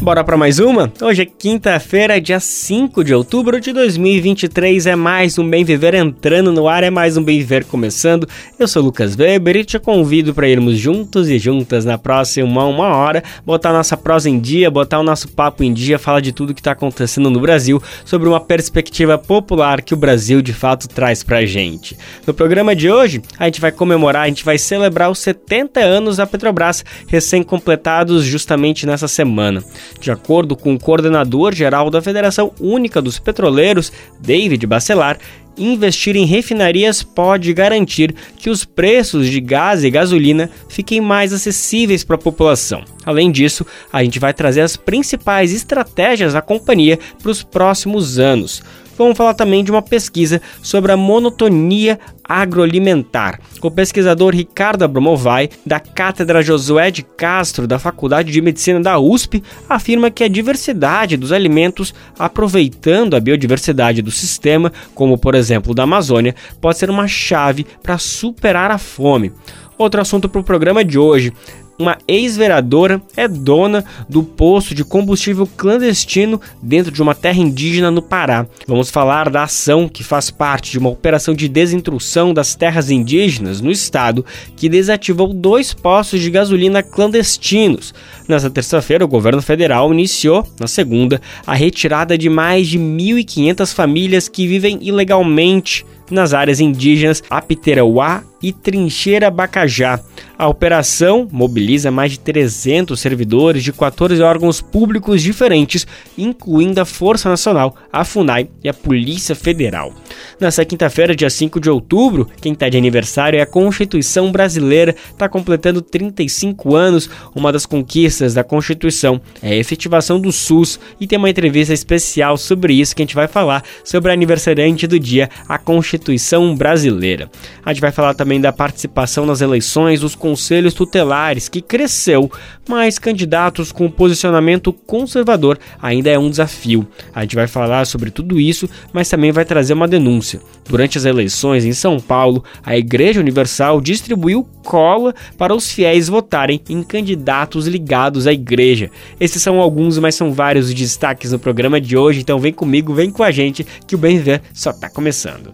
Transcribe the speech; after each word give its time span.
Bora 0.00 0.24
para 0.24 0.34
mais 0.34 0.58
uma? 0.58 0.90
Hoje 1.02 1.22
é 1.22 1.26
quinta-feira, 1.26 2.18
dia 2.18 2.40
5 2.40 3.04
de 3.04 3.14
outubro 3.14 3.60
de 3.60 3.70
2023. 3.70 4.86
É 4.86 4.96
mais 4.96 5.38
um 5.38 5.46
Bem 5.46 5.62
Viver 5.62 5.94
entrando 5.94 6.50
no 6.50 6.66
ar, 6.66 6.82
é 6.82 6.88
mais 6.88 7.18
um 7.18 7.22
Bem 7.22 7.38
Viver 7.38 7.66
começando. 7.66 8.26
Eu 8.58 8.66
sou 8.66 8.82
Lucas 8.82 9.14
Weber 9.14 9.56
e 9.56 9.64
te 9.64 9.78
convido 9.78 10.32
para 10.32 10.48
irmos 10.48 10.78
juntos 10.78 11.28
e 11.28 11.38
juntas 11.38 11.84
na 11.84 11.98
próxima 11.98 12.64
uma 12.64 12.96
hora, 12.96 13.22
botar 13.44 13.74
nossa 13.74 13.94
prosa 13.94 14.30
em 14.30 14.40
dia, 14.40 14.70
botar 14.70 14.98
o 15.00 15.02
nosso 15.02 15.28
papo 15.28 15.62
em 15.62 15.70
dia, 15.70 15.98
falar 15.98 16.20
de 16.20 16.32
tudo 16.32 16.54
que 16.54 16.60
está 16.60 16.72
acontecendo 16.72 17.28
no 17.28 17.38
Brasil, 17.38 17.82
sobre 18.02 18.26
uma 18.26 18.40
perspectiva 18.40 19.18
popular 19.18 19.82
que 19.82 19.92
o 19.92 19.98
Brasil 19.98 20.40
de 20.40 20.54
fato 20.54 20.88
traz 20.88 21.22
pra 21.22 21.44
gente. 21.44 21.94
No 22.26 22.32
programa 22.32 22.74
de 22.74 22.90
hoje, 22.90 23.20
a 23.38 23.44
gente 23.44 23.60
vai 23.60 23.70
comemorar, 23.70 24.22
a 24.22 24.28
gente 24.28 24.46
vai 24.46 24.56
celebrar 24.56 25.10
os 25.10 25.18
70 25.18 25.78
anos 25.78 26.16
da 26.16 26.26
Petrobras, 26.26 26.86
recém-completados 27.06 28.24
justamente 28.24 28.86
nessa 28.86 29.06
semana. 29.06 29.62
De 29.98 30.10
acordo 30.10 30.54
com 30.56 30.74
o 30.74 30.78
coordenador 30.78 31.54
geral 31.54 31.90
da 31.90 32.02
Federação 32.02 32.52
Única 32.60 33.00
dos 33.00 33.18
Petroleiros, 33.18 33.92
David 34.20 34.66
Bacelar, 34.66 35.18
investir 35.56 36.16
em 36.16 36.24
refinarias 36.24 37.02
pode 37.02 37.52
garantir 37.52 38.14
que 38.38 38.48
os 38.48 38.64
preços 38.64 39.26
de 39.26 39.40
gás 39.40 39.84
e 39.84 39.90
gasolina 39.90 40.50
fiquem 40.68 41.00
mais 41.00 41.32
acessíveis 41.32 42.04
para 42.04 42.16
a 42.16 42.18
população. 42.18 42.82
Além 43.04 43.30
disso, 43.30 43.66
a 43.92 44.02
gente 44.02 44.18
vai 44.18 44.32
trazer 44.32 44.62
as 44.62 44.76
principais 44.76 45.52
estratégias 45.52 46.32
da 46.32 46.40
companhia 46.40 46.98
para 47.20 47.30
os 47.30 47.42
próximos 47.42 48.18
anos 48.18 48.62
vamos 49.04 49.16
falar 49.16 49.34
também 49.34 49.64
de 49.64 49.70
uma 49.70 49.82
pesquisa 49.82 50.40
sobre 50.62 50.92
a 50.92 50.96
monotonia 50.96 51.98
agroalimentar. 52.22 53.40
O 53.62 53.70
pesquisador 53.70 54.34
Ricardo 54.34 54.84
Abromovai, 54.84 55.50
da 55.66 55.80
Cátedra 55.80 56.42
Josué 56.42 56.90
de 56.90 57.02
Castro, 57.02 57.66
da 57.66 57.78
Faculdade 57.78 58.30
de 58.30 58.40
Medicina 58.40 58.80
da 58.80 58.98
USP, 58.98 59.42
afirma 59.68 60.10
que 60.10 60.22
a 60.22 60.28
diversidade 60.28 61.16
dos 61.16 61.32
alimentos, 61.32 61.92
aproveitando 62.18 63.14
a 63.14 63.20
biodiversidade 63.20 64.02
do 64.02 64.10
sistema, 64.10 64.72
como 64.94 65.18
por 65.18 65.34
exemplo 65.34 65.74
da 65.74 65.82
Amazônia, 65.82 66.34
pode 66.60 66.78
ser 66.78 66.90
uma 66.90 67.08
chave 67.08 67.66
para 67.82 67.98
superar 67.98 68.70
a 68.70 68.78
fome. 68.78 69.32
Outro 69.80 69.98
assunto 69.98 70.28
para 70.28 70.42
o 70.42 70.44
programa 70.44 70.84
de 70.84 70.98
hoje 70.98 71.32
uma 71.80 71.98
ex-vereadora 72.06 73.00
é 73.16 73.26
dona 73.26 73.84
do 74.08 74.22
poço 74.22 74.74
de 74.74 74.84
combustível 74.84 75.46
clandestino 75.46 76.40
dentro 76.62 76.92
de 76.92 77.00
uma 77.00 77.14
terra 77.14 77.38
indígena 77.38 77.90
no 77.90 78.02
Pará. 78.02 78.46
Vamos 78.66 78.90
falar 78.90 79.30
da 79.30 79.44
ação 79.44 79.88
que 79.88 80.04
faz 80.04 80.30
parte 80.30 80.70
de 80.70 80.78
uma 80.78 80.90
operação 80.90 81.34
de 81.34 81.48
desintrusão 81.48 82.34
das 82.34 82.54
terras 82.54 82.90
indígenas 82.90 83.60
no 83.60 83.70
estado 83.70 84.24
que 84.56 84.68
desativou 84.68 85.32
dois 85.32 85.72
poços 85.72 86.20
de 86.20 86.30
gasolina 86.30 86.82
clandestinos. 86.82 87.94
Nessa 88.28 88.50
terça-feira, 88.50 89.04
o 89.04 89.08
governo 89.08 89.42
federal 89.42 89.92
iniciou, 89.92 90.46
na 90.60 90.66
segunda, 90.66 91.20
a 91.46 91.54
retirada 91.54 92.16
de 92.16 92.28
mais 92.28 92.68
de 92.68 92.78
1.500 92.78 93.74
famílias 93.74 94.28
que 94.28 94.46
vivem 94.46 94.78
ilegalmente 94.82 95.84
nas 96.10 96.34
áreas 96.34 96.60
indígenas 96.60 97.22
Apiterauá 97.30 98.22
e 98.42 98.52
Trincheira 98.52 99.30
Bacajá. 99.30 100.00
A 100.38 100.48
operação 100.48 101.28
mobiliza 101.30 101.90
mais 101.90 102.12
de 102.12 102.20
300 102.20 102.98
servidores 102.98 103.62
de 103.62 103.72
14 103.74 104.22
órgãos 104.22 104.60
públicos 104.62 105.22
diferentes, 105.22 105.86
incluindo 106.16 106.80
a 106.80 106.86
Força 106.86 107.28
Nacional, 107.28 107.76
a 107.92 108.04
FUNAI 108.04 108.48
e 108.64 108.68
a 108.68 108.72
Polícia 108.72 109.34
Federal. 109.34 109.92
Nessa 110.40 110.64
quinta-feira, 110.64 111.14
dia 111.14 111.28
5 111.28 111.60
de 111.60 111.68
outubro, 111.68 112.26
quem 112.40 112.54
está 112.54 112.70
de 112.70 112.78
aniversário 112.78 113.38
é 113.38 113.42
a 113.42 113.46
Constituição 113.46 114.32
Brasileira, 114.32 114.94
está 115.10 115.28
completando 115.28 115.82
35 115.82 116.74
anos. 116.74 117.10
Uma 117.34 117.52
das 117.52 117.66
conquistas 117.66 118.32
da 118.32 118.42
Constituição 118.42 119.20
é 119.42 119.50
a 119.50 119.56
efetivação 119.56 120.18
do 120.18 120.32
SUS 120.32 120.80
e 120.98 121.06
tem 121.06 121.18
uma 121.18 121.28
entrevista 121.28 121.74
especial 121.74 122.38
sobre 122.38 122.72
isso 122.72 122.96
que 122.96 123.02
a 123.02 123.04
gente 123.04 123.14
vai 123.14 123.28
falar 123.28 123.62
sobre 123.84 124.10
a 124.10 124.14
aniversariante 124.14 124.86
do 124.86 124.98
dia, 124.98 125.28
a 125.46 125.58
Constituição 125.58 126.54
Brasileira. 126.54 127.30
A 127.62 127.72
gente 127.72 127.82
vai 127.82 127.92
falar 127.92 128.14
também 128.14 128.29
da 128.38 128.52
participação 128.52 129.24
nas 129.24 129.40
eleições 129.40 130.00
dos 130.00 130.14
conselhos 130.14 130.74
tutelares, 130.74 131.48
que 131.48 131.60
cresceu, 131.60 132.30
mas 132.68 132.98
candidatos 132.98 133.72
com 133.72 133.90
posicionamento 133.90 134.72
conservador 134.72 135.58
ainda 135.80 136.10
é 136.10 136.18
um 136.18 136.30
desafio. 136.30 136.86
A 137.12 137.22
gente 137.22 137.34
vai 137.34 137.46
falar 137.46 137.84
sobre 137.86 138.10
tudo 138.10 138.38
isso, 138.38 138.68
mas 138.92 139.08
também 139.08 139.32
vai 139.32 139.44
trazer 139.44 139.72
uma 139.72 139.88
denúncia. 139.88 140.40
Durante 140.68 140.96
as 140.96 141.04
eleições 141.04 141.64
em 141.64 141.72
São 141.72 141.98
Paulo, 141.98 142.44
a 142.62 142.76
Igreja 142.76 143.18
Universal 143.18 143.80
distribuiu 143.80 144.46
cola 144.62 145.14
para 145.36 145.54
os 145.54 145.72
fiéis 145.72 146.08
votarem 146.08 146.60
em 146.68 146.82
candidatos 146.82 147.66
ligados 147.66 148.26
à 148.26 148.32
igreja. 148.32 148.90
Esses 149.18 149.42
são 149.42 149.60
alguns, 149.60 149.98
mas 149.98 150.14
são 150.14 150.32
vários 150.32 150.60
os 150.60 150.74
destaques 150.74 151.32
no 151.32 151.38
programa 151.38 151.80
de 151.80 151.96
hoje, 151.96 152.20
então 152.20 152.38
vem 152.38 152.52
comigo, 152.52 152.94
vem 152.94 153.10
com 153.10 153.22
a 153.22 153.30
gente, 153.30 153.66
que 153.86 153.94
o 153.94 153.98
Bem 153.98 154.16
Viver 154.16 154.42
só 154.52 154.70
está 154.70 154.88
começando. 154.88 155.52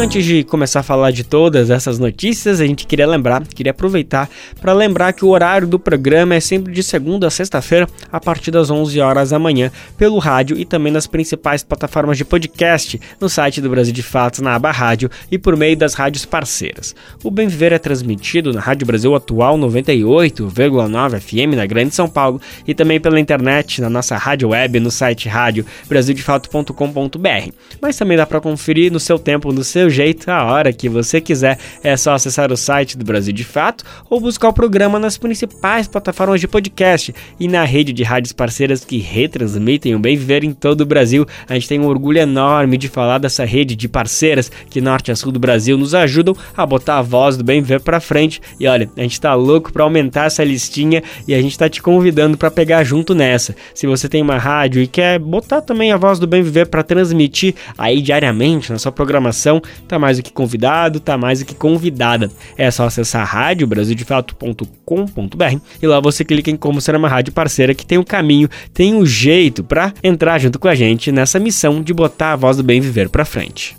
Antes 0.00 0.24
de 0.24 0.42
começar 0.44 0.80
a 0.80 0.82
falar 0.82 1.10
de 1.10 1.22
todas 1.22 1.68
essas 1.68 1.98
notícias, 1.98 2.58
a 2.58 2.66
gente 2.66 2.86
queria 2.86 3.06
lembrar, 3.06 3.46
queria 3.46 3.70
aproveitar 3.70 4.30
para 4.58 4.72
lembrar 4.72 5.12
que 5.12 5.26
o 5.26 5.28
horário 5.28 5.68
do 5.68 5.78
programa 5.78 6.34
é 6.34 6.40
sempre 6.40 6.72
de 6.72 6.82
segunda 6.82 7.26
a 7.26 7.30
sexta-feira, 7.30 7.86
a 8.10 8.18
partir 8.18 8.50
das 8.50 8.70
11 8.70 8.98
horas 8.98 9.28
da 9.28 9.38
manhã, 9.38 9.70
pelo 9.98 10.18
rádio 10.18 10.56
e 10.56 10.64
também 10.64 10.90
nas 10.90 11.06
principais 11.06 11.62
plataformas 11.62 12.16
de 12.16 12.24
podcast, 12.24 12.98
no 13.20 13.28
site 13.28 13.60
do 13.60 13.68
Brasil 13.68 13.92
de 13.92 14.02
Fatos, 14.02 14.40
na 14.40 14.54
aba 14.54 14.70
rádio 14.70 15.10
e 15.30 15.36
por 15.36 15.54
meio 15.54 15.76
das 15.76 15.92
rádios 15.92 16.24
parceiras. 16.24 16.96
O 17.22 17.30
Bem 17.30 17.46
Viver 17.46 17.72
é 17.72 17.78
transmitido 17.78 18.54
na 18.54 18.60
Rádio 18.60 18.86
Brasil 18.86 19.14
Atual 19.14 19.58
98,9 19.58 21.20
FM 21.20 21.56
na 21.56 21.66
Grande 21.66 21.94
São 21.94 22.08
Paulo 22.08 22.40
e 22.66 22.72
também 22.72 22.98
pela 22.98 23.20
internet 23.20 23.82
na 23.82 23.90
nossa 23.90 24.16
rádio 24.16 24.48
web 24.48 24.80
no 24.80 24.90
site 24.90 25.28
rádio 25.28 25.66
brasildefato.com.br. 25.86 27.52
Mas 27.82 27.98
também 27.98 28.16
dá 28.16 28.24
para 28.24 28.40
conferir 28.40 28.90
no 28.90 28.98
seu 28.98 29.18
tempo, 29.18 29.52
no 29.52 29.62
seu 29.62 29.89
jeito, 29.90 30.30
a 30.30 30.44
hora 30.44 30.72
que 30.72 30.88
você 30.88 31.20
quiser. 31.20 31.58
É 31.82 31.96
só 31.96 32.14
acessar 32.14 32.52
o 32.52 32.56
site 32.56 32.96
do 32.96 33.04
Brasil 33.04 33.32
de 33.32 33.44
Fato 33.44 33.84
ou 34.08 34.20
buscar 34.20 34.48
o 34.48 34.52
programa 34.52 34.98
nas 34.98 35.18
principais 35.18 35.88
plataformas 35.88 36.40
de 36.40 36.48
podcast 36.48 37.14
e 37.38 37.48
na 37.48 37.64
rede 37.64 37.92
de 37.92 38.02
rádios 38.02 38.32
parceiras 38.32 38.84
que 38.84 38.98
retransmitem 38.98 39.94
o 39.94 39.98
bem 39.98 40.16
viver 40.16 40.44
em 40.44 40.52
todo 40.52 40.82
o 40.82 40.86
Brasil. 40.86 41.26
A 41.48 41.54
gente 41.54 41.68
tem 41.68 41.80
um 41.80 41.86
orgulho 41.86 42.18
enorme 42.18 42.76
de 42.76 42.88
falar 42.88 43.18
dessa 43.18 43.44
rede 43.44 43.76
de 43.76 43.88
parceiras 43.88 44.50
que 44.68 44.80
norte 44.80 45.10
a 45.10 45.16
sul 45.16 45.32
do 45.32 45.38
Brasil 45.40 45.76
nos 45.76 45.94
ajudam 45.94 46.36
a 46.56 46.64
botar 46.64 46.98
a 46.98 47.02
voz 47.02 47.36
do 47.36 47.44
bem 47.44 47.60
viver 47.60 47.80
para 47.80 48.00
frente. 48.00 48.40
E 48.58 48.66
olha, 48.66 48.90
a 48.96 49.02
gente 49.02 49.20
tá 49.20 49.34
louco 49.34 49.72
para 49.72 49.84
aumentar 49.84 50.26
essa 50.26 50.44
listinha 50.44 51.02
e 51.26 51.34
a 51.34 51.40
gente 51.40 51.58
tá 51.58 51.68
te 51.68 51.82
convidando 51.82 52.36
para 52.36 52.50
pegar 52.50 52.84
junto 52.84 53.14
nessa. 53.14 53.54
Se 53.74 53.86
você 53.86 54.08
tem 54.08 54.22
uma 54.22 54.38
rádio 54.38 54.82
e 54.82 54.86
quer 54.86 55.18
botar 55.18 55.60
também 55.60 55.92
a 55.92 55.96
voz 55.96 56.18
do 56.18 56.26
bem 56.26 56.42
viver 56.42 56.66
para 56.66 56.82
transmitir 56.82 57.54
aí 57.76 58.00
diariamente 58.00 58.72
na 58.72 58.78
sua 58.78 58.92
programação, 58.92 59.60
tá 59.88 59.98
mais 59.98 60.18
do 60.18 60.22
que 60.22 60.32
convidado, 60.32 61.00
tá 61.00 61.18
mais 61.18 61.40
do 61.40 61.44
que 61.44 61.54
convidada. 61.54 62.30
É 62.56 62.70
só 62.70 62.86
acessar 62.86 63.26
radiobrasildefato.com.br 63.26 65.56
e 65.82 65.86
lá 65.86 66.00
você 66.00 66.24
clica 66.24 66.50
em 66.50 66.56
como 66.56 66.80
ser 66.80 66.94
uma 66.94 67.08
rádio 67.08 67.32
parceira 67.32 67.74
que 67.74 67.86
tem 67.86 67.98
o 67.98 68.02
um 68.02 68.04
caminho, 68.04 68.48
tem 68.72 68.94
um 68.94 69.04
jeito 69.04 69.64
para 69.64 69.92
entrar 70.02 70.38
junto 70.38 70.58
com 70.58 70.68
a 70.68 70.74
gente 70.74 71.12
nessa 71.12 71.38
missão 71.38 71.82
de 71.82 71.92
botar 71.92 72.32
a 72.32 72.36
voz 72.36 72.56
do 72.56 72.62
bem 72.62 72.80
viver 72.80 73.08
para 73.08 73.24
frente. 73.24 73.76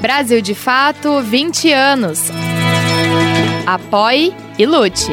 Brasil 0.00 0.40
de 0.40 0.54
Fato 0.54 1.20
20 1.20 1.72
anos. 1.72 2.30
Apoie 3.66 4.32
e 4.56 4.64
lute. 4.64 5.10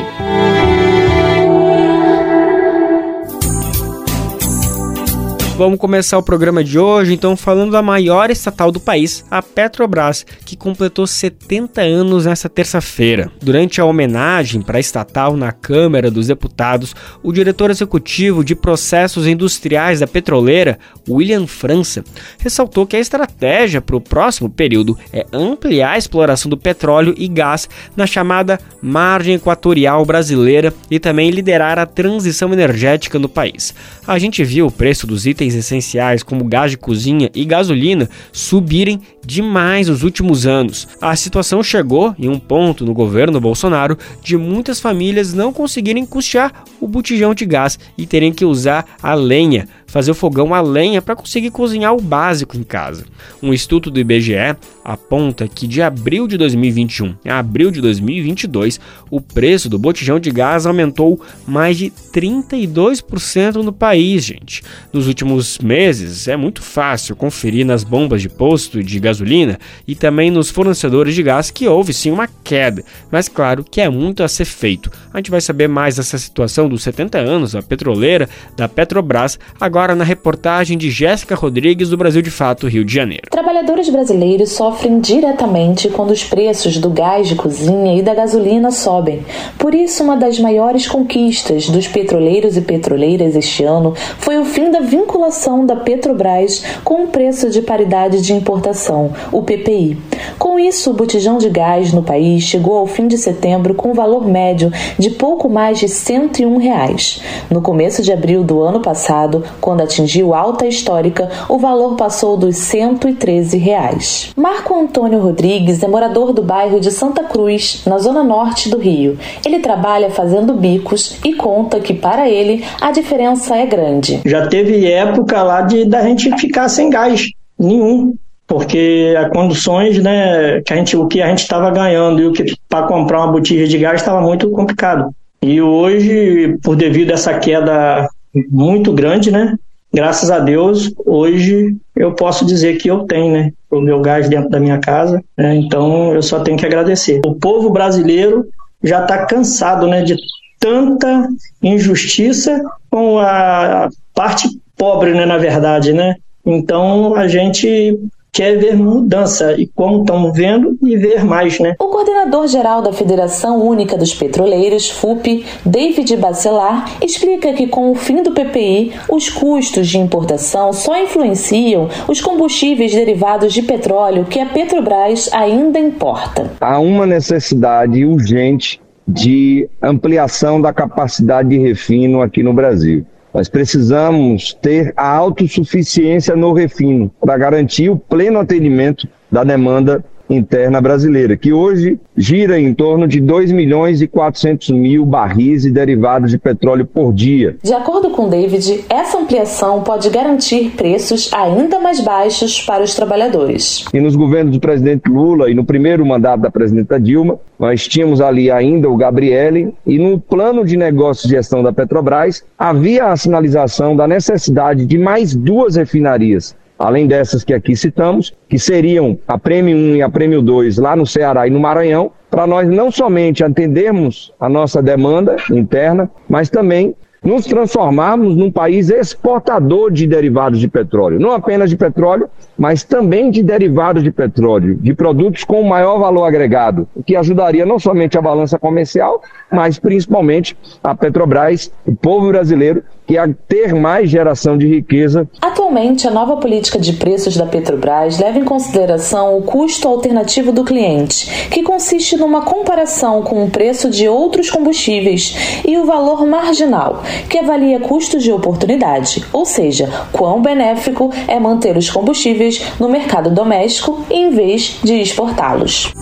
Vamos 5.55 5.77
começar 5.77 6.17
o 6.17 6.23
programa 6.23 6.63
de 6.63 6.79
hoje 6.79 7.13
então 7.13 7.37
falando 7.37 7.73
da 7.73 7.81
maior 7.83 8.31
estatal 8.31 8.71
do 8.71 8.79
país, 8.79 9.23
a 9.29 9.39
Petrobras, 9.39 10.25
que 10.43 10.57
completou 10.57 11.05
70 11.05 11.79
anos 11.79 12.25
nesta 12.25 12.49
terça-feira. 12.49 13.31
Durante 13.39 13.79
a 13.79 13.85
homenagem 13.85 14.63
para 14.63 14.77
a 14.77 14.79
estatal 14.79 15.37
na 15.37 15.51
Câmara 15.51 16.09
dos 16.09 16.25
Deputados, 16.25 16.95
o 17.21 17.31
diretor 17.31 17.69
executivo 17.69 18.43
de 18.43 18.55
processos 18.55 19.27
industriais 19.27 19.99
da 19.99 20.07
petroleira, 20.07 20.79
William 21.07 21.45
França, 21.45 22.03
ressaltou 22.39 22.87
que 22.87 22.95
a 22.95 22.99
estratégia 22.99 23.79
para 23.79 23.95
o 23.95 24.01
próximo 24.01 24.49
período 24.49 24.97
é 25.13 25.23
ampliar 25.31 25.91
a 25.91 25.97
exploração 25.99 26.49
do 26.49 26.57
petróleo 26.57 27.13
e 27.15 27.27
gás 27.27 27.69
na 27.95 28.07
chamada 28.07 28.59
margem 28.81 29.35
equatorial 29.35 30.03
brasileira 30.03 30.73
e 30.89 30.99
também 30.99 31.29
liderar 31.29 31.77
a 31.77 31.85
transição 31.85 32.51
energética 32.51 33.19
no 33.19 33.29
país. 33.29 33.71
A 34.07 34.17
gente 34.17 34.43
viu 34.43 34.65
o 34.65 34.71
preço 34.71 35.05
dos 35.05 35.27
itens 35.27 35.42
itens 35.43 35.55
essenciais 35.55 36.23
como 36.23 36.45
gás 36.45 36.71
de 36.71 36.77
cozinha 36.77 37.29
e 37.33 37.45
gasolina 37.45 38.09
subirem 38.31 39.01
demais 39.25 39.87
nos 39.87 40.03
últimos 40.03 40.45
anos. 40.45 40.87
A 41.01 41.15
situação 41.15 41.61
chegou 41.61 42.15
em 42.17 42.29
um 42.29 42.39
ponto 42.39 42.85
no 42.85 42.93
governo 42.93 43.39
Bolsonaro 43.39 43.97
de 44.21 44.37
muitas 44.37 44.79
famílias 44.79 45.33
não 45.33 45.53
conseguirem 45.53 46.05
custear 46.05 46.63
o 46.79 46.87
botijão 46.87 47.33
de 47.33 47.45
gás 47.45 47.77
e 47.97 48.05
terem 48.05 48.33
que 48.33 48.45
usar 48.45 48.85
a 49.01 49.13
lenha 49.13 49.67
fazer 49.93 50.09
o 50.09 50.15
fogão 50.15 50.55
a 50.55 50.59
lenha 50.59 51.03
para 51.03 51.15
conseguir 51.15 51.51
cozinhar 51.51 51.93
o 51.93 52.01
básico 52.01 52.57
em 52.57 52.63
casa. 52.63 53.05
Um 53.43 53.53
estudo 53.53 53.91
do 53.91 53.99
IBGE 53.99 54.57
aponta 54.83 55.47
que 55.47 55.67
de 55.67 55.83
abril 55.83 56.27
de 56.27 56.35
2021 56.35 57.13
a 57.29 57.37
abril 57.37 57.69
de 57.69 57.79
2022, 57.79 58.79
o 59.11 59.21
preço 59.21 59.69
do 59.69 59.77
botijão 59.77 60.19
de 60.19 60.31
gás 60.31 60.65
aumentou 60.65 61.21
mais 61.45 61.77
de 61.77 61.91
32% 62.11 63.57
no 63.57 63.71
país, 63.71 64.25
gente. 64.25 64.63
Nos 64.91 65.07
últimos 65.07 65.59
meses, 65.59 66.27
é 66.27 66.35
muito 66.35 66.63
fácil 66.63 67.15
conferir 67.15 67.63
nas 67.63 67.83
bombas 67.83 68.19
de 68.19 68.29
posto 68.29 68.83
de 68.83 68.99
gasolina 68.99 69.59
e 69.87 69.93
também 69.93 70.31
nos 70.31 70.49
fornecedores 70.49 71.13
de 71.13 71.21
gás 71.21 71.51
que 71.51 71.67
houve 71.67 71.93
sim 71.93 72.09
uma 72.09 72.27
queda, 72.43 72.83
mas 73.11 73.29
claro 73.29 73.63
que 73.63 73.79
é 73.79 73.87
muito 73.87 74.23
a 74.23 74.27
ser 74.27 74.45
feito. 74.45 74.89
A 75.13 75.17
gente 75.17 75.29
vai 75.29 75.39
saber 75.39 75.67
mais 75.67 75.97
dessa 75.97 76.17
situação 76.17 76.67
dos 76.67 76.81
70 76.81 77.19
anos, 77.19 77.55
a 77.55 77.61
petroleira 77.61 78.27
da 78.57 78.67
Petrobras, 78.67 79.37
agora 79.61 79.82
agora 79.83 79.95
na 79.95 80.03
reportagem 80.05 80.77
de 80.77 80.89
Jéssica 80.89 81.35
Rodrigues 81.35 81.89
do 81.89 81.97
Brasil 81.97 82.21
de 82.21 82.31
Fato, 82.31 82.69
Rio 82.69 82.85
de 82.85 82.93
Janeiro. 82.93 83.23
Trabalhadores 83.29 83.89
brasileiros 83.89 84.53
sofrem 84.53 85.01
diretamente 85.01 85.89
quando 85.89 86.11
os 86.11 86.23
preços 86.23 86.77
do 86.77 86.89
gás 86.89 87.27
de 87.27 87.35
cozinha 87.35 87.93
e 87.97 88.01
da 88.01 88.13
gasolina 88.13 88.71
sobem. 88.71 89.25
Por 89.57 89.75
isso, 89.75 90.01
uma 90.01 90.15
das 90.15 90.39
maiores 90.39 90.87
conquistas 90.87 91.67
dos 91.67 91.85
petroleiros 91.85 92.55
e 92.55 92.61
petroleiras 92.61 93.35
este 93.35 93.65
ano 93.65 93.93
foi 94.19 94.39
o 94.39 94.45
fim 94.45 94.71
da 94.71 94.79
vinculação 94.79 95.65
da 95.65 95.75
Petrobras 95.75 96.63
com 96.85 97.03
o 97.03 97.07
preço 97.07 97.49
de 97.49 97.61
paridade 97.61 98.21
de 98.21 98.31
importação, 98.31 99.11
o 99.33 99.43
PPI. 99.43 99.97
Com 100.39 100.57
isso, 100.57 100.91
o 100.91 100.93
botijão 100.93 101.37
de 101.37 101.49
gás 101.49 101.91
no 101.91 102.03
país 102.03 102.43
chegou 102.43 102.77
ao 102.77 102.87
fim 102.87 103.05
de 103.05 103.17
setembro 103.17 103.75
com 103.75 103.91
um 103.91 103.93
valor 103.93 104.25
médio 104.25 104.71
de 104.97 105.09
pouco 105.09 105.49
mais 105.49 105.77
de 105.77 105.89
101 105.89 106.57
reais. 106.57 107.21
No 107.49 107.61
começo 107.61 108.01
de 108.01 108.13
abril 108.13 108.45
do 108.45 108.61
ano 108.61 108.79
passado, 108.79 109.43
quando 109.59 109.72
quando 109.73 109.81
atingiu 109.81 110.35
alta 110.35 110.67
histórica, 110.67 111.27
o 111.49 111.57
valor 111.57 111.95
passou 111.95 112.37
dos 112.37 112.57
113 112.57 113.57
reais. 113.57 114.31
Marco 114.37 114.75
Antônio 114.75 115.19
Rodrigues 115.19 115.81
é 115.81 115.87
morador 115.87 116.31
do 116.31 116.43
bairro 116.43 116.79
de 116.79 116.91
Santa 116.91 117.23
Cruz, 117.23 117.81
na 117.87 117.97
zona 117.97 118.23
norte 118.23 118.69
do 118.69 118.77
Rio. 118.77 119.17
Ele 119.43 119.57
trabalha 119.57 120.11
fazendo 120.11 120.53
bicos 120.53 121.17
e 121.25 121.33
conta 121.33 121.79
que 121.79 121.91
para 121.91 122.29
ele 122.29 122.63
a 122.79 122.91
diferença 122.91 123.57
é 123.57 123.65
grande. 123.65 124.21
Já 124.23 124.45
teve 124.45 124.85
época 124.85 125.41
lá 125.41 125.61
de 125.61 125.85
da 125.85 126.03
gente 126.03 126.29
ficar 126.37 126.69
sem 126.69 126.91
gás 126.91 127.29
nenhum 127.57 128.13
porque 128.45 129.15
as 129.17 129.29
condições, 129.29 130.03
né, 130.03 130.61
que 130.61 130.71
a 130.71 130.75
gente, 130.75 130.95
o 130.95 131.07
que 131.07 131.19
a 131.19 131.27
gente 131.29 131.39
estava 131.39 131.71
ganhando 131.71 132.21
e 132.21 132.27
o 132.27 132.31
que 132.31 132.53
para 132.69 132.85
comprar 132.85 133.23
uma 133.23 133.31
botija 133.31 133.65
de 133.65 133.77
gás 133.79 134.01
estava 134.01 134.21
muito 134.21 134.51
complicado. 134.51 135.09
E 135.41 135.61
hoje, 135.61 136.57
por 136.61 136.75
devido 136.75 137.11
a 137.11 137.15
essa 137.15 137.33
queda 137.39 138.07
muito 138.49 138.91
grande, 138.93 139.31
né? 139.31 139.55
Graças 139.93 140.31
a 140.31 140.39
Deus, 140.39 140.91
hoje 141.05 141.75
eu 141.95 142.13
posso 142.13 142.45
dizer 142.45 142.77
que 142.77 142.89
eu 142.89 143.01
tenho, 143.05 143.31
né? 143.31 143.51
O 143.69 143.79
meu 143.79 144.01
gás 144.01 144.27
dentro 144.27 144.49
da 144.49 144.59
minha 144.59 144.79
casa, 144.79 145.23
né? 145.37 145.55
então 145.55 146.13
eu 146.13 146.21
só 146.21 146.39
tenho 146.39 146.57
que 146.57 146.65
agradecer. 146.65 147.21
O 147.25 147.35
povo 147.35 147.69
brasileiro 147.69 148.47
já 148.83 149.03
está 149.03 149.25
cansado, 149.25 149.87
né? 149.87 150.01
De 150.01 150.15
tanta 150.59 151.27
injustiça 151.61 152.59
com 152.89 153.19
a 153.19 153.87
parte 154.15 154.49
pobre, 154.75 155.13
né? 155.13 155.25
Na 155.27 155.37
verdade, 155.37 155.93
né? 155.93 156.15
Então 156.43 157.15
a 157.15 157.27
gente 157.27 157.99
quer 158.33 158.57
ver 158.57 158.75
mudança 158.75 159.53
e 159.53 159.67
como 159.67 160.01
estamos 160.01 160.35
vendo 160.35 160.75
e 160.81 160.97
ver 160.97 161.23
mais, 161.23 161.59
né? 161.59 161.75
O 161.79 161.85
coordenador 161.85 162.47
geral 162.47 162.81
da 162.81 162.91
Federação 162.91 163.61
Única 163.61 163.95
dos 163.95 164.11
Petroleiros, 164.11 164.89
FUP, 164.89 165.45
David 165.63 166.17
Bacelar, 166.17 166.97
explica 166.99 167.53
que 167.53 167.67
com 167.67 167.91
o 167.91 167.95
fim 167.95 168.23
do 168.23 168.31
PPI, 168.31 168.91
os 169.07 169.29
custos 169.29 169.87
de 169.87 169.99
importação 169.99 170.73
só 170.73 170.99
influenciam 170.99 171.87
os 172.07 172.19
combustíveis 172.19 172.91
derivados 172.91 173.53
de 173.53 173.61
petróleo 173.61 174.25
que 174.25 174.39
a 174.39 174.47
Petrobras 174.47 175.29
ainda 175.31 175.77
importa. 175.77 176.51
Há 176.59 176.79
uma 176.79 177.05
necessidade 177.05 178.03
urgente 178.03 178.81
de 179.07 179.69
ampliação 179.79 180.59
da 180.59 180.73
capacidade 180.73 181.49
de 181.49 181.59
refino 181.59 182.21
aqui 182.21 182.41
no 182.41 182.53
Brasil. 182.53 183.05
Nós 183.33 183.49
precisamos 183.49 184.53
ter 184.53 184.93
a 184.95 185.07
autossuficiência 185.07 186.35
no 186.35 186.53
refino 186.53 187.11
para 187.19 187.37
garantir 187.37 187.89
o 187.89 187.97
pleno 187.97 188.39
atendimento 188.39 189.07
da 189.31 189.43
demanda 189.43 190.05
interna 190.29 190.81
brasileira, 190.81 191.35
que 191.35 191.53
hoje 191.53 191.99
gira 192.15 192.59
em 192.59 192.73
torno 192.73 193.07
de 193.07 193.19
2 193.19 193.51
milhões 193.51 194.01
e 194.01 194.07
400 194.07 194.69
mil 194.69 195.05
barris 195.05 195.65
e 195.65 195.71
derivados 195.71 196.31
de 196.31 196.37
petróleo 196.37 196.85
por 196.85 197.13
dia. 197.13 197.57
De 197.61 197.73
acordo 197.73 198.09
com 198.11 198.29
David, 198.29 198.85
essa 198.89 199.17
ampliação 199.17 199.81
pode 199.81 200.09
garantir 200.09 200.71
preços 200.71 201.31
ainda 201.33 201.79
mais 201.79 201.99
baixos 201.99 202.61
para 202.61 202.83
os 202.83 202.95
trabalhadores. 202.95 203.85
E 203.93 203.99
nos 203.99 204.15
governos 204.15 204.53
do 204.53 204.59
presidente 204.59 205.09
Lula 205.09 205.49
e 205.49 205.53
no 205.53 205.65
primeiro 205.65 206.05
mandato 206.05 206.41
da 206.41 206.51
presidenta 206.51 206.99
Dilma, 206.99 207.39
nós 207.59 207.87
tínhamos 207.87 208.21
ali 208.21 208.49
ainda 208.51 208.89
o 208.89 208.97
Gabriele 208.97 209.73
e 209.85 209.97
no 209.97 210.19
plano 210.19 210.65
de 210.65 210.77
negócio 210.77 211.27
e 211.27 211.31
gestão 211.31 211.63
da 211.63 211.71
Petrobras 211.71 212.43
havia 212.57 213.05
a 213.05 213.17
sinalização 213.17 213.95
da 213.95 214.07
necessidade 214.07 214.85
de 214.85 214.97
mais 214.97 215.35
duas 215.35 215.75
refinarias 215.75 216.55
além 216.83 217.07
dessas 217.07 217.45
que 217.45 217.53
aqui 217.53 217.77
citamos, 217.77 218.33
que 218.49 218.59
seriam 218.59 219.17
a 219.25 219.37
Prêmio 219.37 219.75
1 219.75 219.95
e 219.95 220.01
a 220.01 220.09
Prêmio 220.09 220.41
2 220.41 220.77
lá 220.77 220.97
no 220.97 221.07
Ceará 221.07 221.47
e 221.47 221.49
no 221.49 221.59
Maranhão, 221.59 222.11
para 222.29 222.45
nós 222.45 222.67
não 222.67 222.91
somente 222.91 223.41
atendermos 223.41 224.33
a 224.37 224.49
nossa 224.49 224.81
demanda 224.81 225.37
interna, 225.49 226.11
mas 226.27 226.49
também 226.49 226.93
nos 227.23 227.45
transformarmos 227.45 228.35
num 228.35 228.51
país 228.51 228.89
exportador 228.89 229.91
de 229.91 230.05
derivados 230.05 230.59
de 230.59 230.67
petróleo, 230.67 231.19
não 231.19 231.31
apenas 231.31 231.69
de 231.69 231.77
petróleo, 231.77 232.29
mas 232.57 232.83
também 232.83 233.31
de 233.31 233.41
derivados 233.41 234.03
de 234.03 234.11
petróleo, 234.11 234.75
de 234.75 234.93
produtos 234.93 235.43
com 235.43 235.63
maior 235.63 235.99
valor 235.99 236.25
agregado, 236.25 236.87
o 236.95 237.03
que 237.03 237.15
ajudaria 237.15 237.65
não 237.65 237.79
somente 237.79 238.17
a 238.17 238.21
balança 238.21 238.59
comercial, 238.59 239.21
mas 239.51 239.79
principalmente 239.79 240.57
a 240.83 240.95
Petrobras, 240.95 241.71
o 241.85 241.95
povo 241.95 242.27
brasileiro, 242.27 242.83
que 243.05 243.17
a 243.17 243.27
ter 243.47 243.73
mais 243.73 244.09
geração 244.09 244.57
de 244.57 244.67
riqueza. 244.67 245.27
Atualmente, 245.41 246.07
a 246.07 246.11
nova 246.11 246.37
política 246.37 246.79
de 246.79 246.93
preços 246.93 247.35
da 247.35 247.45
Petrobras 247.45 248.17
leva 248.19 248.39
em 248.39 248.45
consideração 248.45 249.37
o 249.37 249.41
custo 249.41 249.87
alternativo 249.87 250.51
do 250.51 250.63
cliente, 250.63 251.49
que 251.49 251.63
consiste 251.63 252.15
numa 252.17 252.43
comparação 252.43 253.21
com 253.21 253.43
o 253.43 253.49
preço 253.51 253.89
de 253.89 254.07
outros 254.07 254.49
combustíveis 254.49 255.61
e 255.67 255.77
o 255.77 255.85
valor 255.85 256.25
marginal, 256.25 257.03
que 257.29 257.39
avalia 257.39 257.79
custos 257.79 258.23
de 258.23 258.31
oportunidade, 258.31 259.23
ou 259.31 259.45
seja, 259.45 259.89
quão 260.11 260.41
benéfico 260.41 261.11
é 261.27 261.39
manter 261.39 261.77
os 261.77 261.89
combustíveis 261.89 262.61
no 262.79 262.89
mercado 262.89 263.29
doméstico 263.29 264.05
em 264.09 264.29
vez 264.29 264.79
de 264.83 264.93
exportá-los. 265.01 265.93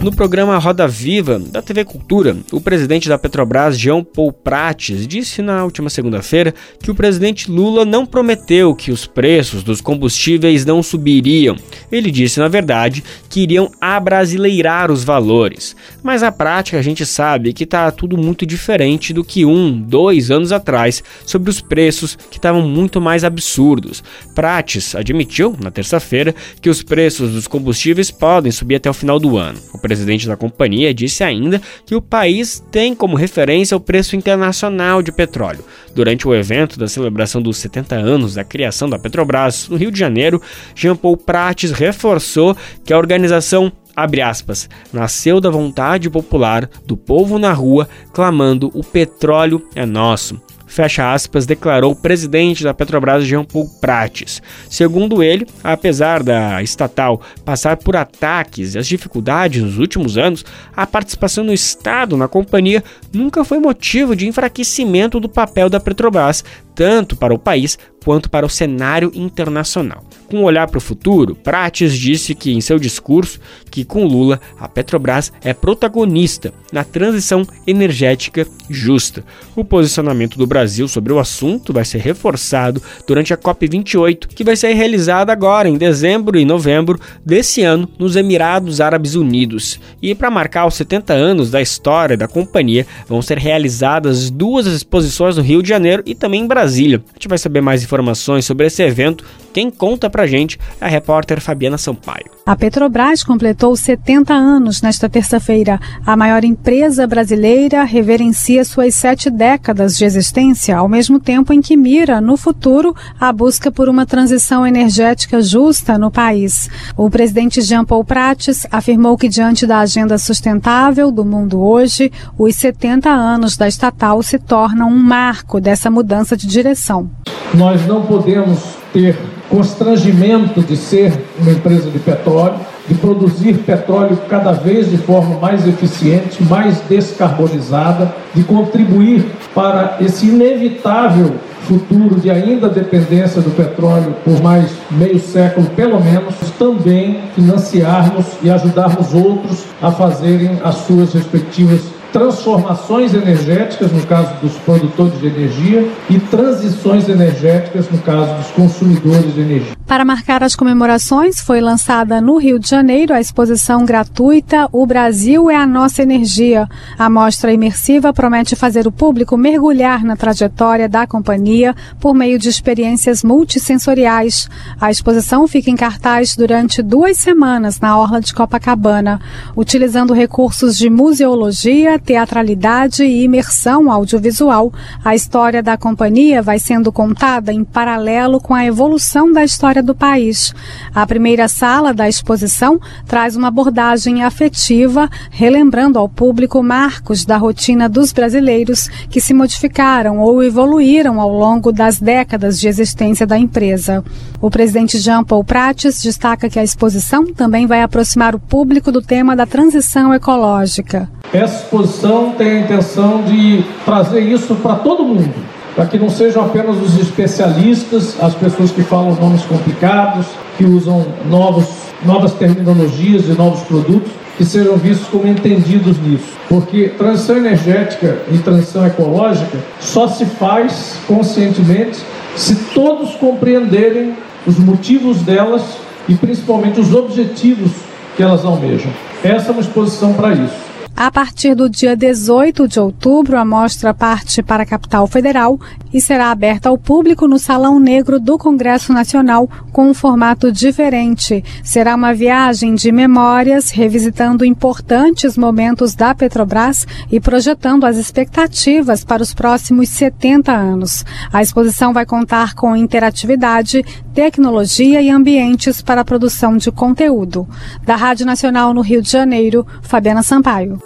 No 0.00 0.12
programa 0.14 0.56
Roda 0.58 0.86
Viva 0.86 1.40
da 1.40 1.60
TV 1.60 1.84
Cultura, 1.84 2.36
o 2.52 2.60
presidente 2.60 3.08
da 3.08 3.18
Petrobras, 3.18 3.76
João 3.76 4.04
Paul 4.04 4.32
Prates, 4.32 5.08
disse 5.08 5.42
na 5.42 5.64
última 5.64 5.90
segunda-feira 5.90 6.54
que 6.80 6.90
o 6.90 6.94
presidente 6.94 7.50
Lula 7.50 7.84
não 7.84 8.06
prometeu 8.06 8.76
que 8.76 8.92
os 8.92 9.06
preços 9.06 9.64
dos 9.64 9.80
combustíveis 9.80 10.64
não 10.64 10.84
subiriam. 10.84 11.56
Ele 11.90 12.12
disse, 12.12 12.38
na 12.38 12.46
verdade, 12.46 13.02
que 13.28 13.40
iriam 13.40 13.72
abrasileirar 13.80 14.92
os 14.92 15.02
valores. 15.02 15.74
Mas 16.00 16.22
na 16.22 16.30
prática 16.30 16.78
a 16.78 16.82
gente 16.82 17.04
sabe 17.04 17.52
que 17.52 17.64
está 17.64 17.90
tudo 17.90 18.16
muito 18.16 18.46
diferente 18.46 19.12
do 19.12 19.24
que 19.24 19.44
um, 19.44 19.80
dois 19.80 20.30
anos 20.30 20.52
atrás 20.52 21.02
sobre 21.26 21.50
os 21.50 21.60
preços 21.60 22.16
que 22.30 22.38
estavam 22.38 22.62
muito 22.62 23.00
mais 23.00 23.24
absurdos. 23.24 24.04
Prates 24.32 24.94
admitiu 24.94 25.56
na 25.60 25.72
terça-feira 25.72 26.32
que 26.62 26.70
os 26.70 26.84
preços 26.84 27.32
dos 27.32 27.48
combustíveis 27.48 28.12
podem 28.12 28.52
subir 28.52 28.76
até 28.76 28.88
o 28.88 28.94
final 28.94 29.18
do 29.18 29.36
ano. 29.36 29.58
O 29.74 29.87
presidente 29.88 30.28
da 30.28 30.36
companhia 30.36 30.92
disse 30.92 31.24
ainda 31.24 31.60
que 31.86 31.94
o 31.94 32.02
país 32.02 32.62
tem 32.70 32.94
como 32.94 33.16
referência 33.16 33.74
o 33.74 33.80
preço 33.80 34.14
internacional 34.14 35.02
de 35.02 35.10
petróleo. 35.10 35.64
Durante 35.94 36.28
o 36.28 36.34
evento 36.34 36.78
da 36.78 36.86
celebração 36.86 37.40
dos 37.40 37.56
70 37.56 37.94
anos 37.96 38.34
da 38.34 38.44
criação 38.44 38.88
da 38.88 38.98
Petrobras, 38.98 39.66
no 39.68 39.76
Rio 39.78 39.90
de 39.90 39.98
Janeiro, 39.98 40.40
Jean 40.74 40.94
Paul 40.94 41.16
Prates 41.16 41.72
reforçou 41.72 42.54
que 42.84 42.92
a 42.92 42.98
organização 42.98 43.72
abre 43.96 44.20
aspas, 44.20 44.68
nasceu 44.92 45.40
da 45.40 45.50
vontade 45.50 46.08
popular 46.10 46.70
do 46.86 46.96
povo 46.96 47.38
na 47.38 47.52
rua 47.52 47.88
clamando 48.12 48.70
o 48.74 48.84
petróleo 48.84 49.66
é 49.74 49.84
nosso 49.86 50.40
fecha 50.68 51.12
aspas, 51.12 51.46
declarou 51.46 51.92
o 51.92 51.96
presidente 51.96 52.62
da 52.62 52.72
Petrobras, 52.72 53.26
Jean 53.26 53.44
Paul 53.44 53.68
Prates. 53.80 54.40
Segundo 54.68 55.22
ele, 55.22 55.46
apesar 55.64 56.22
da 56.22 56.62
estatal 56.62 57.20
passar 57.44 57.76
por 57.76 57.96
ataques 57.96 58.74
e 58.74 58.78
as 58.78 58.86
dificuldades 58.86 59.62
nos 59.62 59.78
últimos 59.78 60.16
anos, 60.16 60.44
a 60.76 60.86
participação 60.86 61.44
do 61.44 61.52
Estado 61.52 62.16
na 62.16 62.28
companhia 62.28 62.84
nunca 63.12 63.44
foi 63.44 63.58
motivo 63.58 64.14
de 64.14 64.28
enfraquecimento 64.28 65.18
do 65.18 65.28
papel 65.28 65.68
da 65.68 65.80
Petrobras, 65.80 66.44
tanto 66.78 67.16
para 67.16 67.34
o 67.34 67.38
país 67.40 67.76
quanto 68.04 68.30
para 68.30 68.46
o 68.46 68.48
cenário 68.48 69.10
internacional. 69.12 70.04
Com 70.30 70.38
um 70.38 70.44
olhar 70.44 70.68
para 70.68 70.78
o 70.78 70.80
futuro, 70.80 71.34
Prates 71.34 71.92
disse 71.92 72.34
que 72.36 72.52
em 72.52 72.60
seu 72.60 72.78
discurso 72.78 73.40
que 73.70 73.84
com 73.84 74.06
Lula 74.06 74.40
a 74.58 74.68
Petrobras 74.68 75.32
é 75.42 75.52
protagonista 75.52 76.52
na 76.72 76.84
transição 76.84 77.44
energética 77.66 78.46
justa. 78.70 79.24
O 79.56 79.64
posicionamento 79.64 80.38
do 80.38 80.46
Brasil 80.46 80.86
sobre 80.86 81.12
o 81.12 81.18
assunto 81.18 81.72
vai 81.72 81.84
ser 81.84 81.98
reforçado 81.98 82.80
durante 83.06 83.34
a 83.34 83.36
COP28, 83.36 84.28
que 84.28 84.44
vai 84.44 84.54
ser 84.54 84.72
realizada 84.74 85.32
agora 85.32 85.68
em 85.68 85.76
dezembro 85.76 86.38
e 86.38 86.44
novembro 86.44 87.00
desse 87.26 87.62
ano 87.62 87.88
nos 87.98 88.14
Emirados 88.14 88.80
Árabes 88.80 89.16
Unidos. 89.16 89.80
E 90.00 90.14
para 90.14 90.30
marcar 90.30 90.66
os 90.66 90.74
70 90.74 91.12
anos 91.12 91.50
da 91.50 91.60
história 91.60 92.16
da 92.16 92.28
companhia, 92.28 92.86
vão 93.08 93.20
ser 93.20 93.38
realizadas 93.38 94.30
duas 94.30 94.66
exposições 94.66 95.36
no 95.36 95.42
Rio 95.42 95.62
de 95.62 95.68
Janeiro 95.68 96.02
e 96.06 96.14
também 96.14 96.42
em 96.42 96.46
Brasília. 96.46 96.67
A 97.10 97.12
gente 97.14 97.28
vai 97.28 97.38
saber 97.38 97.60
mais 97.60 97.82
informações 97.82 98.44
sobre 98.44 98.66
esse 98.66 98.82
evento 98.82 99.24
quem 99.58 99.70
conta 99.70 100.08
pra 100.08 100.26
gente 100.26 100.56
é 100.80 100.84
a 100.84 100.88
repórter 100.88 101.40
Fabiana 101.40 101.78
Sampaio. 101.78 102.30
A 102.46 102.54
Petrobras 102.54 103.24
completou 103.24 103.74
70 103.76 104.32
anos 104.32 104.80
nesta 104.80 105.08
terça-feira. 105.08 105.80
A 106.06 106.16
maior 106.16 106.44
empresa 106.44 107.06
brasileira 107.06 107.82
reverencia 107.82 108.64
suas 108.64 108.94
sete 108.94 109.28
décadas 109.28 109.98
de 109.98 110.04
existência, 110.04 110.76
ao 110.76 110.88
mesmo 110.88 111.18
tempo 111.18 111.52
em 111.52 111.60
que 111.60 111.76
mira, 111.76 112.20
no 112.20 112.36
futuro, 112.36 112.94
a 113.18 113.32
busca 113.32 113.70
por 113.70 113.88
uma 113.88 114.06
transição 114.06 114.66
energética 114.66 115.42
justa 115.42 115.98
no 115.98 116.10
país. 116.10 116.70
O 116.96 117.10
presidente 117.10 117.60
Jean 117.60 117.84
Paul 117.84 118.04
Prates 118.04 118.66
afirmou 118.70 119.16
que, 119.18 119.28
diante 119.28 119.66
da 119.66 119.80
agenda 119.80 120.16
sustentável 120.18 121.10
do 121.10 121.24
mundo 121.24 121.60
hoje, 121.60 122.10
os 122.38 122.54
70 122.54 123.10
anos 123.10 123.56
da 123.56 123.66
estatal 123.66 124.22
se 124.22 124.38
tornam 124.38 124.88
um 124.88 124.98
marco 124.98 125.60
dessa 125.60 125.90
mudança 125.90 126.36
de 126.36 126.46
direção. 126.58 127.08
Nós 127.54 127.86
não 127.86 128.02
podemos 128.02 128.58
ter 128.92 129.16
constrangimento 129.48 130.60
de 130.60 130.76
ser 130.76 131.12
uma 131.40 131.52
empresa 131.52 131.88
de 131.90 131.98
petróleo, 131.98 132.56
de 132.86 132.94
produzir 132.94 133.54
petróleo 133.58 134.18
cada 134.28 134.52
vez 134.52 134.90
de 134.90 134.98
forma 134.98 135.38
mais 135.38 135.66
eficiente, 135.66 136.42
mais 136.42 136.80
descarbonizada, 136.88 138.12
de 138.34 138.42
contribuir 138.42 139.24
para 139.54 139.98
esse 140.00 140.26
inevitável 140.26 141.34
futuro 141.62 142.18
de 142.18 142.30
ainda 142.30 142.68
dependência 142.68 143.42
do 143.42 143.50
petróleo 143.50 144.14
por 144.24 144.42
mais 144.42 144.70
meio 144.90 145.20
século, 145.20 145.66
pelo 145.76 146.00
menos, 146.02 146.34
também 146.58 147.20
financiarmos 147.34 148.26
e 148.42 148.50
ajudarmos 148.50 149.14
outros 149.14 149.64
a 149.82 149.90
fazerem 149.90 150.58
as 150.64 150.76
suas 150.76 151.12
respectivas 151.12 151.97
transformações 152.12 153.14
energéticas, 153.14 153.92
no 153.92 154.04
caso 154.06 154.34
dos 154.40 154.54
produtores 154.58 155.18
de 155.20 155.26
energia, 155.26 155.88
e 156.08 156.18
transições 156.18 157.08
energéticas, 157.08 157.90
no 157.90 157.98
caso 157.98 158.34
dos 158.34 158.50
consumidores 158.52 159.34
de 159.34 159.40
energia. 159.40 159.78
Para 159.86 160.04
marcar 160.04 160.42
as 160.42 160.54
comemorações, 160.54 161.40
foi 161.40 161.62
lançada 161.62 162.20
no 162.20 162.36
Rio 162.36 162.58
de 162.58 162.68
Janeiro 162.68 163.14
a 163.14 163.20
exposição 163.20 163.86
gratuita 163.86 164.68
O 164.70 164.84
Brasil 164.84 165.50
é 165.50 165.56
a 165.56 165.66
Nossa 165.66 166.02
Energia. 166.02 166.68
A 166.98 167.08
mostra 167.08 167.52
imersiva 167.52 168.12
promete 168.12 168.54
fazer 168.54 168.86
o 168.86 168.92
público 168.92 169.36
mergulhar 169.36 170.04
na 170.04 170.14
trajetória 170.14 170.88
da 170.88 171.06
companhia 171.06 171.74
por 171.98 172.14
meio 172.14 172.38
de 172.38 172.50
experiências 172.50 173.24
multissensoriais. 173.24 174.48
A 174.78 174.90
exposição 174.90 175.48
fica 175.48 175.70
em 175.70 175.76
cartaz 175.76 176.36
durante 176.36 176.82
duas 176.82 177.16
semanas 177.16 177.80
na 177.80 177.98
Orla 177.98 178.20
de 178.20 178.34
Copacabana, 178.34 179.20
utilizando 179.56 180.12
recursos 180.12 180.76
de 180.76 180.90
museologia, 180.90 181.97
teatralidade 181.98 183.04
e 183.04 183.24
imersão 183.24 183.90
audiovisual, 183.90 184.72
a 185.04 185.14
história 185.14 185.62
da 185.62 185.76
companhia 185.76 186.42
vai 186.42 186.58
sendo 186.58 186.92
contada 186.92 187.52
em 187.52 187.64
paralelo 187.64 188.40
com 188.40 188.54
a 188.54 188.64
evolução 188.64 189.32
da 189.32 189.44
história 189.44 189.82
do 189.82 189.94
país. 189.94 190.54
A 190.94 191.06
primeira 191.06 191.48
sala 191.48 191.92
da 191.92 192.08
exposição 192.08 192.80
traz 193.06 193.36
uma 193.36 193.48
abordagem 193.48 194.22
afetiva, 194.22 195.10
relembrando 195.30 195.98
ao 195.98 196.08
público 196.08 196.62
marcos 196.62 197.24
da 197.24 197.36
rotina 197.36 197.88
dos 197.88 198.12
brasileiros 198.12 198.88
que 199.10 199.20
se 199.20 199.34
modificaram 199.34 200.18
ou 200.18 200.42
evoluíram 200.42 201.20
ao 201.20 201.30
longo 201.30 201.72
das 201.72 201.98
décadas 201.98 202.58
de 202.58 202.68
existência 202.68 203.26
da 203.26 203.38
empresa. 203.38 204.04
O 204.40 204.50
presidente 204.50 204.98
Jean 204.98 205.24
Paul 205.24 205.42
Prates 205.42 206.00
destaca 206.02 206.48
que 206.48 206.58
a 206.58 206.64
exposição 206.64 207.26
também 207.34 207.66
vai 207.66 207.82
aproximar 207.82 208.34
o 208.34 208.38
público 208.38 208.92
do 208.92 209.02
tema 209.02 209.34
da 209.34 209.46
transição 209.46 210.14
ecológica. 210.14 211.10
Exposição 211.32 211.87
tem 212.32 212.50
a 212.50 212.60
intenção 212.60 213.22
de 213.22 213.64
trazer 213.84 214.20
isso 214.20 214.54
para 214.56 214.76
todo 214.76 215.04
mundo, 215.04 215.34
para 215.74 215.86
que 215.86 215.98
não 215.98 216.08
sejam 216.08 216.44
apenas 216.44 216.76
os 216.76 216.98
especialistas, 216.98 218.16
as 218.20 218.34
pessoas 218.34 218.70
que 218.70 218.82
falam 218.82 219.14
nomes 219.14 219.42
complicados, 219.42 220.26
que 220.56 220.64
usam 220.64 221.06
novos, 221.28 221.66
novas 222.04 222.32
terminologias 222.34 223.26
e 223.26 223.32
novos 223.32 223.60
produtos, 223.62 224.10
que 224.36 224.44
sejam 224.44 224.76
vistos 224.76 225.08
como 225.08 225.26
entendidos 225.26 225.98
nisso. 226.00 226.28
Porque 226.48 226.90
transição 226.96 227.36
energética 227.36 228.18
e 228.32 228.38
transição 228.38 228.86
ecológica 228.86 229.58
só 229.80 230.06
se 230.06 230.24
faz 230.24 230.96
conscientemente 231.06 231.98
se 232.36 232.54
todos 232.72 233.16
compreenderem 233.16 234.14
os 234.46 234.58
motivos 234.58 235.22
delas 235.22 235.62
e 236.08 236.14
principalmente 236.14 236.80
os 236.80 236.94
objetivos 236.94 237.72
que 238.16 238.22
elas 238.22 238.44
almejam. 238.44 238.90
Essa 239.22 239.48
é 239.48 239.52
uma 239.52 239.60
exposição 239.60 240.12
para 240.14 240.32
isso. 240.32 240.67
A 241.00 241.12
partir 241.12 241.54
do 241.54 241.70
dia 241.70 241.94
18 241.94 242.66
de 242.66 242.80
outubro, 242.80 243.38
a 243.38 243.44
mostra 243.44 243.94
parte 243.94 244.42
para 244.42 244.64
a 244.64 244.66
capital 244.66 245.06
federal 245.06 245.56
e 245.92 246.00
será 246.00 246.30
aberta 246.30 246.68
ao 246.68 246.78
público 246.78 247.26
no 247.26 247.38
Salão 247.38 247.78
Negro 247.78 248.20
do 248.20 248.38
Congresso 248.38 248.92
Nacional 248.92 249.48
com 249.72 249.90
um 249.90 249.94
formato 249.94 250.50
diferente. 250.52 251.44
Será 251.62 251.94
uma 251.94 252.14
viagem 252.14 252.74
de 252.74 252.90
memórias, 252.92 253.70
revisitando 253.70 254.44
importantes 254.44 255.36
momentos 255.36 255.94
da 255.94 256.14
Petrobras 256.14 256.86
e 257.10 257.20
projetando 257.20 257.84
as 257.84 257.96
expectativas 257.96 259.04
para 259.04 259.22
os 259.22 259.34
próximos 259.34 259.88
70 259.88 260.52
anos. 260.52 261.04
A 261.32 261.42
exposição 261.42 261.92
vai 261.92 262.06
contar 262.06 262.54
com 262.54 262.76
interatividade, 262.76 263.84
tecnologia 264.14 265.00
e 265.00 265.10
ambientes 265.10 265.80
para 265.80 266.00
a 266.00 266.04
produção 266.04 266.56
de 266.56 266.70
conteúdo. 266.70 267.48
Da 267.82 267.96
Rádio 267.96 268.26
Nacional 268.26 268.74
no 268.74 268.80
Rio 268.80 269.02
de 269.02 269.10
Janeiro, 269.10 269.66
Fabiana 269.82 270.22
Sampaio. 270.22 270.78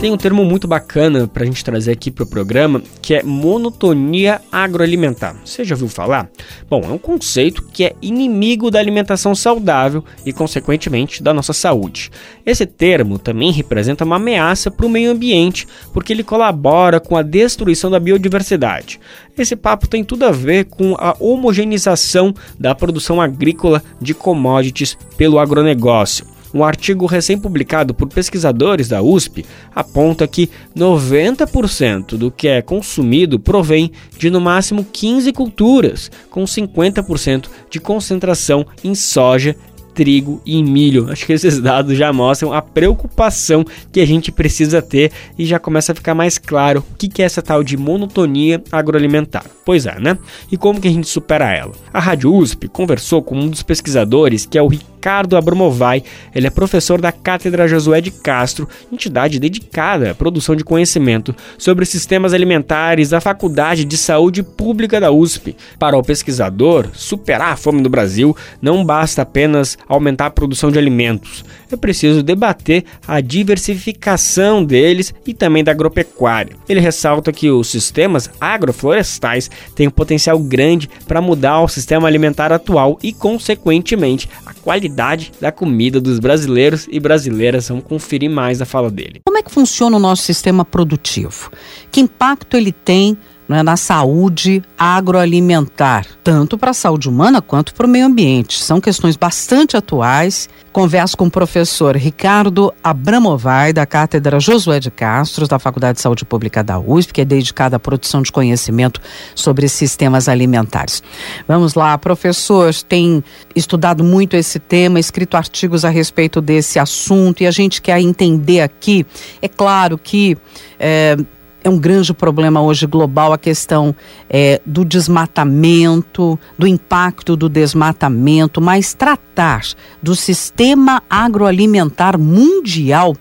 Tem 0.00 0.10
um 0.10 0.16
termo 0.16 0.46
muito 0.46 0.66
bacana 0.66 1.26
para 1.28 1.42
a 1.42 1.46
gente 1.46 1.62
trazer 1.62 1.92
aqui 1.92 2.10
para 2.10 2.24
o 2.24 2.26
programa 2.26 2.82
que 3.02 3.12
é 3.12 3.22
monotonia 3.22 4.40
agroalimentar. 4.50 5.36
Você 5.44 5.62
já 5.62 5.74
ouviu 5.74 5.88
falar? 5.88 6.30
Bom, 6.70 6.80
é 6.82 6.88
um 6.88 6.96
conceito 6.96 7.62
que 7.70 7.84
é 7.84 7.94
inimigo 8.00 8.70
da 8.70 8.78
alimentação 8.78 9.34
saudável 9.34 10.02
e, 10.24 10.32
consequentemente, 10.32 11.22
da 11.22 11.34
nossa 11.34 11.52
saúde. 11.52 12.10
Esse 12.46 12.64
termo 12.64 13.18
também 13.18 13.52
representa 13.52 14.06
uma 14.06 14.16
ameaça 14.16 14.70
para 14.70 14.86
o 14.86 14.88
meio 14.88 15.10
ambiente 15.10 15.68
porque 15.92 16.14
ele 16.14 16.24
colabora 16.24 16.98
com 16.98 17.14
a 17.14 17.22
destruição 17.22 17.90
da 17.90 18.00
biodiversidade. 18.00 18.98
Esse 19.36 19.54
papo 19.54 19.86
tem 19.86 20.02
tudo 20.02 20.24
a 20.24 20.30
ver 20.30 20.64
com 20.64 20.94
a 20.98 21.14
homogeneização 21.20 22.34
da 22.58 22.74
produção 22.74 23.20
agrícola 23.20 23.82
de 24.00 24.14
commodities 24.14 24.96
pelo 25.18 25.38
agronegócio. 25.38 26.29
Um 26.52 26.64
artigo 26.64 27.06
recém-publicado 27.06 27.94
por 27.94 28.08
pesquisadores 28.08 28.88
da 28.88 29.00
USP 29.02 29.44
aponta 29.74 30.26
que 30.26 30.50
90% 30.76 32.16
do 32.16 32.30
que 32.30 32.48
é 32.48 32.60
consumido 32.60 33.38
provém 33.38 33.92
de 34.18 34.30
no 34.30 34.40
máximo 34.40 34.84
15 34.84 35.32
culturas, 35.32 36.10
com 36.28 36.44
50% 36.44 37.46
de 37.70 37.80
concentração 37.80 38.66
em 38.82 38.94
soja 38.94 39.54
trigo 39.94 40.40
e 40.46 40.62
milho. 40.62 41.10
Acho 41.10 41.26
que 41.26 41.32
esses 41.32 41.60
dados 41.60 41.96
já 41.96 42.12
mostram 42.12 42.52
a 42.52 42.62
preocupação 42.62 43.64
que 43.92 44.00
a 44.00 44.06
gente 44.06 44.32
precisa 44.32 44.80
ter 44.80 45.12
e 45.38 45.44
já 45.44 45.58
começa 45.58 45.92
a 45.92 45.94
ficar 45.94 46.14
mais 46.14 46.38
claro 46.38 46.84
o 46.90 46.96
que 46.96 47.22
é 47.22 47.24
essa 47.24 47.42
tal 47.42 47.62
de 47.62 47.76
monotonia 47.76 48.62
agroalimentar. 48.70 49.44
Pois 49.64 49.86
é, 49.86 49.98
né? 50.00 50.16
E 50.50 50.56
como 50.56 50.80
que 50.80 50.88
a 50.88 50.90
gente 50.90 51.08
supera 51.08 51.52
ela? 51.52 51.72
A 51.92 52.00
Rádio 52.00 52.34
USP 52.34 52.68
conversou 52.68 53.22
com 53.22 53.36
um 53.38 53.48
dos 53.48 53.62
pesquisadores, 53.62 54.46
que 54.46 54.56
é 54.56 54.62
o 54.62 54.68
Ricardo 54.68 54.90
Abramovai. 55.36 56.02
Ele 56.34 56.46
é 56.46 56.50
professor 56.50 57.00
da 57.00 57.10
Cátedra 57.10 57.66
Josué 57.66 58.00
de 58.00 58.10
Castro, 58.10 58.68
entidade 58.92 59.38
dedicada 59.38 60.10
à 60.10 60.14
produção 60.14 60.54
de 60.54 60.64
conhecimento 60.64 61.34
sobre 61.58 61.86
sistemas 61.86 62.34
alimentares 62.34 63.10
da 63.10 63.20
Faculdade 63.20 63.84
de 63.84 63.96
Saúde 63.96 64.42
Pública 64.42 65.00
da 65.00 65.10
USP. 65.10 65.56
Para 65.78 65.96
o 65.96 66.02
pesquisador, 66.02 66.88
superar 66.92 67.52
a 67.52 67.56
fome 67.56 67.80
no 67.80 67.88
Brasil 67.88 68.36
não 68.60 68.84
basta 68.84 69.22
apenas 69.22 69.78
aumentar 69.88 70.26
a 70.26 70.30
produção 70.30 70.70
de 70.70 70.78
alimentos. 70.78 71.44
É 71.70 71.76
preciso 71.76 72.22
debater 72.22 72.84
a 73.06 73.20
diversificação 73.20 74.64
deles 74.64 75.14
e 75.26 75.32
também 75.32 75.62
da 75.62 75.70
agropecuária. 75.72 76.56
Ele 76.68 76.80
ressalta 76.80 77.32
que 77.32 77.50
os 77.50 77.68
sistemas 77.68 78.30
agroflorestais 78.40 79.50
têm 79.74 79.88
um 79.88 79.90
potencial 79.90 80.38
grande 80.38 80.88
para 81.06 81.20
mudar 81.20 81.60
o 81.60 81.68
sistema 81.68 82.08
alimentar 82.08 82.52
atual 82.52 82.98
e, 83.02 83.12
consequentemente, 83.12 84.28
a 84.44 84.52
qualidade 84.54 85.32
da 85.40 85.52
comida 85.52 86.00
dos 86.00 86.18
brasileiros 86.18 86.88
e 86.90 86.98
brasileiras. 86.98 87.68
Vamos 87.68 87.84
conferir 87.84 88.30
mais 88.30 88.60
a 88.60 88.64
fala 88.64 88.90
dele. 88.90 89.20
Como 89.24 89.38
é 89.38 89.42
que 89.42 89.50
funciona 89.50 89.96
o 89.96 90.00
nosso 90.00 90.22
sistema 90.22 90.64
produtivo? 90.64 91.50
Que 91.90 92.00
impacto 92.00 92.56
ele 92.56 92.72
tem 92.72 93.16
é, 93.54 93.62
na 93.62 93.76
saúde 93.76 94.62
agroalimentar, 94.78 96.06
tanto 96.22 96.56
para 96.56 96.70
a 96.70 96.74
saúde 96.74 97.08
humana 97.08 97.42
quanto 97.42 97.74
para 97.74 97.86
o 97.86 97.88
meio 97.88 98.06
ambiente. 98.06 98.62
São 98.62 98.80
questões 98.80 99.16
bastante 99.16 99.76
atuais. 99.76 100.48
Converso 100.72 101.16
com 101.16 101.26
o 101.26 101.30
professor 101.30 101.96
Ricardo 101.96 102.72
Abramovai, 102.82 103.72
da 103.72 103.84
Cátedra 103.84 104.38
Josué 104.38 104.78
de 104.78 104.90
Castro, 104.90 105.48
da 105.48 105.58
Faculdade 105.58 105.96
de 105.96 106.02
Saúde 106.02 106.24
Pública 106.24 106.62
da 106.62 106.78
USP, 106.78 107.12
que 107.12 107.20
é 107.20 107.24
dedicada 107.24 107.76
à 107.76 107.78
produção 107.80 108.22
de 108.22 108.30
conhecimento 108.30 109.00
sobre 109.34 109.68
sistemas 109.68 110.28
alimentares. 110.28 111.02
Vamos 111.48 111.74
lá, 111.74 111.98
professor, 111.98 112.72
tem 112.88 113.22
estudado 113.54 114.04
muito 114.04 114.36
esse 114.36 114.60
tema, 114.60 115.00
escrito 115.00 115.36
artigos 115.36 115.84
a 115.84 115.88
respeito 115.88 116.40
desse 116.40 116.78
assunto 116.78 117.42
e 117.42 117.46
a 117.46 117.50
gente 117.50 117.82
quer 117.82 118.00
entender 118.00 118.60
aqui. 118.60 119.04
É 119.42 119.48
claro 119.48 119.98
que. 119.98 120.38
É, 120.78 121.16
é 121.62 121.68
um 121.68 121.78
grande 121.78 122.12
problema 122.14 122.60
hoje 122.60 122.86
global 122.86 123.32
a 123.32 123.38
questão 123.38 123.94
é, 124.28 124.60
do 124.64 124.84
desmatamento, 124.84 126.38
do 126.58 126.66
impacto 126.66 127.36
do 127.36 127.48
desmatamento, 127.48 128.60
mas 128.60 128.94
tratar 128.94 129.62
do 130.02 130.14
sistema 130.16 131.02
agroalimentar 131.08 132.18
mundial, 132.18 133.14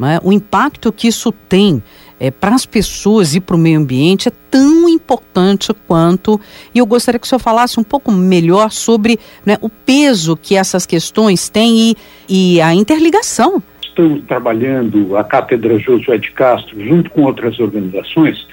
é? 0.00 0.20
o 0.22 0.32
impacto 0.32 0.92
que 0.92 1.08
isso 1.08 1.32
tem 1.48 1.82
é, 2.18 2.30
para 2.30 2.54
as 2.54 2.64
pessoas 2.64 3.34
e 3.34 3.40
para 3.40 3.56
o 3.56 3.58
meio 3.58 3.80
ambiente 3.80 4.28
é 4.28 4.32
tão 4.50 4.88
importante 4.88 5.72
quanto. 5.88 6.40
E 6.72 6.78
eu 6.78 6.86
gostaria 6.86 7.18
que 7.18 7.26
o 7.26 7.28
senhor 7.28 7.40
falasse 7.40 7.80
um 7.80 7.82
pouco 7.82 8.12
melhor 8.12 8.70
sobre 8.70 9.18
né, 9.44 9.58
o 9.60 9.68
peso 9.68 10.36
que 10.36 10.54
essas 10.54 10.86
questões 10.86 11.48
têm 11.48 11.96
e, 12.28 12.54
e 12.56 12.60
a 12.60 12.72
interligação 12.74 13.62
estamos 13.92 14.24
trabalhando, 14.24 15.16
a 15.16 15.22
Cátedra 15.22 15.78
Josué 15.78 16.18
de 16.18 16.30
Castro, 16.32 16.82
junto 16.82 17.10
com 17.10 17.22
outras 17.22 17.60
organizações, 17.60 18.46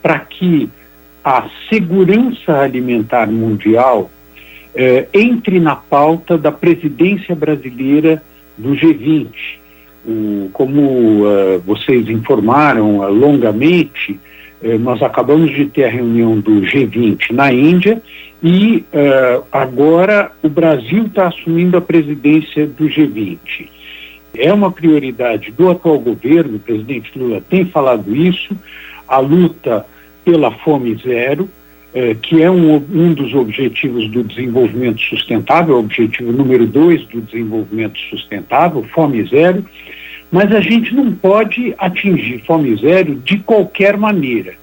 para 0.00 0.20
que 0.20 0.70
a 1.24 1.48
segurança 1.68 2.60
alimentar 2.60 3.26
mundial 3.26 4.10
eh, 4.74 5.08
entre 5.12 5.58
na 5.58 5.74
pauta 5.74 6.38
da 6.38 6.52
presidência 6.52 7.34
brasileira 7.34 8.22
do 8.56 8.70
G20. 8.70 9.28
O, 10.06 10.48
como 10.52 11.24
uh, 11.24 11.58
vocês 11.66 12.08
informaram 12.08 13.00
uh, 13.00 13.12
longamente, 13.12 14.20
uh, 14.62 14.78
nós 14.78 15.02
acabamos 15.02 15.50
de 15.50 15.66
ter 15.66 15.84
a 15.84 15.90
reunião 15.90 16.38
do 16.38 16.60
G20 16.60 17.32
na 17.32 17.52
Índia 17.52 18.00
e 18.40 18.84
agora 19.50 20.30
o 20.42 20.48
Brasil 20.48 21.06
está 21.06 21.26
assumindo 21.26 21.76
a 21.76 21.80
presidência 21.80 22.66
do 22.66 22.84
G20 22.84 23.75
é 24.38 24.52
uma 24.52 24.70
prioridade 24.70 25.50
do 25.52 25.70
atual 25.70 25.98
governo, 25.98 26.56
o 26.56 26.60
presidente 26.60 27.18
Lula 27.18 27.42
tem 27.48 27.64
falado 27.64 28.14
isso, 28.14 28.56
a 29.06 29.18
luta 29.18 29.86
pela 30.24 30.50
fome 30.50 30.94
zero, 30.96 31.48
eh, 31.94 32.14
que 32.20 32.42
é 32.42 32.50
um, 32.50 32.74
um 32.74 33.14
dos 33.14 33.32
objetivos 33.34 34.08
do 34.10 34.24
desenvolvimento 34.24 35.00
sustentável, 35.00 35.76
o 35.76 35.80
objetivo 35.80 36.32
número 36.32 36.66
dois 36.66 37.04
do 37.06 37.20
desenvolvimento 37.20 37.98
sustentável, 38.10 38.84
fome 38.92 39.24
zero, 39.24 39.64
mas 40.30 40.52
a 40.52 40.60
gente 40.60 40.94
não 40.94 41.12
pode 41.12 41.74
atingir 41.78 42.42
fome 42.46 42.74
zero 42.76 43.14
de 43.14 43.38
qualquer 43.38 43.96
maneira. 43.96 44.54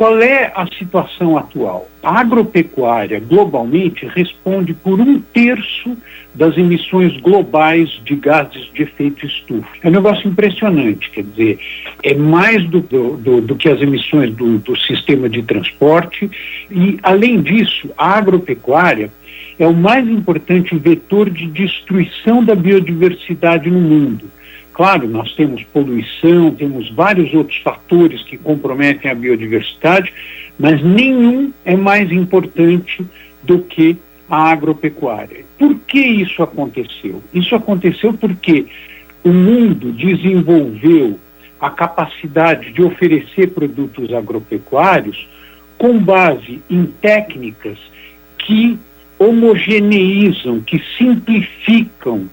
Qual 0.00 0.18
é 0.22 0.50
a 0.56 0.66
situação 0.78 1.36
atual? 1.36 1.86
A 2.02 2.20
agropecuária, 2.20 3.20
globalmente, 3.20 4.06
responde 4.06 4.72
por 4.72 4.98
um 4.98 5.20
terço 5.20 5.94
das 6.34 6.56
emissões 6.56 7.20
globais 7.20 8.00
de 8.02 8.16
gases 8.16 8.70
de 8.72 8.84
efeito 8.84 9.26
estufa. 9.26 9.68
É 9.82 9.88
um 9.88 9.90
negócio 9.90 10.26
impressionante, 10.26 11.10
quer 11.10 11.24
dizer, 11.24 11.58
é 12.02 12.14
mais 12.14 12.66
do, 12.70 12.80
do, 12.80 13.42
do 13.42 13.54
que 13.56 13.68
as 13.68 13.82
emissões 13.82 14.34
do, 14.34 14.58
do 14.60 14.74
sistema 14.74 15.28
de 15.28 15.42
transporte 15.42 16.30
e, 16.70 16.98
além 17.02 17.42
disso, 17.42 17.90
a 17.98 18.16
agropecuária 18.16 19.12
é 19.58 19.66
o 19.66 19.74
mais 19.74 20.08
importante 20.08 20.74
vetor 20.78 21.28
de 21.28 21.46
destruição 21.46 22.42
da 22.42 22.54
biodiversidade 22.54 23.70
no 23.70 23.80
mundo. 23.80 24.30
Claro, 24.80 25.06
nós 25.06 25.34
temos 25.34 25.62
poluição, 25.62 26.52
temos 26.52 26.88
vários 26.88 27.34
outros 27.34 27.58
fatores 27.58 28.22
que 28.22 28.38
comprometem 28.38 29.10
a 29.10 29.14
biodiversidade, 29.14 30.10
mas 30.58 30.82
nenhum 30.82 31.52
é 31.66 31.76
mais 31.76 32.10
importante 32.10 33.04
do 33.42 33.58
que 33.58 33.98
a 34.26 34.50
agropecuária. 34.50 35.44
Por 35.58 35.74
que 35.80 36.00
isso 36.00 36.42
aconteceu? 36.42 37.22
Isso 37.30 37.54
aconteceu 37.54 38.14
porque 38.14 38.64
o 39.22 39.28
mundo 39.28 39.92
desenvolveu 39.92 41.20
a 41.60 41.68
capacidade 41.68 42.72
de 42.72 42.82
oferecer 42.82 43.48
produtos 43.48 44.14
agropecuários 44.14 45.28
com 45.76 45.98
base 45.98 46.62
em 46.70 46.86
técnicas 46.86 47.76
que 48.38 48.78
homogeneizam, 49.18 50.62
que 50.62 50.82
simplificam, 50.96 52.30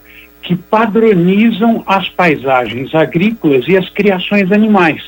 que 0.47 0.55
padronizam 0.55 1.83
as 1.85 2.07
paisagens 2.07 2.95
agrícolas 2.95 3.67
e 3.67 3.75
as 3.75 3.89
criações 3.89 4.49
animais. 4.49 5.03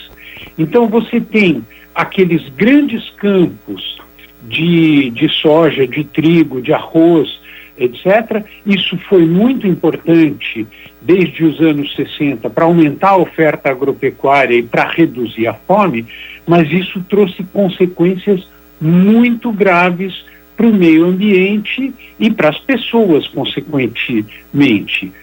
Então 0.58 0.86
você 0.90 1.22
tem 1.22 1.64
aqueles 1.96 2.50
grandes 2.50 3.10
campos 3.12 4.02
de, 4.44 5.10
de 5.12 5.30
soja, 5.30 5.88
de 5.88 6.04
trigo, 6.04 6.62
de 6.62 6.74
arroz, 6.74 7.40
etc. 7.78 8.44
Isso 8.66 8.98
foi 9.08 9.26
muito 9.26 9.66
importante 9.66 10.68
desde 11.02 11.46
os 11.46 11.62
anos 11.62 11.96
60 11.96 12.50
para 12.50 12.66
aumentar 12.66 13.12
a 13.12 13.18
oferta 13.18 13.70
agropecuária 13.70 14.56
e 14.56 14.64
para 14.64 14.90
reduzir 14.90 15.48
a 15.48 15.54
fome, 15.54 16.06
mas 16.46 16.70
isso 16.70 17.02
trouxe 17.10 17.46
consequências 17.46 18.46
muito 18.82 19.54
graves 19.54 20.26
para 20.58 20.68
o 20.68 20.74
meio 20.74 21.06
ambiente 21.06 21.94
e 22.20 22.30
para 22.30 22.50
as 22.50 22.60
pessoas, 22.60 23.26
consequentemente. 23.30 25.14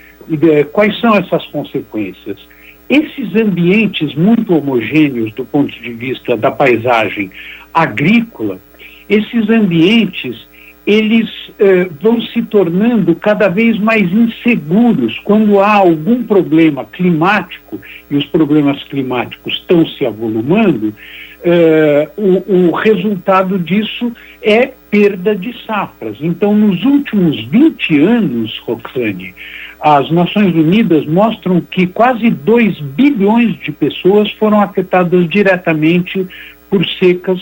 Quais 0.73 0.99
são 1.01 1.15
essas 1.15 1.45
consequências? 1.47 2.39
Esses 2.89 3.35
ambientes 3.35 4.15
muito 4.15 4.55
homogêneos 4.55 5.33
do 5.33 5.45
ponto 5.45 5.73
de 5.73 5.93
vista 5.93 6.37
da 6.37 6.51
paisagem 6.51 7.31
agrícola, 7.75 8.59
esses 9.09 9.49
ambientes 9.51 10.47
eles 10.87 11.29
eh, 11.59 11.89
vão 12.01 12.21
se 12.21 12.41
tornando 12.43 13.13
cada 13.17 13.49
vez 13.49 13.77
mais 13.77 14.11
inseguros 14.13 15.19
quando 15.25 15.59
há 15.59 15.75
algum 15.75 16.23
problema 16.23 16.85
climático 16.85 17.81
e 18.09 18.15
os 18.15 18.25
problemas 18.27 18.85
climáticos 18.85 19.55
estão 19.55 19.85
se 19.85 20.07
avolumando. 20.07 20.95
Eh, 21.43 22.09
o, 22.17 22.69
o, 22.69 22.71
resultado 22.71 23.59
disso 23.59 24.13
é 24.41 24.71
perda 24.89 25.35
de 25.35 25.53
safras. 25.67 26.19
Então, 26.21 26.55
nos 26.55 26.85
últimos 26.85 27.45
20 27.47 28.01
anos, 28.01 28.57
Roxane, 28.61 29.35
as 29.81 30.11
Nações 30.11 30.55
Unidas 30.55 31.07
mostram 31.07 31.61
que 31.61 31.87
quase 31.87 32.31
2 32.31 32.81
bilhões 32.81 33.59
de 33.59 33.73
pessoas 33.73 34.31
foram 34.33 34.61
afetadas 34.61 35.29
diretamente 35.29 36.27
por 36.71 36.87
secas 36.87 37.41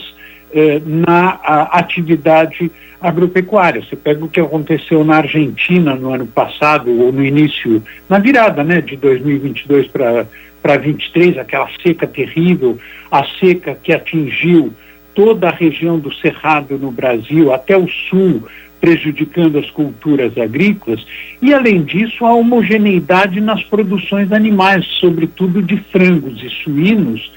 eh, 0.53 0.81
na 0.85 1.39
atividade 1.71 2.71
agropecuária. 3.01 3.81
Você 3.81 3.95
pega 3.95 4.23
o 4.23 4.29
que 4.29 4.39
aconteceu 4.39 5.03
na 5.03 5.17
Argentina 5.17 5.95
no 5.95 6.13
ano 6.13 6.25
passado, 6.25 6.91
ou 6.91 7.11
no 7.11 7.23
início, 7.23 7.81
na 8.09 8.19
virada 8.19 8.63
né, 8.63 8.81
de 8.81 8.95
2022 8.95 9.87
para 9.87 10.25
para 10.65 10.77
23, 10.77 11.37
aquela 11.37 11.69
seca 11.83 12.07
terrível, 12.07 12.79
a 13.11 13.23
seca 13.39 13.77
que 13.83 13.93
atingiu 13.93 14.73
toda 15.13 15.47
a 15.47 15.51
região 15.51 15.99
do 15.99 16.11
Cerrado 16.11 16.75
no 16.79 16.89
Brasil, 16.89 17.53
até 17.53 17.77
o 17.77 17.87
sul, 17.87 18.47
prejudicando 18.79 19.57
as 19.57 19.69
culturas 19.71 20.37
agrícolas, 20.37 21.05
e 21.41 21.53
além 21.53 21.83
disso, 21.83 22.25
a 22.25 22.33
homogeneidade 22.33 23.41
nas 23.41 23.63
produções 23.63 24.31
animais, 24.31 24.85
sobretudo 24.99 25.61
de 25.61 25.77
frangos 25.91 26.41
e 26.43 26.49
suínos, 26.63 27.31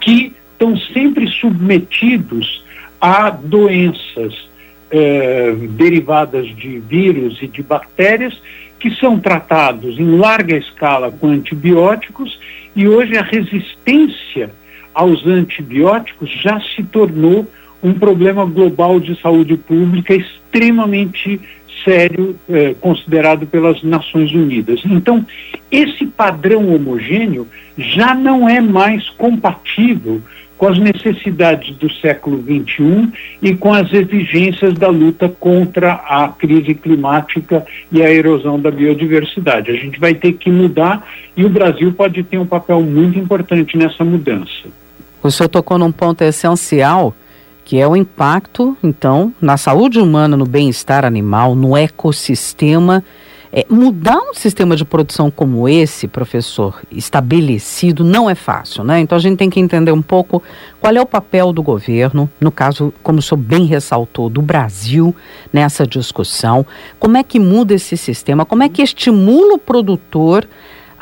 que 0.00 0.32
estão 0.52 0.76
sempre 0.76 1.26
submetidos 1.26 2.64
a 3.00 3.30
doenças 3.30 4.48
eh, 4.90 5.54
derivadas 5.70 6.46
de 6.56 6.78
vírus 6.78 7.38
e 7.42 7.48
de 7.48 7.62
bactérias 7.62 8.40
que 8.78 8.94
são 8.96 9.18
tratados 9.18 9.98
em 9.98 10.16
larga 10.18 10.56
escala 10.56 11.10
com 11.10 11.28
antibióticos 11.28 12.38
e 12.76 12.86
hoje 12.86 13.16
a 13.16 13.22
resistência 13.22 14.50
aos 14.92 15.26
antibióticos 15.26 16.30
já 16.30 16.60
se 16.60 16.82
tornou 16.84 17.46
um 17.82 17.92
problema 17.94 18.44
global 18.44 19.00
de 19.00 19.20
saúde 19.20 19.56
pública 19.56 20.14
extremamente 20.54 21.40
sério, 21.84 22.36
eh, 22.48 22.74
considerado 22.80 23.46
pelas 23.46 23.82
Nações 23.82 24.32
Unidas. 24.32 24.80
Então, 24.84 25.26
esse 25.70 26.06
padrão 26.06 26.74
homogêneo 26.74 27.46
já 27.76 28.14
não 28.14 28.48
é 28.48 28.60
mais 28.60 29.08
compatível 29.10 30.22
com 30.56 30.68
as 30.68 30.78
necessidades 30.78 31.76
do 31.76 31.92
século 31.94 32.42
XXI 32.42 33.12
e 33.42 33.54
com 33.54 33.74
as 33.74 33.92
exigências 33.92 34.74
da 34.74 34.88
luta 34.88 35.28
contra 35.28 35.94
a 35.94 36.28
crise 36.28 36.74
climática 36.74 37.66
e 37.90 38.00
a 38.00 38.10
erosão 38.10 38.58
da 38.58 38.70
biodiversidade. 38.70 39.72
A 39.72 39.74
gente 39.74 39.98
vai 39.98 40.14
ter 40.14 40.34
que 40.34 40.50
mudar 40.50 41.06
e 41.36 41.44
o 41.44 41.50
Brasil 41.50 41.92
pode 41.92 42.22
ter 42.22 42.38
um 42.38 42.46
papel 42.46 42.80
muito 42.80 43.18
importante 43.18 43.76
nessa 43.76 44.04
mudança. 44.04 44.68
O 45.22 45.30
senhor 45.30 45.48
tocou 45.48 45.76
num 45.76 45.90
ponto 45.90 46.22
essencial 46.22 47.14
que 47.64 47.80
é 47.80 47.88
o 47.88 47.96
impacto, 47.96 48.76
então, 48.82 49.32
na 49.40 49.56
saúde 49.56 49.98
humana, 49.98 50.36
no 50.36 50.44
bem-estar 50.44 51.04
animal, 51.04 51.54
no 51.54 51.76
ecossistema. 51.76 53.02
É, 53.56 53.64
mudar 53.70 54.18
um 54.18 54.34
sistema 54.34 54.74
de 54.74 54.84
produção 54.84 55.30
como 55.30 55.68
esse, 55.68 56.08
professor, 56.08 56.82
estabelecido, 56.90 58.02
não 58.02 58.28
é 58.28 58.34
fácil, 58.34 58.82
né? 58.82 58.98
Então 58.98 59.16
a 59.16 59.20
gente 59.20 59.38
tem 59.38 59.48
que 59.48 59.60
entender 59.60 59.92
um 59.92 60.02
pouco 60.02 60.42
qual 60.80 60.92
é 60.92 61.00
o 61.00 61.06
papel 61.06 61.52
do 61.52 61.62
governo, 61.62 62.28
no 62.40 62.50
caso, 62.50 62.92
como 63.00 63.20
o 63.20 63.22
senhor 63.22 63.40
bem 63.40 63.64
ressaltou, 63.64 64.28
do 64.28 64.42
Brasil 64.42 65.14
nessa 65.52 65.86
discussão. 65.86 66.66
Como 66.98 67.16
é 67.16 67.22
que 67.22 67.38
muda 67.38 67.72
esse 67.74 67.96
sistema? 67.96 68.44
Como 68.44 68.64
é 68.64 68.68
que 68.68 68.82
estimula 68.82 69.54
o 69.54 69.58
produtor 69.58 70.48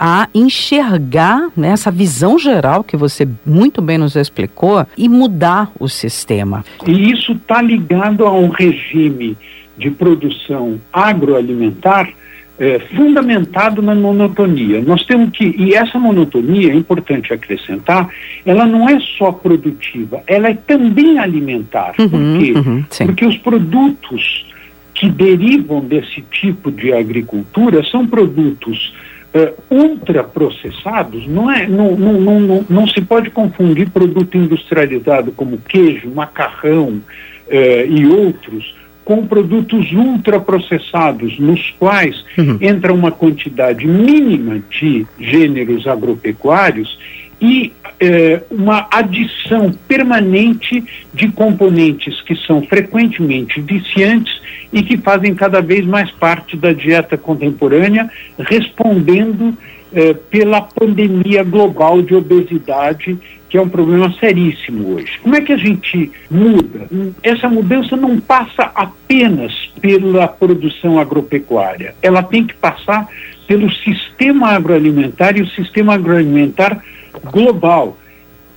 a 0.04 0.28
enxergar 0.34 1.48
né, 1.56 1.68
essa 1.68 1.88
visão 1.88 2.36
geral 2.36 2.82
que 2.82 2.96
você 2.96 3.28
muito 3.46 3.80
bem 3.80 3.98
nos 3.98 4.16
explicou 4.16 4.84
e 4.98 5.08
mudar 5.08 5.70
o 5.78 5.88
sistema. 5.88 6.64
E 6.84 7.12
isso 7.12 7.30
está 7.30 7.62
ligado 7.62 8.26
a 8.26 8.32
um 8.32 8.48
regime 8.48 9.38
de 9.78 9.92
produção 9.92 10.80
agroalimentar 10.92 12.10
é, 12.58 12.80
fundamentado 12.96 13.80
na 13.80 13.94
monotonia. 13.94 14.82
Nós 14.82 15.06
temos 15.06 15.30
que, 15.30 15.54
e 15.56 15.72
essa 15.72 16.00
monotonia, 16.00 16.72
é 16.72 16.74
importante 16.74 17.32
acrescentar, 17.32 18.08
ela 18.44 18.66
não 18.66 18.88
é 18.88 18.98
só 19.16 19.30
produtiva, 19.30 20.20
ela 20.26 20.48
é 20.48 20.54
também 20.54 21.20
alimentar. 21.20 21.94
Uhum, 21.96 22.08
Por 22.08 22.38
quê? 22.40 22.52
uhum. 22.56 22.84
Porque 23.06 23.24
os 23.24 23.38
produtos 23.38 24.46
que 24.94 25.08
derivam 25.08 25.78
desse 25.80 26.22
tipo 26.22 26.72
de 26.72 26.92
agricultura 26.92 27.84
são 27.84 28.04
produtos 28.04 28.92
uh, 29.34 29.74
ultraprocessados, 29.74 31.26
não, 31.26 31.50
é, 31.50 31.66
não, 31.66 31.96
não, 31.96 32.12
não, 32.20 32.40
não, 32.40 32.66
não 32.68 32.88
se 32.88 33.00
pode 33.00 33.30
confundir 33.30 33.90
produto 33.90 34.36
industrializado 34.36 35.32
como 35.32 35.58
queijo, 35.58 36.10
macarrão 36.10 36.88
uh, 36.88 37.86
e 37.88 38.06
outros 38.06 38.74
com 39.04 39.26
produtos 39.26 39.90
ultraprocessados, 39.92 41.38
nos 41.38 41.70
quais 41.78 42.24
Uhum. 42.38 42.56
entra 42.60 42.94
uma 42.94 43.10
quantidade 43.10 43.86
mínima 43.86 44.62
de 44.70 45.04
gêneros 45.18 45.86
agropecuários 45.86 46.98
e 47.42 47.72
eh, 47.98 48.40
uma 48.48 48.86
adição 48.88 49.72
permanente 49.88 50.84
de 51.12 51.26
componentes 51.32 52.22
que 52.22 52.36
são 52.36 52.62
frequentemente 52.62 53.60
viciantes 53.60 54.40
e 54.72 54.80
que 54.80 54.96
fazem 54.96 55.34
cada 55.34 55.60
vez 55.60 55.84
mais 55.84 56.08
parte 56.12 56.56
da 56.56 56.72
dieta 56.72 57.18
contemporânea, 57.18 58.08
respondendo 58.38 59.58
eh, 59.92 60.14
pela 60.30 60.60
pandemia 60.60 61.42
global 61.42 62.00
de 62.00 62.14
obesidade, 62.14 63.18
que 63.48 63.58
é 63.58 63.60
um 63.60 63.68
problema 63.68 64.14
seríssimo 64.20 64.94
hoje. 64.94 65.18
Como 65.20 65.34
é 65.34 65.40
que 65.40 65.52
a 65.52 65.56
gente 65.56 66.12
muda? 66.30 66.88
Essa 67.24 67.48
mudança 67.48 67.96
não 67.96 68.20
passa 68.20 68.70
apenas 68.72 69.52
pela 69.80 70.28
produção 70.28 70.96
agropecuária, 70.96 71.96
ela 72.00 72.22
tem 72.22 72.46
que 72.46 72.54
passar 72.54 73.08
pelo 73.48 73.68
sistema 73.72 74.50
agroalimentar 74.50 75.36
e 75.36 75.42
o 75.42 75.48
sistema 75.48 75.94
agroalimentar 75.94 76.80
global. 77.30 77.96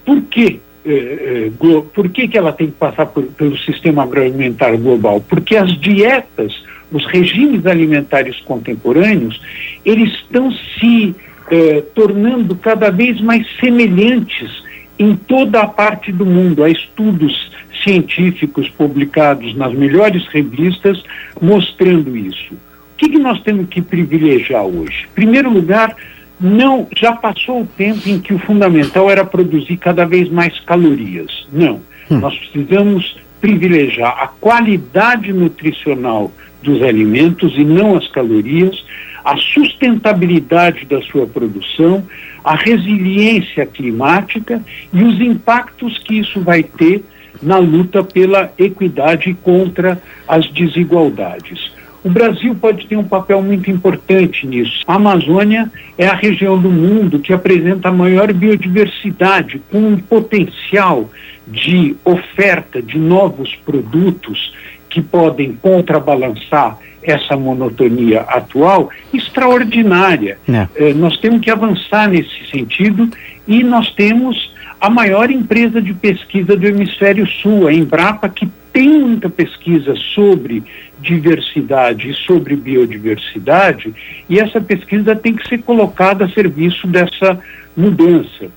Por 0.06 0.22
quê? 0.24 0.60
Eh, 0.86 1.52
eh, 1.60 1.82
por 1.94 2.10
que, 2.10 2.28
que 2.28 2.38
ela 2.38 2.52
tem 2.54 2.68
que 2.68 2.74
passar 2.74 3.08
por- 3.08 3.24
pelo 3.24 3.58
sistema 3.58 4.04
agroalimentar 4.04 4.78
global? 4.78 5.20
Porque 5.20 5.58
as 5.58 5.72
dietas, 5.80 6.64
os 6.92 7.06
regimes 7.08 7.66
alimentares 7.66 8.40
contemporâneos, 8.42 9.42
eles 9.84 10.14
estão 10.14 10.52
se 10.52 11.16
eh, 11.50 11.84
tornando 11.96 12.56
cada 12.56 12.90
vez 12.92 13.20
mais 13.22 13.46
semelhantes 13.60 14.64
em 14.98 15.16
toda 15.16 15.62
a 15.62 15.68
parte 15.68 16.12
do 16.12 16.26
mundo. 16.26 16.64
Há 16.64 16.70
estudos 16.70 17.52
científicos 17.84 18.70
publicados 18.70 19.56
nas 19.56 19.74
melhores 19.74 20.26
revistas 20.28 21.04
mostrando 21.42 22.16
isso. 22.16 22.54
O 22.54 22.98
que, 22.98 23.10
que 23.10 23.20
nós 23.20 23.42
temos 23.42 23.68
que 23.70 23.82
privilegiar 23.82 24.64
hoje? 24.64 25.06
Em 25.12 25.14
primeiro 25.16 25.50
lugar, 25.52 25.96
não 26.40 26.88
já 26.96 27.14
passou 27.14 27.62
o 27.62 27.68
tempo 27.68 28.08
em 28.08 28.20
que 28.20 28.34
o 28.34 28.40
fundamental 28.40 29.10
era 29.10 29.24
produzir 29.24 29.78
cada 29.78 30.06
vez 30.06 30.30
mais 30.30 30.60
calorias. 30.62 31.48
Não. 31.52 31.82
Nós 32.10 32.38
precisamos 32.38 33.18
privilegiar 33.42 34.16
a 34.20 34.28
qualidade 34.28 35.32
nutricional 35.34 36.32
dos 36.62 36.82
alimentos 36.82 37.54
e 37.58 37.64
não 37.64 37.96
as 37.96 38.08
calorias, 38.08 38.84
a 39.24 39.38
sustentabilidade 39.38 40.86
da 40.86 41.02
sua 41.02 41.26
produção, 41.26 42.04
a 42.44 42.56
resiliência 42.56 43.66
climática 43.66 44.62
e 44.94 45.04
os 45.04 45.20
impactos 45.20 45.98
que 46.00 46.20
isso 46.20 46.40
vai 46.42 46.64
ter 46.64 47.04
na 47.42 47.58
luta 47.58 48.04
pela 48.04 48.52
equidade 48.58 49.34
contra 49.44 50.02
as 50.28 50.50
desigualdades. 50.52 51.72
O 52.06 52.10
Brasil 52.12 52.54
pode 52.54 52.86
ter 52.86 52.96
um 52.96 53.04
papel 53.04 53.42
muito 53.42 53.72
importante 53.72 54.46
nisso. 54.46 54.84
A 54.86 54.94
Amazônia 54.94 55.72
é 55.98 56.06
a 56.06 56.14
região 56.14 56.56
do 56.56 56.70
mundo 56.70 57.18
que 57.18 57.34
apresenta 57.34 57.90
a 57.90 57.92
maior 57.92 58.32
biodiversidade, 58.32 59.60
com 59.72 59.80
um 59.80 59.98
potencial 59.98 61.10
de 61.48 61.96
oferta 62.06 62.80
de 62.80 63.00
novos 63.00 63.56
produtos 63.66 64.54
que 64.88 65.02
podem 65.02 65.54
contrabalançar 65.54 66.78
essa 67.02 67.36
monotonia 67.36 68.22
atual 68.22 68.92
extraordinária. 69.12 70.38
É. 70.48 70.68
Eh, 70.76 70.94
nós 70.94 71.18
temos 71.18 71.42
que 71.42 71.50
avançar 71.50 72.08
nesse 72.08 72.52
sentido 72.52 73.10
e 73.48 73.64
nós 73.64 73.92
temos 73.96 74.54
a 74.80 74.92
maior 74.92 75.32
empresa 75.32 75.82
de 75.82 75.92
pesquisa 75.96 76.56
do 76.56 76.68
hemisfério 76.68 77.26
sul, 77.42 77.66
a 77.68 77.74
Embrapa, 77.74 78.30
que 78.30 78.48
tem 78.76 78.90
muita 78.90 79.30
pesquisa 79.30 79.96
sobre 80.14 80.62
diversidade 81.00 82.10
e 82.10 82.14
sobre 82.14 82.58
biodiversidade, 82.58 83.94
e 84.30 84.38
essa 84.38 84.60
pesquisa 84.60 85.16
tem 85.16 85.34
que 85.34 85.48
ser 85.48 85.60
colocada 85.60 86.26
a 86.26 86.30
serviço 86.30 86.86
dessa 86.86 87.40
mudança. 87.78 88.48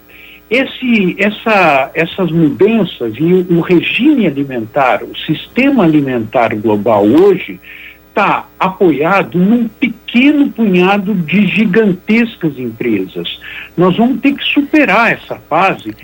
Esse, 0.50 1.14
essa, 1.20 1.92
essas 1.94 2.32
mudanças 2.32 3.14
e 3.16 3.46
o, 3.48 3.60
regime 3.60 4.26
alimentar, 4.26 5.04
o 5.04 5.16
sistema 5.18 5.84
alimentar 5.84 6.52
global 6.56 7.04
hoje, 7.06 7.60
está 8.08 8.48
apoiado 8.58 9.38
num 9.38 9.68
pequeno 9.68 10.50
punhado 10.50 11.14
de 11.14 11.46
gigantescas 11.46 12.58
empresas. 12.58 13.38
Nós 13.76 13.96
vamos 13.96 14.20
ter 14.20 14.34
que 14.34 14.42
superar 14.42 15.12
essa 15.12 15.36
fase 15.36 15.94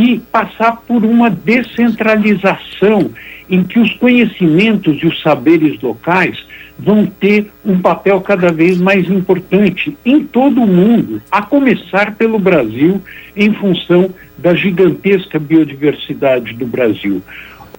e 0.00 0.18
passar 0.18 0.76
por 0.88 1.04
uma 1.04 1.28
descentralização 1.28 3.10
em 3.50 3.62
que 3.62 3.78
os 3.78 3.92
conhecimentos 3.94 5.02
e 5.02 5.06
os 5.06 5.20
saberes 5.20 5.78
locais 5.82 6.42
vão 6.78 7.04
ter 7.04 7.50
um 7.62 7.78
papel 7.78 8.18
cada 8.22 8.50
vez 8.50 8.80
mais 8.80 9.10
importante 9.10 9.94
em 10.02 10.24
todo 10.24 10.62
o 10.62 10.66
mundo, 10.66 11.20
a 11.30 11.42
começar 11.42 12.14
pelo 12.16 12.38
Brasil, 12.38 13.02
em 13.36 13.52
função 13.52 14.08
da 14.38 14.54
gigantesca 14.54 15.38
biodiversidade 15.38 16.54
do 16.54 16.64
Brasil. 16.64 17.22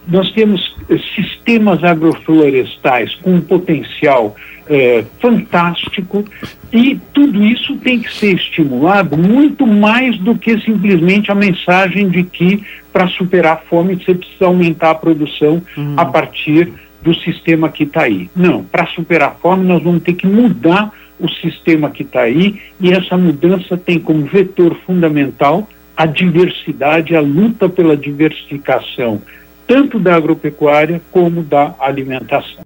Nós 0.07 0.31
temos 0.31 0.75
eh, 0.89 0.99
sistemas 1.15 1.83
agroflorestais 1.83 3.15
com 3.15 3.33
um 3.33 3.41
potencial 3.41 4.35
eh, 4.67 5.03
fantástico 5.19 6.25
e 6.71 6.99
tudo 7.13 7.43
isso 7.43 7.75
tem 7.77 7.99
que 7.99 8.13
ser 8.13 8.35
estimulado 8.35 9.17
muito 9.17 9.65
mais 9.67 10.17
do 10.17 10.35
que 10.35 10.59
simplesmente 10.61 11.31
a 11.31 11.35
mensagem 11.35 12.09
de 12.09 12.23
que 12.23 12.63
para 12.91 13.07
superar 13.07 13.53
a 13.53 13.57
fome 13.57 13.95
você 13.95 14.13
precisa 14.13 14.45
aumentar 14.45 14.91
a 14.91 14.95
produção 14.95 15.61
a 15.97 16.05
partir 16.05 16.71
do 17.01 17.13
sistema 17.15 17.69
que 17.69 17.83
está 17.83 18.03
aí. 18.03 18.29
Não, 18.35 18.63
para 18.63 18.85
superar 18.87 19.29
a 19.29 19.33
fome 19.33 19.65
nós 19.65 19.83
vamos 19.83 20.03
ter 20.03 20.13
que 20.13 20.27
mudar 20.27 20.91
o 21.19 21.29
sistema 21.29 21.89
que 21.89 22.03
está 22.03 22.21
aí 22.21 22.59
e 22.79 22.91
essa 22.91 23.17
mudança 23.17 23.77
tem 23.77 23.99
como 23.99 24.25
vetor 24.25 24.75
fundamental 24.85 25.67
a 25.95 26.05
diversidade, 26.05 27.15
a 27.15 27.21
luta 27.21 27.69
pela 27.69 27.95
diversificação, 27.95 29.21
tanto 29.67 29.99
da 29.99 30.15
agropecuária 30.15 31.01
como 31.11 31.43
da 31.43 31.75
alimentação. 31.79 32.63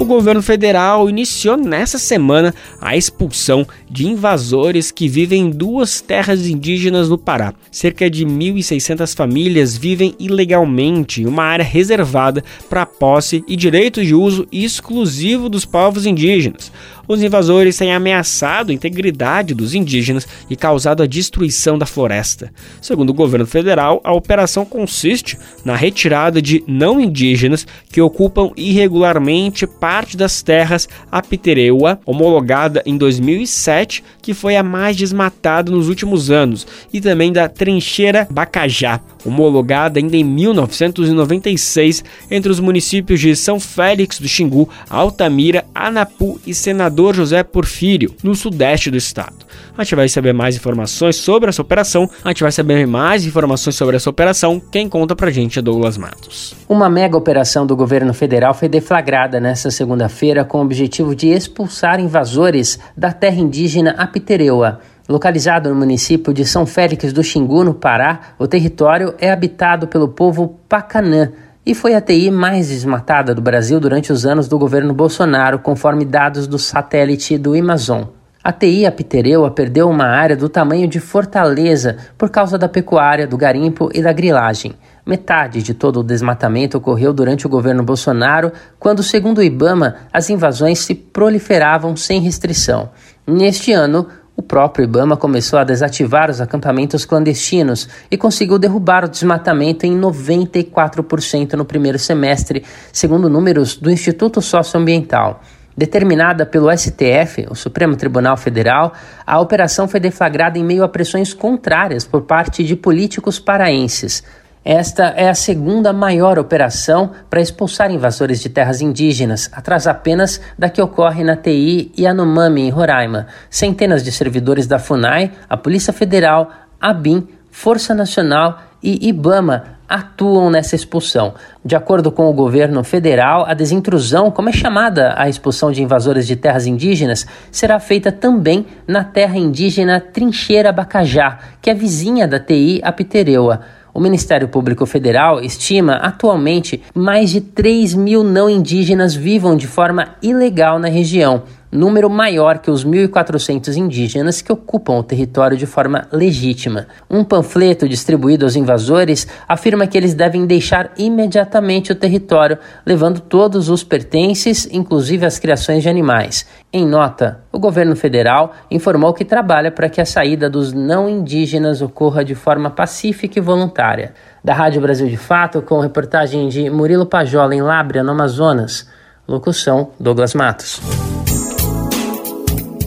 O 0.00 0.04
governo 0.04 0.40
federal 0.40 1.10
iniciou 1.10 1.56
nessa 1.56 1.98
semana 1.98 2.54
a 2.80 2.96
expulsão 2.96 3.66
de 3.90 4.06
invasores 4.06 4.92
que 4.92 5.08
vivem 5.08 5.42
em 5.42 5.50
duas 5.50 6.00
terras 6.00 6.46
indígenas 6.46 7.08
no 7.08 7.18
Pará. 7.18 7.52
Cerca 7.68 8.08
de 8.08 8.24
1.600 8.24 9.16
famílias 9.16 9.76
vivem 9.76 10.14
ilegalmente 10.16 11.22
em 11.22 11.26
uma 11.26 11.42
área 11.42 11.64
reservada 11.64 12.44
para 12.70 12.86
posse 12.86 13.44
e 13.48 13.56
direitos 13.56 14.06
de 14.06 14.14
uso 14.14 14.46
exclusivo 14.52 15.48
dos 15.48 15.64
povos 15.64 16.06
indígenas. 16.06 16.70
Os 17.08 17.22
invasores 17.22 17.76
têm 17.78 17.92
ameaçado 17.92 18.70
a 18.70 18.74
integridade 18.74 19.54
dos 19.54 19.74
indígenas 19.74 20.28
e 20.48 20.54
causado 20.54 21.02
a 21.02 21.06
destruição 21.06 21.78
da 21.78 21.86
floresta. 21.86 22.52
Segundo 22.80 23.10
o 23.10 23.14
governo 23.14 23.46
federal, 23.46 24.00
a 24.04 24.12
operação 24.12 24.64
consiste 24.64 25.38
na 25.64 25.74
retirada 25.74 26.40
de 26.42 26.62
não 26.66 27.00
indígenas 27.00 27.66
que 27.90 28.00
ocupam 28.00 28.50
irregularmente 28.56 29.66
parte 29.66 30.16
das 30.16 30.42
terras 30.42 30.88
Apitereua, 31.10 31.98
homologada 32.04 32.82
em 32.84 32.96
2007, 32.96 34.04
que 34.28 34.34
foi 34.34 34.56
a 34.56 34.62
mais 34.62 34.94
desmatada 34.94 35.72
nos 35.72 35.88
últimos 35.88 36.30
anos, 36.30 36.66
e 36.92 37.00
também 37.00 37.32
da 37.32 37.48
Trincheira 37.48 38.28
Bacajá, 38.30 39.00
homologada 39.24 39.98
ainda 39.98 40.18
em 40.18 40.22
1996 40.22 42.04
entre 42.30 42.52
os 42.52 42.60
municípios 42.60 43.20
de 43.20 43.34
São 43.34 43.58
Félix 43.58 44.20
do 44.20 44.28
Xingu, 44.28 44.68
Altamira, 44.90 45.64
Anapu 45.74 46.38
e 46.46 46.52
Senador 46.52 47.14
José 47.14 47.42
Porfírio, 47.42 48.14
no 48.22 48.34
sudeste 48.34 48.90
do 48.90 48.98
estado. 48.98 49.48
A 49.76 49.84
gente 49.84 49.94
vai 49.94 50.08
saber 50.08 50.34
mais 50.34 50.56
informações 50.56 51.16
sobre 51.16 51.48
essa 51.48 51.62
operação. 51.62 52.10
A 52.24 52.28
gente 52.30 52.42
vai 52.42 52.50
saber 52.50 52.86
mais 52.86 53.24
informações 53.24 53.76
sobre 53.76 53.96
essa 53.96 54.10
operação. 54.10 54.60
Quem 54.60 54.88
conta 54.88 55.14
pra 55.14 55.30
gente 55.30 55.58
é 55.58 55.62
Douglas 55.62 55.96
Matos. 55.96 56.54
Uma 56.68 56.90
mega 56.90 57.16
operação 57.16 57.64
do 57.64 57.76
governo 57.76 58.12
federal 58.12 58.52
foi 58.52 58.68
deflagrada 58.68 59.38
nesta 59.38 59.70
segunda-feira 59.70 60.44
com 60.44 60.58
o 60.58 60.62
objetivo 60.62 61.14
de 61.14 61.28
expulsar 61.28 62.00
invasores 62.00 62.78
da 62.96 63.12
terra 63.12 63.40
indígena 63.40 63.92
Apitereua. 64.18 64.80
Localizado 65.08 65.70
no 65.70 65.76
município 65.76 66.34
de 66.34 66.44
São 66.44 66.66
Félix 66.66 67.12
do 67.12 67.22
Xingu, 67.22 67.64
no 67.64 67.72
Pará, 67.72 68.34
o 68.38 68.46
território 68.46 69.14
é 69.18 69.30
habitado 69.30 69.86
pelo 69.86 70.08
povo 70.08 70.58
Pacanã 70.68 71.30
e 71.64 71.74
foi 71.74 71.94
a 71.94 72.00
TI 72.00 72.30
mais 72.30 72.68
desmatada 72.68 73.34
do 73.34 73.40
Brasil 73.40 73.78
durante 73.78 74.12
os 74.12 74.26
anos 74.26 74.48
do 74.48 74.58
governo 74.58 74.92
Bolsonaro, 74.92 75.60
conforme 75.60 76.04
dados 76.04 76.46
do 76.46 76.58
satélite 76.58 77.38
do 77.38 77.54
Amazon. 77.54 78.04
A 78.42 78.52
TI 78.52 78.86
Apitereua 78.86 79.50
perdeu 79.50 79.88
uma 79.88 80.06
área 80.06 80.36
do 80.36 80.48
tamanho 80.48 80.88
de 80.88 81.00
Fortaleza 81.00 81.96
por 82.16 82.30
causa 82.30 82.58
da 82.58 82.68
pecuária, 82.68 83.26
do 83.26 83.36
garimpo 83.36 83.90
e 83.94 84.02
da 84.02 84.12
grilagem. 84.12 84.74
Metade 85.04 85.62
de 85.62 85.74
todo 85.74 86.00
o 86.00 86.04
desmatamento 86.04 86.76
ocorreu 86.76 87.12
durante 87.12 87.46
o 87.46 87.50
governo 87.50 87.82
Bolsonaro, 87.82 88.52
quando, 88.78 89.02
segundo 89.02 89.38
o 89.38 89.42
Ibama, 89.42 89.96
as 90.12 90.28
invasões 90.28 90.80
se 90.80 90.94
proliferavam 90.94 91.96
sem 91.96 92.20
restrição. 92.20 92.90
Neste 93.30 93.74
ano, 93.74 94.06
o 94.34 94.40
próprio 94.40 94.84
Ibama 94.84 95.14
começou 95.14 95.58
a 95.58 95.64
desativar 95.64 96.30
os 96.30 96.40
acampamentos 96.40 97.04
clandestinos 97.04 97.86
e 98.10 98.16
conseguiu 98.16 98.58
derrubar 98.58 99.04
o 99.04 99.08
desmatamento 99.08 99.84
em 99.84 100.00
94% 100.00 101.52
no 101.52 101.66
primeiro 101.66 101.98
semestre, 101.98 102.64
segundo 102.90 103.28
números 103.28 103.76
do 103.76 103.90
Instituto 103.90 104.40
Socioambiental. 104.40 105.42
Determinada 105.76 106.46
pelo 106.46 106.74
STF, 106.74 107.46
o 107.50 107.54
Supremo 107.54 107.96
Tribunal 107.96 108.38
Federal, 108.38 108.94
a 109.26 109.38
operação 109.38 109.86
foi 109.86 110.00
deflagrada 110.00 110.58
em 110.58 110.64
meio 110.64 110.82
a 110.82 110.88
pressões 110.88 111.34
contrárias 111.34 112.06
por 112.06 112.22
parte 112.22 112.64
de 112.64 112.74
políticos 112.74 113.38
paraenses. 113.38 114.24
Esta 114.70 115.14
é 115.16 115.30
a 115.30 115.34
segunda 115.34 115.94
maior 115.94 116.38
operação 116.38 117.12
para 117.30 117.40
expulsar 117.40 117.90
invasores 117.90 118.38
de 118.38 118.50
terras 118.50 118.82
indígenas, 118.82 119.48
atrás 119.50 119.86
apenas 119.86 120.42
da 120.58 120.68
que 120.68 120.82
ocorre 120.82 121.24
na 121.24 121.36
TI 121.36 121.90
Yanomami, 121.98 122.66
em 122.66 122.68
Roraima. 122.68 123.28
Centenas 123.48 124.04
de 124.04 124.12
servidores 124.12 124.66
da 124.66 124.78
FUNAI, 124.78 125.32
a 125.48 125.56
Polícia 125.56 125.90
Federal, 125.90 126.50
a 126.78 126.92
BIM, 126.92 127.26
Força 127.50 127.94
Nacional 127.94 128.60
e 128.82 129.08
IBAMA 129.08 129.78
atuam 129.88 130.50
nessa 130.50 130.76
expulsão. 130.76 131.32
De 131.64 131.74
acordo 131.74 132.12
com 132.12 132.28
o 132.28 132.32
governo 132.34 132.84
federal, 132.84 133.46
a 133.48 133.54
desintrusão, 133.54 134.30
como 134.30 134.50
é 134.50 134.52
chamada 134.52 135.14
a 135.16 135.30
expulsão 135.30 135.72
de 135.72 135.82
invasores 135.82 136.26
de 136.26 136.36
terras 136.36 136.66
indígenas, 136.66 137.26
será 137.50 137.80
feita 137.80 138.12
também 138.12 138.66
na 138.86 139.02
terra 139.02 139.38
indígena 139.38 139.98
Trincheira 139.98 140.70
Bacajá, 140.72 141.38
que 141.62 141.70
é 141.70 141.74
vizinha 141.74 142.28
da 142.28 142.38
TI 142.38 142.82
Apitereua. 142.84 143.62
O 143.98 144.00
Ministério 144.00 144.46
Público 144.46 144.86
Federal 144.86 145.40
estima 145.40 145.94
atualmente 145.94 146.80
mais 146.94 147.30
de 147.30 147.40
3 147.40 147.94
mil 147.94 148.22
não 148.22 148.48
indígenas 148.48 149.12
vivam 149.12 149.56
de 149.56 149.66
forma 149.66 150.10
ilegal 150.22 150.78
na 150.78 150.86
região 150.86 151.42
número 151.70 152.08
maior 152.08 152.58
que 152.58 152.70
os 152.70 152.84
1.400 152.84 153.76
indígenas 153.76 154.40
que 154.40 154.52
ocupam 154.52 154.94
o 154.94 155.02
território 155.02 155.56
de 155.56 155.66
forma 155.66 156.06
legítima. 156.12 156.86
Um 157.10 157.22
panfleto 157.22 157.88
distribuído 157.88 158.44
aos 158.44 158.56
invasores 158.56 159.26
afirma 159.46 159.86
que 159.86 159.96
eles 159.96 160.14
devem 160.14 160.46
deixar 160.46 160.92
imediatamente 160.96 161.92
o 161.92 161.94
território, 161.94 162.58
levando 162.84 163.20
todos 163.20 163.68
os 163.68 163.84
pertences, 163.84 164.68
inclusive 164.72 165.26
as 165.26 165.38
criações 165.38 165.82
de 165.82 165.88
animais. 165.88 166.46
Em 166.72 166.86
nota, 166.86 167.40
o 167.52 167.58
governo 167.58 167.96
federal 167.96 168.52
informou 168.70 169.12
que 169.12 169.24
trabalha 169.24 169.70
para 169.70 169.88
que 169.88 170.00
a 170.00 170.06
saída 170.06 170.50
dos 170.50 170.72
não 170.72 171.08
indígenas 171.08 171.80
ocorra 171.80 172.24
de 172.24 172.34
forma 172.34 172.70
pacífica 172.70 173.38
e 173.38 173.42
voluntária. 173.42 174.14
Da 174.44 174.54
Rádio 174.54 174.80
Brasil 174.80 175.08
de 175.08 175.16
Fato, 175.16 175.62
com 175.62 175.80
reportagem 175.80 176.48
de 176.48 176.70
Murilo 176.70 177.06
Pajola 177.06 177.54
em 177.54 177.62
Lábrea, 177.62 178.02
no 178.02 178.12
Amazonas. 178.12 178.88
Locução: 179.26 179.90
Douglas 180.00 180.34
Matos. 180.34 180.80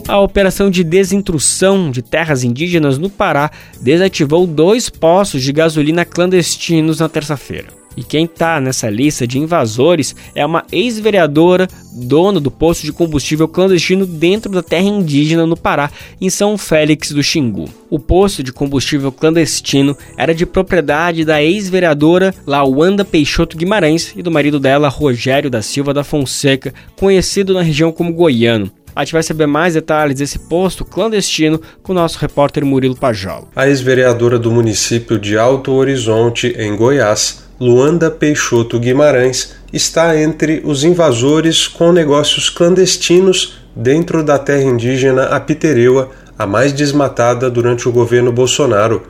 A 0.08 0.18
operação 0.18 0.68
de 0.68 0.82
desintrusão 0.82 1.90
de 1.90 2.02
terras 2.02 2.42
indígenas 2.42 2.98
no 2.98 3.08
Pará 3.08 3.50
desativou 3.80 4.46
dois 4.46 4.90
poços 4.90 5.42
de 5.42 5.52
gasolina 5.52 6.04
clandestinos 6.04 6.98
na 6.98 7.08
terça-feira. 7.08 7.68
E 7.96 8.02
quem 8.02 8.24
está 8.24 8.60
nessa 8.60 8.88
lista 8.88 9.26
de 9.26 9.38
invasores 9.38 10.16
é 10.34 10.44
uma 10.44 10.64
ex-vereadora, 10.72 11.68
dona 11.92 12.40
do 12.40 12.50
posto 12.50 12.84
de 12.84 12.92
combustível 12.92 13.46
clandestino 13.46 14.06
dentro 14.06 14.50
da 14.50 14.62
terra 14.62 14.86
indígena 14.86 15.46
no 15.46 15.56
Pará, 15.56 15.90
em 16.20 16.30
São 16.30 16.56
Félix 16.56 17.12
do 17.12 17.22
Xingu. 17.22 17.68
O 17.90 17.98
posto 17.98 18.42
de 18.42 18.52
combustível 18.52 19.12
clandestino 19.12 19.96
era 20.16 20.34
de 20.34 20.46
propriedade 20.46 21.24
da 21.24 21.42
ex-vereadora 21.42 22.34
Lawanda 22.46 23.04
Peixoto 23.04 23.58
Guimarães 23.58 24.12
e 24.16 24.22
do 24.22 24.30
marido 24.30 24.58
dela, 24.58 24.88
Rogério 24.88 25.50
da 25.50 25.60
Silva 25.60 25.92
da 25.92 26.02
Fonseca, 26.02 26.72
conhecido 26.96 27.52
na 27.52 27.62
região 27.62 27.92
como 27.92 28.12
Goiano. 28.12 28.70
A 28.94 29.04
gente 29.04 29.14
vai 29.14 29.22
saber 29.22 29.46
mais 29.46 29.72
detalhes 29.72 30.18
desse 30.18 30.38
posto 30.38 30.84
clandestino 30.84 31.60
com 31.82 31.92
o 31.92 31.94
nosso 31.94 32.18
repórter 32.18 32.64
Murilo 32.64 32.94
Pajol. 32.94 33.48
A 33.56 33.66
ex-vereadora 33.66 34.38
do 34.38 34.50
município 34.50 35.18
de 35.18 35.38
Alto 35.38 35.72
Horizonte, 35.72 36.54
em 36.58 36.76
Goiás, 36.76 37.42
Luanda 37.58 38.10
Peixoto 38.10 38.78
Guimarães, 38.78 39.54
está 39.72 40.20
entre 40.20 40.60
os 40.64 40.84
invasores 40.84 41.66
com 41.66 41.90
negócios 41.90 42.50
clandestinos 42.50 43.58
dentro 43.74 44.22
da 44.22 44.38
terra 44.38 44.64
indígena 44.64 45.24
Apitereua, 45.24 46.10
a 46.38 46.46
mais 46.46 46.72
desmatada 46.72 47.50
durante 47.50 47.88
o 47.88 47.92
governo 47.92 48.30
Bolsonaro. 48.30 49.06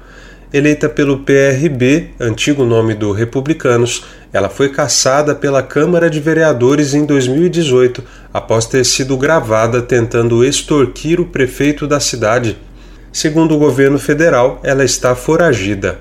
Eleita 0.52 0.86
pelo 0.86 1.20
PRB, 1.20 2.10
antigo 2.20 2.62
nome 2.62 2.92
do 2.92 3.10
Republicanos, 3.10 4.04
ela 4.30 4.50
foi 4.50 4.68
caçada 4.68 5.34
pela 5.34 5.62
Câmara 5.62 6.10
de 6.10 6.20
Vereadores 6.20 6.92
em 6.92 7.06
2018, 7.06 8.04
após 8.34 8.66
ter 8.66 8.84
sido 8.84 9.16
gravada 9.16 9.80
tentando 9.80 10.44
extorquir 10.44 11.18
o 11.18 11.24
prefeito 11.24 11.86
da 11.86 11.98
cidade. 11.98 12.58
Segundo 13.10 13.54
o 13.54 13.58
governo 13.58 13.98
federal, 13.98 14.60
ela 14.62 14.84
está 14.84 15.14
foragida. 15.14 15.98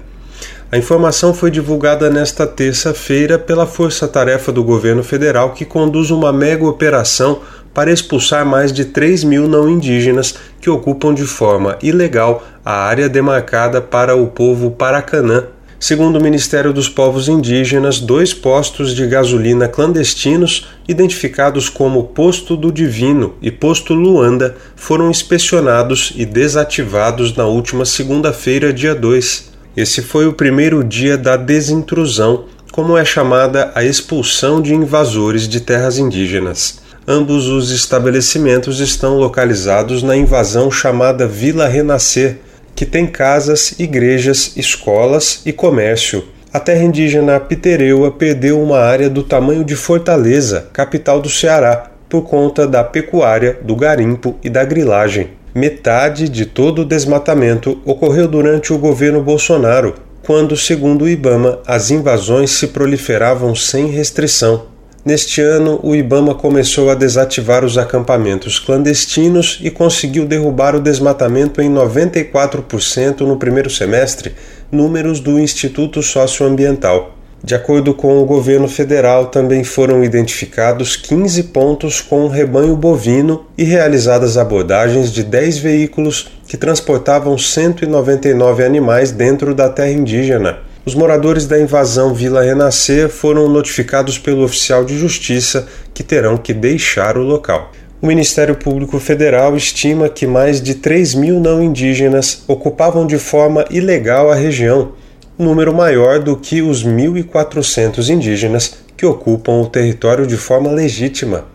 A 0.69 0.77
informação 0.77 1.33
foi 1.33 1.49
divulgada 1.49 2.09
nesta 2.09 2.45
terça-feira 2.45 3.39
pela 3.39 3.65
Força 3.65 4.05
Tarefa 4.05 4.51
do 4.51 4.65
Governo 4.65 5.03
Federal, 5.03 5.53
que 5.53 5.63
conduz 5.63 6.11
uma 6.11 6.33
mega 6.33 6.65
operação 6.65 7.39
para 7.73 7.91
expulsar 7.91 8.45
mais 8.45 8.73
de 8.73 8.85
3 8.85 9.23
mil 9.23 9.47
não 9.47 9.69
indígenas 9.69 10.35
que 10.59 10.69
ocupam 10.69 11.13
de 11.13 11.25
forma 11.25 11.77
ilegal 11.81 12.43
a 12.63 12.73
área 12.73 13.09
demarcada 13.09 13.81
para 13.81 14.15
o 14.15 14.27
povo 14.27 14.71
Paracanã. 14.71 15.45
Segundo 15.79 16.17
o 16.17 16.21
Ministério 16.21 16.71
dos 16.71 16.87
Povos 16.87 17.27
Indígenas, 17.27 17.99
dois 17.99 18.35
postos 18.35 18.95
de 18.95 19.07
gasolina 19.07 19.67
clandestinos, 19.67 20.67
identificados 20.87 21.69
como 21.69 22.03
Posto 22.03 22.55
do 22.55 22.71
Divino 22.71 23.33
e 23.41 23.49
Posto 23.49 23.95
Luanda, 23.95 24.55
foram 24.75 25.09
inspecionados 25.09 26.13
e 26.15 26.23
desativados 26.23 27.35
na 27.35 27.45
última 27.45 27.83
segunda-feira, 27.83 28.71
dia 28.71 28.93
2. 28.93 29.51
Esse 29.75 30.03
foi 30.03 30.27
o 30.27 30.33
primeiro 30.33 30.83
dia 30.83 31.17
da 31.17 31.35
desintrusão, 31.35 32.45
como 32.71 32.95
é 32.95 33.03
chamada 33.03 33.71
a 33.73 33.83
expulsão 33.83 34.61
de 34.61 34.75
invasores 34.75 35.47
de 35.47 35.61
terras 35.61 35.97
indígenas. 35.97 36.79
Ambos 37.07 37.47
os 37.47 37.71
estabelecimentos 37.71 38.79
estão 38.79 39.17
localizados 39.17 40.03
na 40.03 40.15
invasão 40.15 40.69
chamada 40.69 41.27
Vila 41.27 41.67
Renascer, 41.67 42.37
que 42.75 42.85
tem 42.85 43.07
casas, 43.07 43.79
igrejas, 43.79 44.53
escolas 44.55 45.41
e 45.45 45.51
comércio. 45.51 46.23
A 46.53 46.59
terra 46.59 46.83
indígena 46.83 47.39
Pitereua 47.39 48.11
perdeu 48.11 48.61
uma 48.61 48.79
área 48.79 49.09
do 49.09 49.23
tamanho 49.23 49.63
de 49.63 49.75
Fortaleza, 49.75 50.67
capital 50.73 51.21
do 51.21 51.29
Ceará, 51.29 51.91
por 52.09 52.23
conta 52.23 52.67
da 52.67 52.83
pecuária, 52.83 53.57
do 53.61 53.75
garimpo 53.75 54.35
e 54.43 54.49
da 54.49 54.65
grilagem. 54.65 55.29
Metade 55.55 56.27
de 56.27 56.45
todo 56.45 56.81
o 56.81 56.85
desmatamento 56.85 57.81
ocorreu 57.85 58.27
durante 58.27 58.73
o 58.73 58.77
governo 58.77 59.21
Bolsonaro, 59.21 59.95
quando, 60.23 60.55
segundo 60.57 61.05
o 61.05 61.09
Ibama, 61.09 61.59
as 61.65 61.89
invasões 61.89 62.51
se 62.51 62.67
proliferavam 62.67 63.55
sem 63.55 63.87
restrição. 63.87 64.70
Neste 65.03 65.41
ano, 65.41 65.79
o 65.81 65.95
Ibama 65.95 66.35
começou 66.35 66.91
a 66.91 66.95
desativar 66.95 67.65
os 67.65 67.75
acampamentos 67.75 68.59
clandestinos 68.59 69.59
e 69.63 69.71
conseguiu 69.71 70.27
derrubar 70.27 70.75
o 70.75 70.79
desmatamento 70.79 71.59
em 71.59 71.73
94% 71.73 73.21
no 73.21 73.35
primeiro 73.35 73.67
semestre, 73.67 74.35
números 74.71 75.19
do 75.19 75.39
Instituto 75.39 76.03
Socioambiental. 76.03 77.15
De 77.43 77.55
acordo 77.55 77.95
com 77.95 78.21
o 78.21 78.25
governo 78.25 78.67
federal, 78.67 79.25
também 79.25 79.63
foram 79.63 80.03
identificados 80.03 80.95
15 80.95 81.45
pontos 81.45 81.99
com 81.99 82.27
rebanho 82.27 82.75
bovino 82.75 83.47
e 83.57 83.63
realizadas 83.63 84.37
abordagens 84.37 85.11
de 85.11 85.23
10 85.23 85.57
veículos 85.57 86.29
que 86.47 86.55
transportavam 86.55 87.35
199 87.39 88.63
animais 88.63 89.11
dentro 89.11 89.55
da 89.55 89.67
terra 89.67 89.89
indígena. 89.89 90.59
Os 90.83 90.95
moradores 90.95 91.45
da 91.45 91.59
invasão 91.59 92.11
Vila 92.11 92.41
Renascer 92.41 93.07
foram 93.07 93.47
notificados 93.47 94.17
pelo 94.17 94.43
oficial 94.43 94.83
de 94.83 94.97
justiça 94.97 95.67
que 95.93 96.01
terão 96.01 96.37
que 96.37 96.55
deixar 96.55 97.17
o 97.17 97.21
local. 97.21 97.71
O 98.01 98.07
Ministério 98.07 98.55
Público 98.55 98.99
Federal 98.99 99.55
estima 99.55 100.09
que 100.09 100.25
mais 100.25 100.59
de 100.59 100.73
3 100.73 101.13
mil 101.13 101.39
não 101.39 101.61
indígenas 101.61 102.43
ocupavam 102.47 103.05
de 103.05 103.19
forma 103.19 103.63
ilegal 103.69 104.31
a 104.31 104.35
região, 104.35 104.93
número 105.37 105.71
maior 105.71 106.17
do 106.17 106.35
que 106.35 106.63
os 106.63 106.83
1.400 106.83 108.09
indígenas 108.09 108.73
que 108.97 109.05
ocupam 109.05 109.61
o 109.61 109.67
território 109.67 110.25
de 110.25 110.35
forma 110.35 110.71
legítima. 110.71 111.45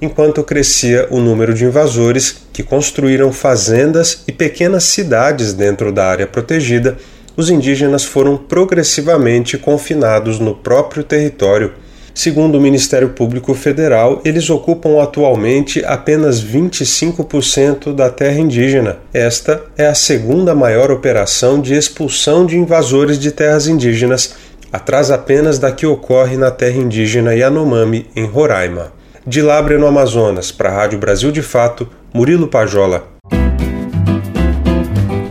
Enquanto 0.00 0.44
crescia 0.44 1.08
o 1.10 1.18
número 1.18 1.52
de 1.52 1.64
invasores 1.64 2.44
que 2.52 2.62
construíram 2.62 3.32
fazendas 3.32 4.22
e 4.28 4.30
pequenas 4.30 4.84
cidades 4.84 5.52
dentro 5.52 5.92
da 5.92 6.06
área 6.06 6.28
protegida, 6.28 6.96
os 7.36 7.50
indígenas 7.50 8.04
foram 8.04 8.36
progressivamente 8.36 9.56
confinados 9.56 10.38
no 10.38 10.54
próprio 10.54 11.02
território. 11.02 11.72
Segundo 12.14 12.58
o 12.58 12.60
Ministério 12.60 13.10
Público 13.10 13.54
Federal, 13.54 14.20
eles 14.22 14.50
ocupam 14.50 15.02
atualmente 15.02 15.82
apenas 15.84 16.44
25% 16.44 17.94
da 17.94 18.10
terra 18.10 18.38
indígena. 18.38 18.98
Esta 19.14 19.62
é 19.78 19.86
a 19.86 19.94
segunda 19.94 20.54
maior 20.54 20.90
operação 20.90 21.58
de 21.58 21.74
expulsão 21.74 22.44
de 22.44 22.58
invasores 22.58 23.18
de 23.18 23.30
terras 23.30 23.66
indígenas, 23.66 24.34
atrás 24.70 25.10
apenas 25.10 25.58
da 25.58 25.72
que 25.72 25.86
ocorre 25.86 26.36
na 26.36 26.50
terra 26.50 26.76
indígena 26.76 27.34
Yanomami, 27.34 28.06
em 28.14 28.26
Roraima. 28.26 28.92
De 29.26 29.40
Labre, 29.40 29.78
no 29.78 29.86
Amazonas, 29.86 30.52
para 30.52 30.68
a 30.68 30.74
Rádio 30.74 30.98
Brasil 30.98 31.32
de 31.32 31.40
Fato, 31.40 31.88
Murilo 32.12 32.48
Pajola. 32.48 33.08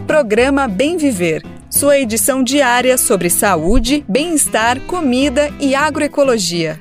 Programa 0.07 0.67
Bem 0.67 0.97
Viver 0.97 1.60
sua 1.71 1.97
edição 1.97 2.43
diária 2.43 2.97
sobre 2.97 3.29
saúde, 3.29 4.03
bem-estar, 4.07 4.79
comida 4.81 5.49
e 5.59 5.73
agroecologia. 5.73 6.79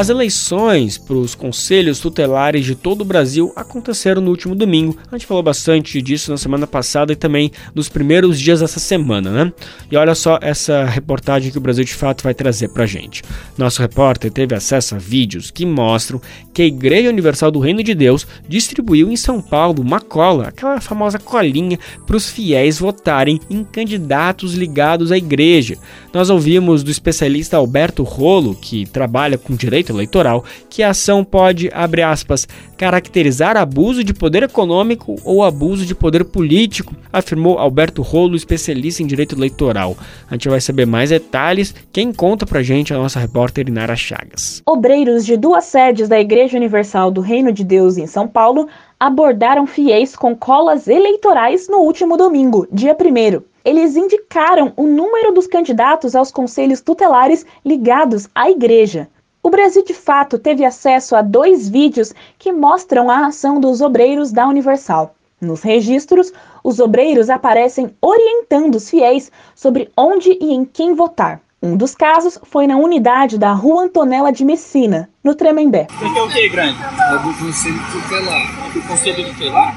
As 0.00 0.08
eleições 0.08 0.96
para 0.96 1.14
os 1.14 1.34
conselhos 1.34 2.00
tutelares 2.00 2.64
de 2.64 2.74
todo 2.74 3.02
o 3.02 3.04
Brasil 3.04 3.52
aconteceram 3.54 4.22
no 4.22 4.30
último 4.30 4.54
domingo. 4.54 4.96
A 5.12 5.14
gente 5.14 5.26
falou 5.26 5.42
bastante 5.42 6.00
disso 6.00 6.30
na 6.30 6.38
semana 6.38 6.66
passada 6.66 7.12
e 7.12 7.16
também 7.16 7.52
nos 7.74 7.90
primeiros 7.90 8.40
dias 8.40 8.60
dessa 8.60 8.80
semana, 8.80 9.30
né? 9.30 9.52
E 9.90 9.96
olha 9.98 10.14
só 10.14 10.38
essa 10.40 10.86
reportagem 10.86 11.52
que 11.52 11.58
o 11.58 11.60
Brasil 11.60 11.84
de 11.84 11.92
Fato 11.92 12.24
vai 12.24 12.32
trazer 12.32 12.68
para 12.68 12.86
gente. 12.86 13.22
Nosso 13.58 13.82
repórter 13.82 14.30
teve 14.30 14.54
acesso 14.54 14.94
a 14.94 14.98
vídeos 14.98 15.50
que 15.50 15.66
mostram 15.66 16.18
que 16.54 16.62
a 16.62 16.66
Igreja 16.66 17.10
Universal 17.10 17.50
do 17.50 17.60
Reino 17.60 17.82
de 17.82 17.94
Deus 17.94 18.26
distribuiu 18.48 19.12
em 19.12 19.16
São 19.16 19.42
Paulo 19.42 19.82
uma 19.82 20.00
cola, 20.00 20.48
aquela 20.48 20.80
famosa 20.80 21.18
colinha, 21.18 21.78
para 22.06 22.16
os 22.16 22.30
fiéis 22.30 22.78
votarem 22.78 23.38
em 23.50 23.62
candidatos 23.62 24.54
ligados 24.54 25.12
à 25.12 25.18
igreja. 25.18 25.76
Nós 26.10 26.30
ouvimos 26.30 26.82
do 26.82 26.90
especialista 26.90 27.58
Alberto 27.58 28.02
Rolo, 28.02 28.54
que 28.54 28.86
trabalha 28.86 29.36
com 29.36 29.54
direito 29.54 29.89
direito 29.90 29.96
eleitoral 29.96 30.44
que 30.68 30.82
a 30.82 30.90
ação 30.90 31.24
pode, 31.24 31.70
abre 31.72 32.02
aspas, 32.02 32.46
caracterizar 32.76 33.56
abuso 33.56 34.02
de 34.02 34.14
poder 34.14 34.42
econômico 34.42 35.16
ou 35.24 35.42
abuso 35.42 35.84
de 35.84 35.94
poder 35.94 36.24
político, 36.24 36.94
afirmou 37.12 37.58
Alberto 37.58 38.02
Rolo, 38.02 38.36
especialista 38.36 39.02
em 39.02 39.06
direito 39.06 39.34
eleitoral. 39.34 39.96
A 40.30 40.34
gente 40.34 40.48
vai 40.48 40.60
saber 40.60 40.86
mais 40.86 41.10
detalhes. 41.10 41.74
Quem 41.92 42.12
conta 42.12 42.46
pra 42.46 42.62
gente 42.62 42.92
é 42.92 42.96
a 42.96 42.98
nossa 42.98 43.20
repórter 43.20 43.68
Inara 43.68 43.96
Chagas. 43.96 44.62
Obreiros 44.64 45.26
de 45.26 45.36
duas 45.36 45.64
sedes 45.64 46.08
da 46.08 46.18
Igreja 46.18 46.56
Universal 46.56 47.10
do 47.10 47.20
Reino 47.20 47.52
de 47.52 47.64
Deus 47.64 47.98
em 47.98 48.06
São 48.06 48.26
Paulo 48.26 48.68
abordaram 48.98 49.66
fiéis 49.66 50.14
com 50.14 50.36
colas 50.36 50.86
eleitorais 50.86 51.68
no 51.68 51.78
último 51.78 52.16
domingo, 52.16 52.66
dia 52.70 52.94
1 52.94 53.50
eles 53.64 53.96
indicaram 53.96 54.72
o 54.76 54.86
número 54.86 55.32
dos 55.32 55.46
candidatos 55.46 56.14
aos 56.14 56.30
conselhos 56.30 56.80
tutelares 56.80 57.44
ligados 57.64 58.28
à 58.34 58.50
igreja. 58.50 59.08
O 59.42 59.48
Brasil 59.48 59.82
de 59.82 59.94
fato 59.94 60.38
teve 60.38 60.64
acesso 60.64 61.16
a 61.16 61.22
dois 61.22 61.68
vídeos 61.68 62.12
que 62.38 62.52
mostram 62.52 63.10
a 63.10 63.26
ação 63.26 63.58
dos 63.58 63.80
obreiros 63.80 64.30
da 64.30 64.46
Universal. 64.46 65.14
Nos 65.40 65.62
registros, 65.62 66.30
os 66.62 66.78
obreiros 66.78 67.30
aparecem 67.30 67.94
orientando 68.02 68.74
os 68.74 68.90
fiéis 68.90 69.32
sobre 69.54 69.90
onde 69.96 70.36
e 70.38 70.52
em 70.52 70.66
quem 70.66 70.94
votar. 70.94 71.40
Um 71.62 71.74
dos 71.74 71.94
casos 71.94 72.38
foi 72.42 72.66
na 72.66 72.76
unidade 72.76 73.38
da 73.38 73.52
Rua 73.52 73.84
Antonella 73.84 74.30
de 74.30 74.44
Messina, 74.44 75.08
no 75.24 75.34
Tremembé. 75.34 75.86
Você 75.90 76.14
quer 76.14 76.22
o 76.22 76.28
que, 76.28 76.48
grande? 76.50 76.78
É 76.82 77.18
do 77.18 77.34
Conselho 77.34 77.80
Tutelar. 77.92 78.72
Do 78.72 78.82
Conselho 78.82 79.28
Tutelar? 79.28 79.76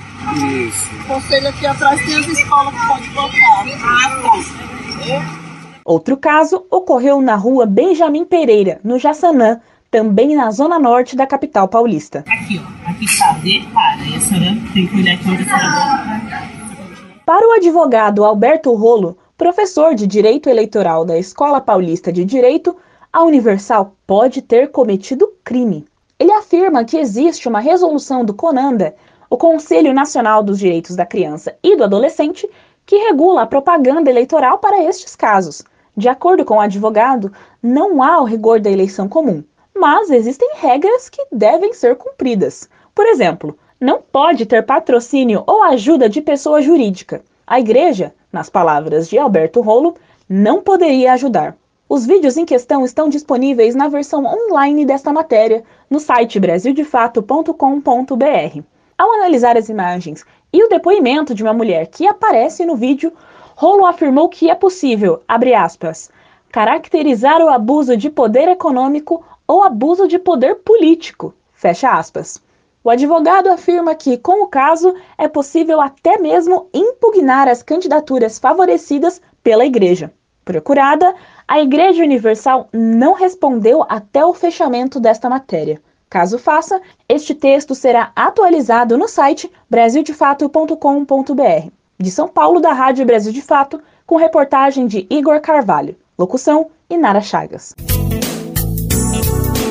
Isso. 0.67 0.95
O 0.95 1.08
conselho 1.08 1.47
aqui 1.49 1.65
atrás 1.65 2.06
tem 2.06 2.15
as 2.15 2.28
escolas 2.28 2.73
que 2.73 2.88
pode 2.88 3.10
votar. 3.10 3.65
Ah, 3.82 5.34
tá. 5.36 5.43
Outro 5.86 6.15
caso 6.15 6.65
ocorreu 6.69 7.22
na 7.22 7.36
rua 7.36 7.65
Benjamin 7.65 8.24
Pereira, 8.24 8.80
no 8.84 8.98
Jaçanã, 8.98 9.60
também 9.91 10.36
na 10.36 10.50
zona 10.50 10.80
norte 10.80 11.15
da 11.15 11.28
capital 11.28 11.67
paulista. 11.67 12.24
Aqui, 12.28 12.60
ó. 12.60 12.89
Aqui 12.89 13.06
está 13.06 13.34
D 13.34 13.63
para. 13.74 14.04
E 14.06 14.15
a 14.15 14.19
senhora 14.22 14.58
tem 14.74 14.88
que 14.88 14.96
olhar 14.96 15.13
aqui 15.13 15.30
onde 15.30 15.43
a 15.43 15.46
senhora 15.46 16.50
Para 17.26 17.48
o 17.48 17.52
advogado 17.52 18.24
Alberto 18.24 18.74
Rolo, 18.74 19.17
professor 19.38 19.93
de 19.93 20.08
Direito 20.08 20.50
Eleitoral 20.50 21.06
da 21.06 21.17
Escola 21.17 21.60
Paulista 21.60 22.12
de 22.12 22.24
Direito, 22.24 22.76
a 23.12 23.24
Universal 23.24 23.93
pode 24.08 24.41
ter 24.41 24.72
cometido 24.72 25.32
crime. 25.43 25.86
Ele 26.17 26.32
afirma 26.32 26.86
que 26.86 26.98
existe 26.98 27.48
uma 27.48 27.60
resolução 27.60 28.24
do 28.24 28.34
CONANDA, 28.34 28.96
o 29.30 29.38
Conselho 29.38 29.93
Nacional 29.93 30.41
dos 30.41 30.60
Direitos 30.60 30.96
da 30.96 31.06
Criança 31.06 31.56
e 31.62 31.76
do 31.76 31.84
Adolescente, 31.84 32.50
que 32.86 32.96
regula 32.96 33.43
a 33.43 33.48
propaganda 33.48 34.10
eleitoral 34.10 34.58
para 34.60 34.84
estes 34.84 35.15
casos. 35.15 35.63
De 35.96 36.10
acordo 36.10 36.44
com 36.44 36.56
o 36.56 36.60
advogado, 36.60 37.32
não 37.62 38.02
há 38.02 38.20
o 38.20 38.26
rigor 38.26 38.60
da 38.60 38.70
eleição 38.70 39.08
comum, 39.08 39.44
mas 39.76 40.10
existem 40.10 40.50
regras 40.56 41.08
que 41.08 41.24
devem 41.32 41.74
ser 41.74 41.96
cumpridas. 41.96 42.68
Por 42.96 43.06
exemplo, 43.06 43.58
não 43.80 44.02
pode 44.02 44.46
ter 44.46 44.66
patrocínio 44.66 45.44
ou 45.46 45.62
ajuda 45.64 46.10
de 46.10 46.22
pessoa 46.22 46.62
jurídica. 46.62 47.22
A 47.46 47.60
igreja, 47.60 48.14
nas 48.32 48.50
palavras 48.50 49.10
de 49.10 49.20
Alberto 49.20 49.62
Rolo, 49.62 49.96
não 50.28 50.62
poderia 50.62 51.14
ajudar. 51.14 51.56
Os 51.88 52.06
vídeos 52.06 52.38
em 52.38 52.46
questão 52.46 52.86
estão 52.86 53.10
disponíveis 53.10 53.76
na 53.76 53.88
versão 53.88 54.26
online 54.26 54.86
desta 54.86 55.14
matéria 55.14 55.64
no 55.90 56.00
site 56.00 56.40
brasildefato.com.br. 56.40 58.64
Ao 58.98 59.14
analisar 59.14 59.58
as 59.58 59.70
imagens 59.70 60.26
e 60.52 60.64
o 60.64 60.70
depoimento 60.70 61.36
de 61.36 61.44
uma 61.44 61.54
mulher 61.54 61.88
que 61.88 62.08
aparece 62.08 62.66
no 62.66 62.76
vídeo, 62.76 63.12
Rolo 63.56 63.86
afirmou 63.86 64.30
que 64.30 64.50
é 64.50 64.56
possível, 64.56 65.22
abre 65.28 65.54
aspas, 65.54 66.10
caracterizar 66.52 67.39
o 67.39 67.50
abuso 67.50 67.96
de 67.96 68.10
poder 68.10 68.48
econômico 68.48 69.24
ou 69.48 69.63
abuso 69.63 70.08
de 70.08 70.18
poder 70.18 70.56
político, 70.56 71.36
fecha 71.54 71.92
aspas. 71.92 72.42
O 72.84 72.89
advogado 72.89 73.50
afirma 73.50 73.94
que, 73.94 74.18
com 74.18 74.44
o 74.44 74.48
caso, 74.48 74.96
é 75.18 75.28
possível 75.28 75.80
até 75.80 76.18
mesmo 76.18 76.68
impugnar 76.74 77.48
as 77.48 77.62
candidaturas 77.62 78.39
favorecidas 78.39 79.22
pela 79.44 79.66
Igreja. 79.66 80.12
Procurada, 80.44 81.13
a 81.48 81.62
Igreja 81.62 82.04
Universal 82.04 82.68
não 82.74 83.13
respondeu 83.13 83.86
até 83.88 84.26
o 84.26 84.34
fechamento 84.34 85.00
desta 85.00 85.30
matéria. 85.30 85.80
Caso 86.10 86.39
faça, 86.39 86.82
este 87.08 87.34
texto 87.34 87.74
será 87.74 88.12
atualizado 88.16 88.98
no 88.98 89.08
site 89.08 89.50
brasildefato.com.br 89.70 91.83
de 92.04 92.12
São 92.12 92.28
Paulo, 92.28 92.60
da 92.60 92.74
Rádio 92.74 93.06
Brasil 93.06 93.32
de 93.32 93.42
Fato, 93.42 93.82
com 94.06 94.18
reportagem 94.18 94.86
de 94.86 95.08
Igor 95.10 95.39
Carvalho. 95.39 95.96
Locução: 96.20 96.70
Inara 96.89 97.22
Chagas. 97.22 97.74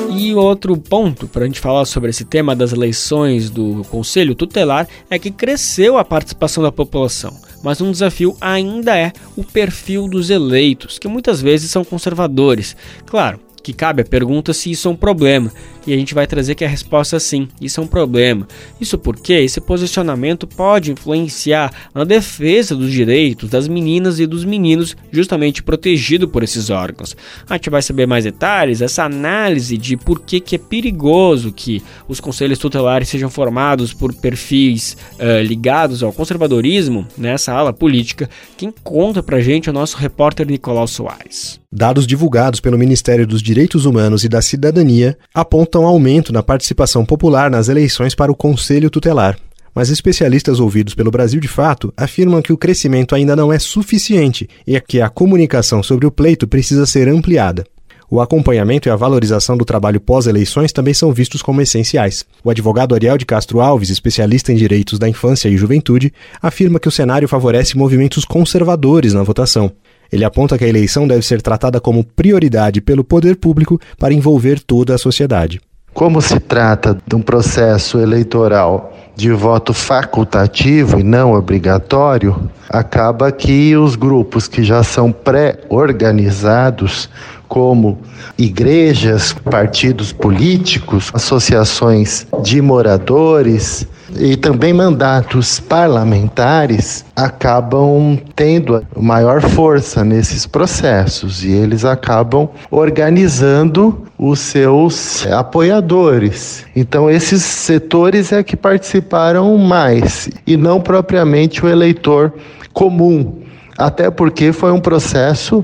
E 0.09 0.33
outro 0.33 0.75
ponto 0.75 1.27
para 1.27 1.43
a 1.43 1.45
gente 1.45 1.59
falar 1.59 1.85
sobre 1.85 2.09
esse 2.09 2.25
tema 2.25 2.55
das 2.55 2.73
eleições 2.73 3.51
do 3.51 3.83
Conselho 3.91 4.33
Tutelar 4.33 4.87
é 5.09 5.19
que 5.19 5.29
cresceu 5.29 5.95
a 5.97 6.03
participação 6.03 6.63
da 6.63 6.71
população, 6.71 7.37
mas 7.63 7.81
um 7.81 7.91
desafio 7.91 8.35
ainda 8.41 8.97
é 8.97 9.11
o 9.35 9.43
perfil 9.43 10.07
dos 10.07 10.31
eleitos, 10.31 10.97
que 10.97 11.07
muitas 11.07 11.39
vezes 11.39 11.69
são 11.69 11.83
conservadores. 11.83 12.75
Claro, 13.05 13.39
que 13.63 13.73
cabe 13.73 14.01
a 14.01 14.05
pergunta 14.05 14.53
se 14.53 14.69
isso 14.69 14.89
é 14.89 14.91
um 14.91 14.95
problema. 14.95 15.49
E 15.87 15.93
a 15.93 15.97
gente 15.97 16.13
vai 16.13 16.27
trazer 16.27 16.55
que 16.55 16.63
a 16.63 16.67
resposta 16.67 17.15
é 17.15 17.19
sim, 17.19 17.47
isso 17.59 17.79
é 17.79 17.83
um 17.83 17.87
problema. 17.87 18.47
Isso 18.79 18.97
porque 18.97 19.33
esse 19.33 19.59
posicionamento 19.59 20.45
pode 20.45 20.91
influenciar 20.91 21.71
na 21.93 22.03
defesa 22.03 22.75
dos 22.75 22.91
direitos 22.91 23.49
das 23.49 23.67
meninas 23.67 24.19
e 24.19 24.25
dos 24.25 24.45
meninos, 24.45 24.95
justamente 25.11 25.63
protegido 25.63 26.27
por 26.27 26.43
esses 26.43 26.69
órgãos. 26.69 27.15
A 27.49 27.55
gente 27.55 27.69
vai 27.69 27.81
saber 27.81 28.05
mais 28.05 28.23
detalhes, 28.23 28.81
essa 28.81 29.03
análise 29.03 29.77
de 29.77 29.95
por 29.97 30.21
que, 30.21 30.39
que 30.39 30.55
é 30.55 30.59
perigoso 30.59 31.51
que 31.51 31.81
os 32.07 32.19
conselhos 32.19 32.59
tutelares 32.59 33.09
sejam 33.09 33.29
formados 33.29 33.93
por 33.93 34.13
perfis 34.13 34.97
uh, 35.13 35.41
ligados 35.41 36.03
ao 36.03 36.11
conservadorismo 36.11 37.07
nessa 37.17 37.53
ala 37.53 37.71
política. 37.71 38.29
Quem 38.57 38.73
conta 38.83 39.23
pra 39.23 39.41
gente 39.41 39.69
é 39.69 39.71
o 39.71 39.75
nosso 39.75 39.97
repórter 39.97 40.47
Nicolau 40.47 40.87
Soares. 40.87 41.62
Dados 41.75 42.05
divulgados 42.05 42.59
pelo 42.59 42.77
Ministério 42.77 43.25
dos 43.25 43.41
Direitos 43.41 43.87
Humanos 43.87 44.23
e 44.23 44.29
da 44.29 44.43
Cidadania 44.43 45.17
apontam 45.33 45.87
aumento 45.87 46.31
na 46.31 46.43
participação 46.43 47.03
popular 47.03 47.49
nas 47.49 47.67
eleições 47.67 48.13
para 48.13 48.31
o 48.31 48.35
Conselho 48.35 48.91
Tutelar. 48.91 49.39
Mas 49.73 49.89
especialistas 49.89 50.59
ouvidos 50.59 50.93
pelo 50.93 51.09
Brasil 51.09 51.41
de 51.41 51.47
Fato 51.47 51.91
afirmam 51.97 52.43
que 52.43 52.53
o 52.53 52.57
crescimento 52.57 53.15
ainda 53.15 53.35
não 53.35 53.51
é 53.51 53.57
suficiente 53.57 54.47
e 54.67 54.79
que 54.79 55.01
a 55.01 55.09
comunicação 55.09 55.81
sobre 55.81 56.05
o 56.05 56.11
pleito 56.11 56.47
precisa 56.47 56.85
ser 56.85 57.09
ampliada. 57.09 57.65
O 58.07 58.21
acompanhamento 58.21 58.87
e 58.87 58.91
a 58.91 58.95
valorização 58.95 59.57
do 59.57 59.65
trabalho 59.65 59.99
pós-eleições 59.99 60.71
também 60.71 60.93
são 60.93 61.11
vistos 61.11 61.41
como 61.41 61.59
essenciais. 61.59 62.23
O 62.43 62.51
advogado 62.51 62.93
Ariel 62.93 63.17
de 63.17 63.25
Castro 63.25 63.59
Alves, 63.59 63.89
especialista 63.89 64.53
em 64.53 64.55
direitos 64.55 64.99
da 64.99 65.09
infância 65.09 65.49
e 65.49 65.57
juventude, 65.57 66.13
afirma 66.39 66.79
que 66.79 66.87
o 66.87 66.91
cenário 66.91 67.27
favorece 67.27 67.75
movimentos 67.75 68.25
conservadores 68.25 69.15
na 69.15 69.23
votação. 69.23 69.71
Ele 70.13 70.23
aponta 70.23 70.59
que 70.59 70.63
a 70.63 70.67
eleição 70.67 71.07
deve 71.07 71.23
ser 71.23 71.41
tratada 71.41 71.81
como 71.81 72.03
prioridade 72.03 72.79
pelo 72.79 73.03
poder 73.03 73.35
público 73.35 73.81
para 73.97 74.13
envolver 74.13 74.59
toda 74.59 74.93
a 74.93 74.97
sociedade. 74.99 75.59
Como 75.91 76.21
se 76.21 76.39
trata 76.39 76.95
de 77.07 77.15
um 77.15 77.21
processo 77.21 77.97
eleitoral 77.97 78.93
de 79.15 79.31
voto 79.31 79.73
facultativo 79.73 80.99
e 80.99 81.03
não 81.03 81.33
obrigatório, 81.33 82.47
acaba 82.69 83.31
que 83.31 83.75
os 83.75 83.95
grupos 83.95 84.47
que 84.47 84.63
já 84.63 84.83
são 84.83 85.11
pré-organizados, 85.11 87.09
como 87.53 87.99
igrejas, 88.35 89.31
partidos 89.31 90.11
políticos, 90.11 91.11
associações 91.13 92.25
de 92.41 92.59
moradores, 92.59 93.87
e 94.17 94.35
também 94.35 94.73
mandatos 94.73 95.59
parlamentares 95.59 97.05
acabam 97.15 98.19
tendo 98.35 98.83
maior 98.97 99.39
força 99.39 100.03
nesses 100.03 100.47
processos 100.47 101.43
e 101.43 101.51
eles 101.51 101.85
acabam 101.85 102.49
organizando 102.71 104.01
os 104.17 104.39
seus 104.39 105.27
apoiadores. 105.27 106.65
Então 106.75 107.07
esses 107.07 107.43
setores 107.43 108.31
é 108.31 108.41
que 108.41 108.57
participaram 108.57 109.55
mais 109.59 110.27
e 110.45 110.57
não 110.57 110.81
propriamente 110.81 111.63
o 111.63 111.69
eleitor 111.69 112.33
comum, 112.73 113.43
até 113.77 114.09
porque 114.09 114.51
foi 114.51 114.71
um 114.71 114.79
processo 114.79 115.63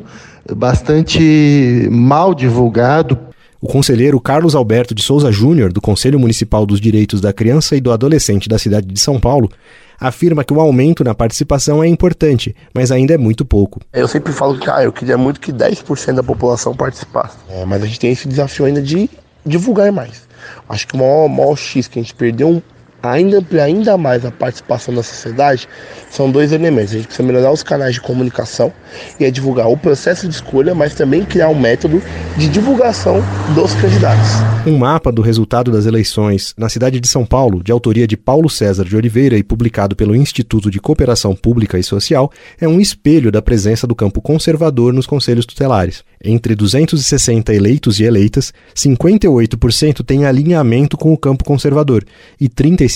bastante 0.55 1.87
mal 1.91 2.33
divulgado 2.33 3.17
o 3.61 3.67
conselheiro 3.67 4.19
Carlos 4.21 4.55
Alberto 4.55 4.95
de 4.95 5.03
Souza 5.03 5.31
Júnior, 5.31 5.73
do 5.73 5.81
Conselho 5.81 6.17
Municipal 6.17 6.65
dos 6.65 6.79
Direitos 6.79 7.19
da 7.19 7.33
Criança 7.33 7.75
e 7.75 7.81
do 7.81 7.91
Adolescente 7.91 8.47
da 8.47 8.57
cidade 8.57 8.87
de 8.87 8.99
São 8.99 9.19
Paulo, 9.19 9.51
afirma 9.99 10.45
que 10.45 10.53
o 10.53 10.61
aumento 10.61 11.03
na 11.03 11.13
participação 11.13 11.83
é 11.83 11.87
importante, 11.87 12.55
mas 12.73 12.89
ainda 12.89 13.13
é 13.13 13.17
muito 13.17 13.43
pouco. 13.43 13.81
Eu 13.91 14.07
sempre 14.07 14.31
falo 14.31 14.57
que 14.57 14.69
ah, 14.69 14.81
eu 14.81 14.93
queria 14.93 15.17
muito 15.17 15.41
que 15.41 15.51
10% 15.51 16.13
da 16.13 16.23
população 16.23 16.73
participasse, 16.73 17.35
é, 17.49 17.65
mas 17.65 17.83
a 17.83 17.85
gente 17.85 17.99
tem 17.99 18.11
esse 18.11 18.29
desafio 18.29 18.65
ainda 18.65 18.81
de 18.81 19.09
divulgar 19.45 19.91
mais. 19.91 20.27
Acho 20.69 20.87
que 20.87 20.95
o 20.95 20.97
maior, 20.97 21.27
maior 21.27 21.57
X 21.57 21.87
que 21.87 21.99
a 21.99 22.01
gente 22.01 22.15
perdeu 22.15 22.63
ainda 23.01 23.37
ampliar 23.37 23.65
ainda 23.65 23.97
mais 23.97 24.25
a 24.25 24.31
participação 24.31 24.93
da 24.93 25.03
sociedade, 25.03 25.67
são 26.09 26.29
dois 26.29 26.51
elementos. 26.51 26.91
A 26.91 26.97
gente 26.97 27.07
precisa 27.07 27.27
melhorar 27.27 27.51
os 27.51 27.63
canais 27.63 27.93
de 27.93 28.01
comunicação 28.01 28.73
e 29.19 29.25
é 29.25 29.31
divulgar 29.31 29.67
o 29.69 29.77
processo 29.77 30.27
de 30.27 30.33
escolha, 30.33 30.73
mas 30.73 30.93
também 30.93 31.23
criar 31.23 31.49
um 31.49 31.59
método 31.59 32.01
de 32.37 32.47
divulgação 32.49 33.23
dos 33.55 33.73
candidatos. 33.75 34.27
Um 34.65 34.77
mapa 34.77 35.11
do 35.11 35.21
resultado 35.21 35.71
das 35.71 35.85
eleições 35.85 36.53
na 36.57 36.69
cidade 36.69 36.99
de 36.99 37.07
São 37.07 37.25
Paulo, 37.25 37.63
de 37.63 37.71
autoria 37.71 38.07
de 38.07 38.17
Paulo 38.17 38.49
César 38.49 38.83
de 38.83 38.95
Oliveira 38.95 39.37
e 39.37 39.43
publicado 39.43 39.95
pelo 39.95 40.15
Instituto 40.15 40.69
de 40.69 40.79
Cooperação 40.79 41.35
Pública 41.35 41.77
e 41.77 41.83
Social, 41.83 42.31
é 42.59 42.67
um 42.67 42.79
espelho 42.79 43.31
da 43.31 43.41
presença 43.41 43.87
do 43.87 43.95
campo 43.95 44.21
conservador 44.21 44.93
nos 44.93 45.07
conselhos 45.07 45.45
tutelares. 45.45 46.03
Entre 46.21 46.53
260 46.53 47.53
eleitos 47.53 47.99
e 47.99 48.03
eleitas, 48.03 48.53
58% 48.75 50.03
têm 50.03 50.25
alinhamento 50.25 50.97
com 50.97 51.13
o 51.13 51.17
campo 51.17 51.45
conservador 51.45 52.03
e 52.39 52.49
35% 52.49 52.88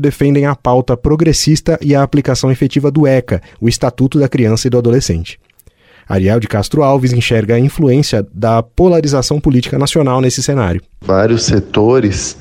defendem 0.00 0.46
a 0.46 0.54
pauta 0.54 0.96
progressista 0.96 1.78
e 1.80 1.94
a 1.94 2.02
aplicação 2.02 2.50
efetiva 2.50 2.90
do 2.90 3.06
ECA, 3.06 3.40
o 3.60 3.68
Estatuto 3.68 4.18
da 4.18 4.28
Criança 4.28 4.66
e 4.66 4.70
do 4.70 4.78
Adolescente. 4.78 5.38
Ariel 6.08 6.40
de 6.40 6.48
Castro 6.48 6.82
Alves 6.82 7.12
enxerga 7.12 7.54
a 7.54 7.58
influência 7.60 8.26
da 8.34 8.62
polarização 8.62 9.40
política 9.40 9.78
nacional 9.78 10.20
nesse 10.20 10.42
cenário. 10.42 10.82
Vários 11.00 11.44
setores, 11.44 12.36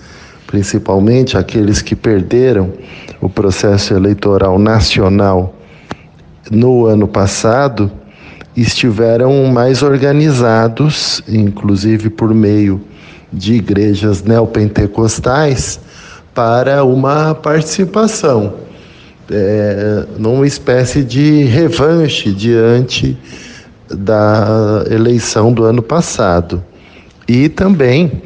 principalmente 0.47 1.37
aqueles 1.37 1.79
que 1.79 1.95
perderam 1.95 2.73
o 3.21 3.29
processo 3.29 3.93
eleitoral 3.93 4.57
nacional 4.57 5.55
no 6.49 6.87
ano 6.87 7.07
passado, 7.07 7.91
estiveram 8.57 9.45
mais 9.45 9.83
organizados, 9.83 11.21
inclusive 11.27 12.09
por 12.09 12.33
meio 12.33 12.81
de 13.31 13.53
igrejas 13.53 14.23
neopentecostais, 14.23 15.79
para 16.33 16.83
uma 16.83 17.35
participação, 17.35 18.53
é, 19.29 20.05
numa 20.17 20.47
espécie 20.47 21.03
de 21.03 21.43
revanche 21.43 22.31
diante 22.31 23.17
da 23.89 24.83
eleição 24.89 25.51
do 25.51 25.63
ano 25.63 25.81
passado. 25.81 26.63
E 27.27 27.49
também 27.49 28.21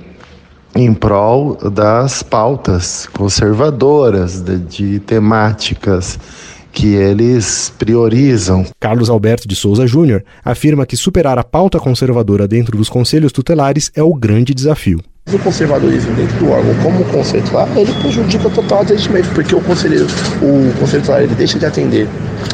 em 0.76 0.93
prol 0.93 1.56
das 1.70 2.24
pautas 2.24 3.08
conservadoras, 3.08 4.41
de, 4.41 4.58
de 4.58 4.99
temáticas 4.99 6.20
que 6.72 6.95
eles 6.95 7.72
priorizam. 7.78 8.66
Carlos 8.80 9.10
Alberto 9.10 9.47
de 9.47 9.56
Souza 9.56 9.86
Júnior 9.86 10.24
afirma 10.43 10.86
que 10.86 10.97
superar 10.97 11.38
a 11.38 11.43
pauta 11.43 11.80
conservadora 11.80 12.47
dentro 12.47 12.76
dos 12.76 12.89
conselhos 12.89 13.32
tutelares 13.32 13.91
é 13.95 14.01
o 14.01 14.14
grande 14.16 14.54
desafio. 14.54 14.99
O 15.32 15.40
conservadorismo 15.40 16.14
dentro 16.14 16.38
do 16.38 16.52
órgão, 16.52 16.76
como 16.84 17.04
conceito 17.06 17.52
lá, 17.54 17.68
ele 17.76 17.92
prejudica 18.02 18.50
total 18.50 18.80
o 18.80 18.82
atendimento, 18.82 19.34
porque 19.34 19.56
o 19.56 19.62
conselheiro, 19.62 20.06
o 20.42 20.72
conselho 20.78 21.02
tutelar, 21.02 21.24
ele 21.24 21.34
deixa 21.34 21.58
de 21.58 21.66
atender 21.66 22.08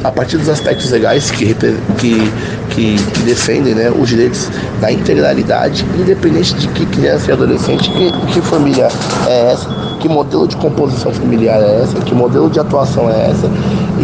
a 0.03 0.11
partir 0.11 0.37
dos 0.37 0.47
aspectos 0.47 0.89
legais 0.91 1.29
que, 1.31 1.53
que, 1.55 2.31
que, 2.69 2.95
que 2.95 3.21
defendem 3.23 3.75
né, 3.75 3.89
os 3.89 4.07
direitos 4.07 4.49
da 4.79 4.91
integralidade, 4.91 5.83
independente 5.99 6.53
de 6.53 6.67
que 6.69 6.85
criança 6.85 7.29
e 7.29 7.33
adolescente, 7.33 7.89
que, 7.91 8.11
que 8.33 8.41
família 8.41 8.87
é 9.27 9.51
essa, 9.51 9.67
que 9.99 10.07
modelo 10.07 10.47
de 10.47 10.55
composição 10.55 11.11
familiar 11.11 11.61
é 11.61 11.81
essa, 11.81 11.99
que 11.99 12.13
modelo 12.13 12.49
de 12.49 12.59
atuação 12.59 13.09
é 13.09 13.31
essa, 13.31 13.49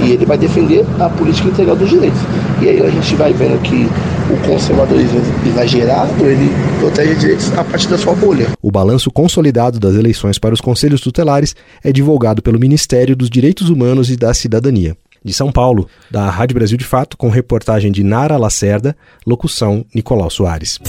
e 0.04 0.12
ele 0.12 0.26
vai 0.26 0.38
defender 0.38 0.84
a 1.00 1.08
política 1.08 1.48
integral 1.48 1.78
dos 1.78 1.90
direitos. 1.90 2.20
E 2.62 2.68
aí 2.68 2.86
a 2.86 2.90
gente 2.90 3.16
vai 3.16 3.32
vendo 3.32 3.62
que 3.62 3.88
o 4.30 4.38
conservadorismo 4.48 5.22
exagerado, 5.46 6.12
ele 6.22 6.52
protege 6.80 7.16
direitos 7.16 7.54
a 7.58 7.64
partir 7.64 7.88
da 7.88 7.98
sua 7.98 8.14
bolha. 8.16 8.55
O 8.62 8.72
balanço 8.72 9.12
consolidado 9.12 9.80
das 9.80 9.96
eleições 9.96 10.40
para 10.40 10.54
os 10.54 10.62
conselhos 10.62 11.02
tutelares 11.02 11.56
é 11.84 11.92
divulgado 11.92 12.42
pelo 12.42 12.60
Ministério 12.60 13.16
dos 13.16 13.30
Direitos 13.30 13.70
Humanos 13.70 14.10
e 14.10 14.16
da 14.16 14.34
Cidadania. 14.34 14.98
De 15.24 15.34
São 15.34 15.52
Paulo, 15.52 15.90
da 16.12 16.30
Rádio 16.30 16.54
Brasil 16.54 16.78
de 16.78 16.86
Fato, 16.86 17.18
com 17.18 17.30
reportagem 17.30 17.92
de 17.92 18.04
Nara 18.04 18.38
Lacerda, 18.38 18.96
locução 19.26 19.84
Nicolau 19.94 20.30
Soares. 20.30 20.80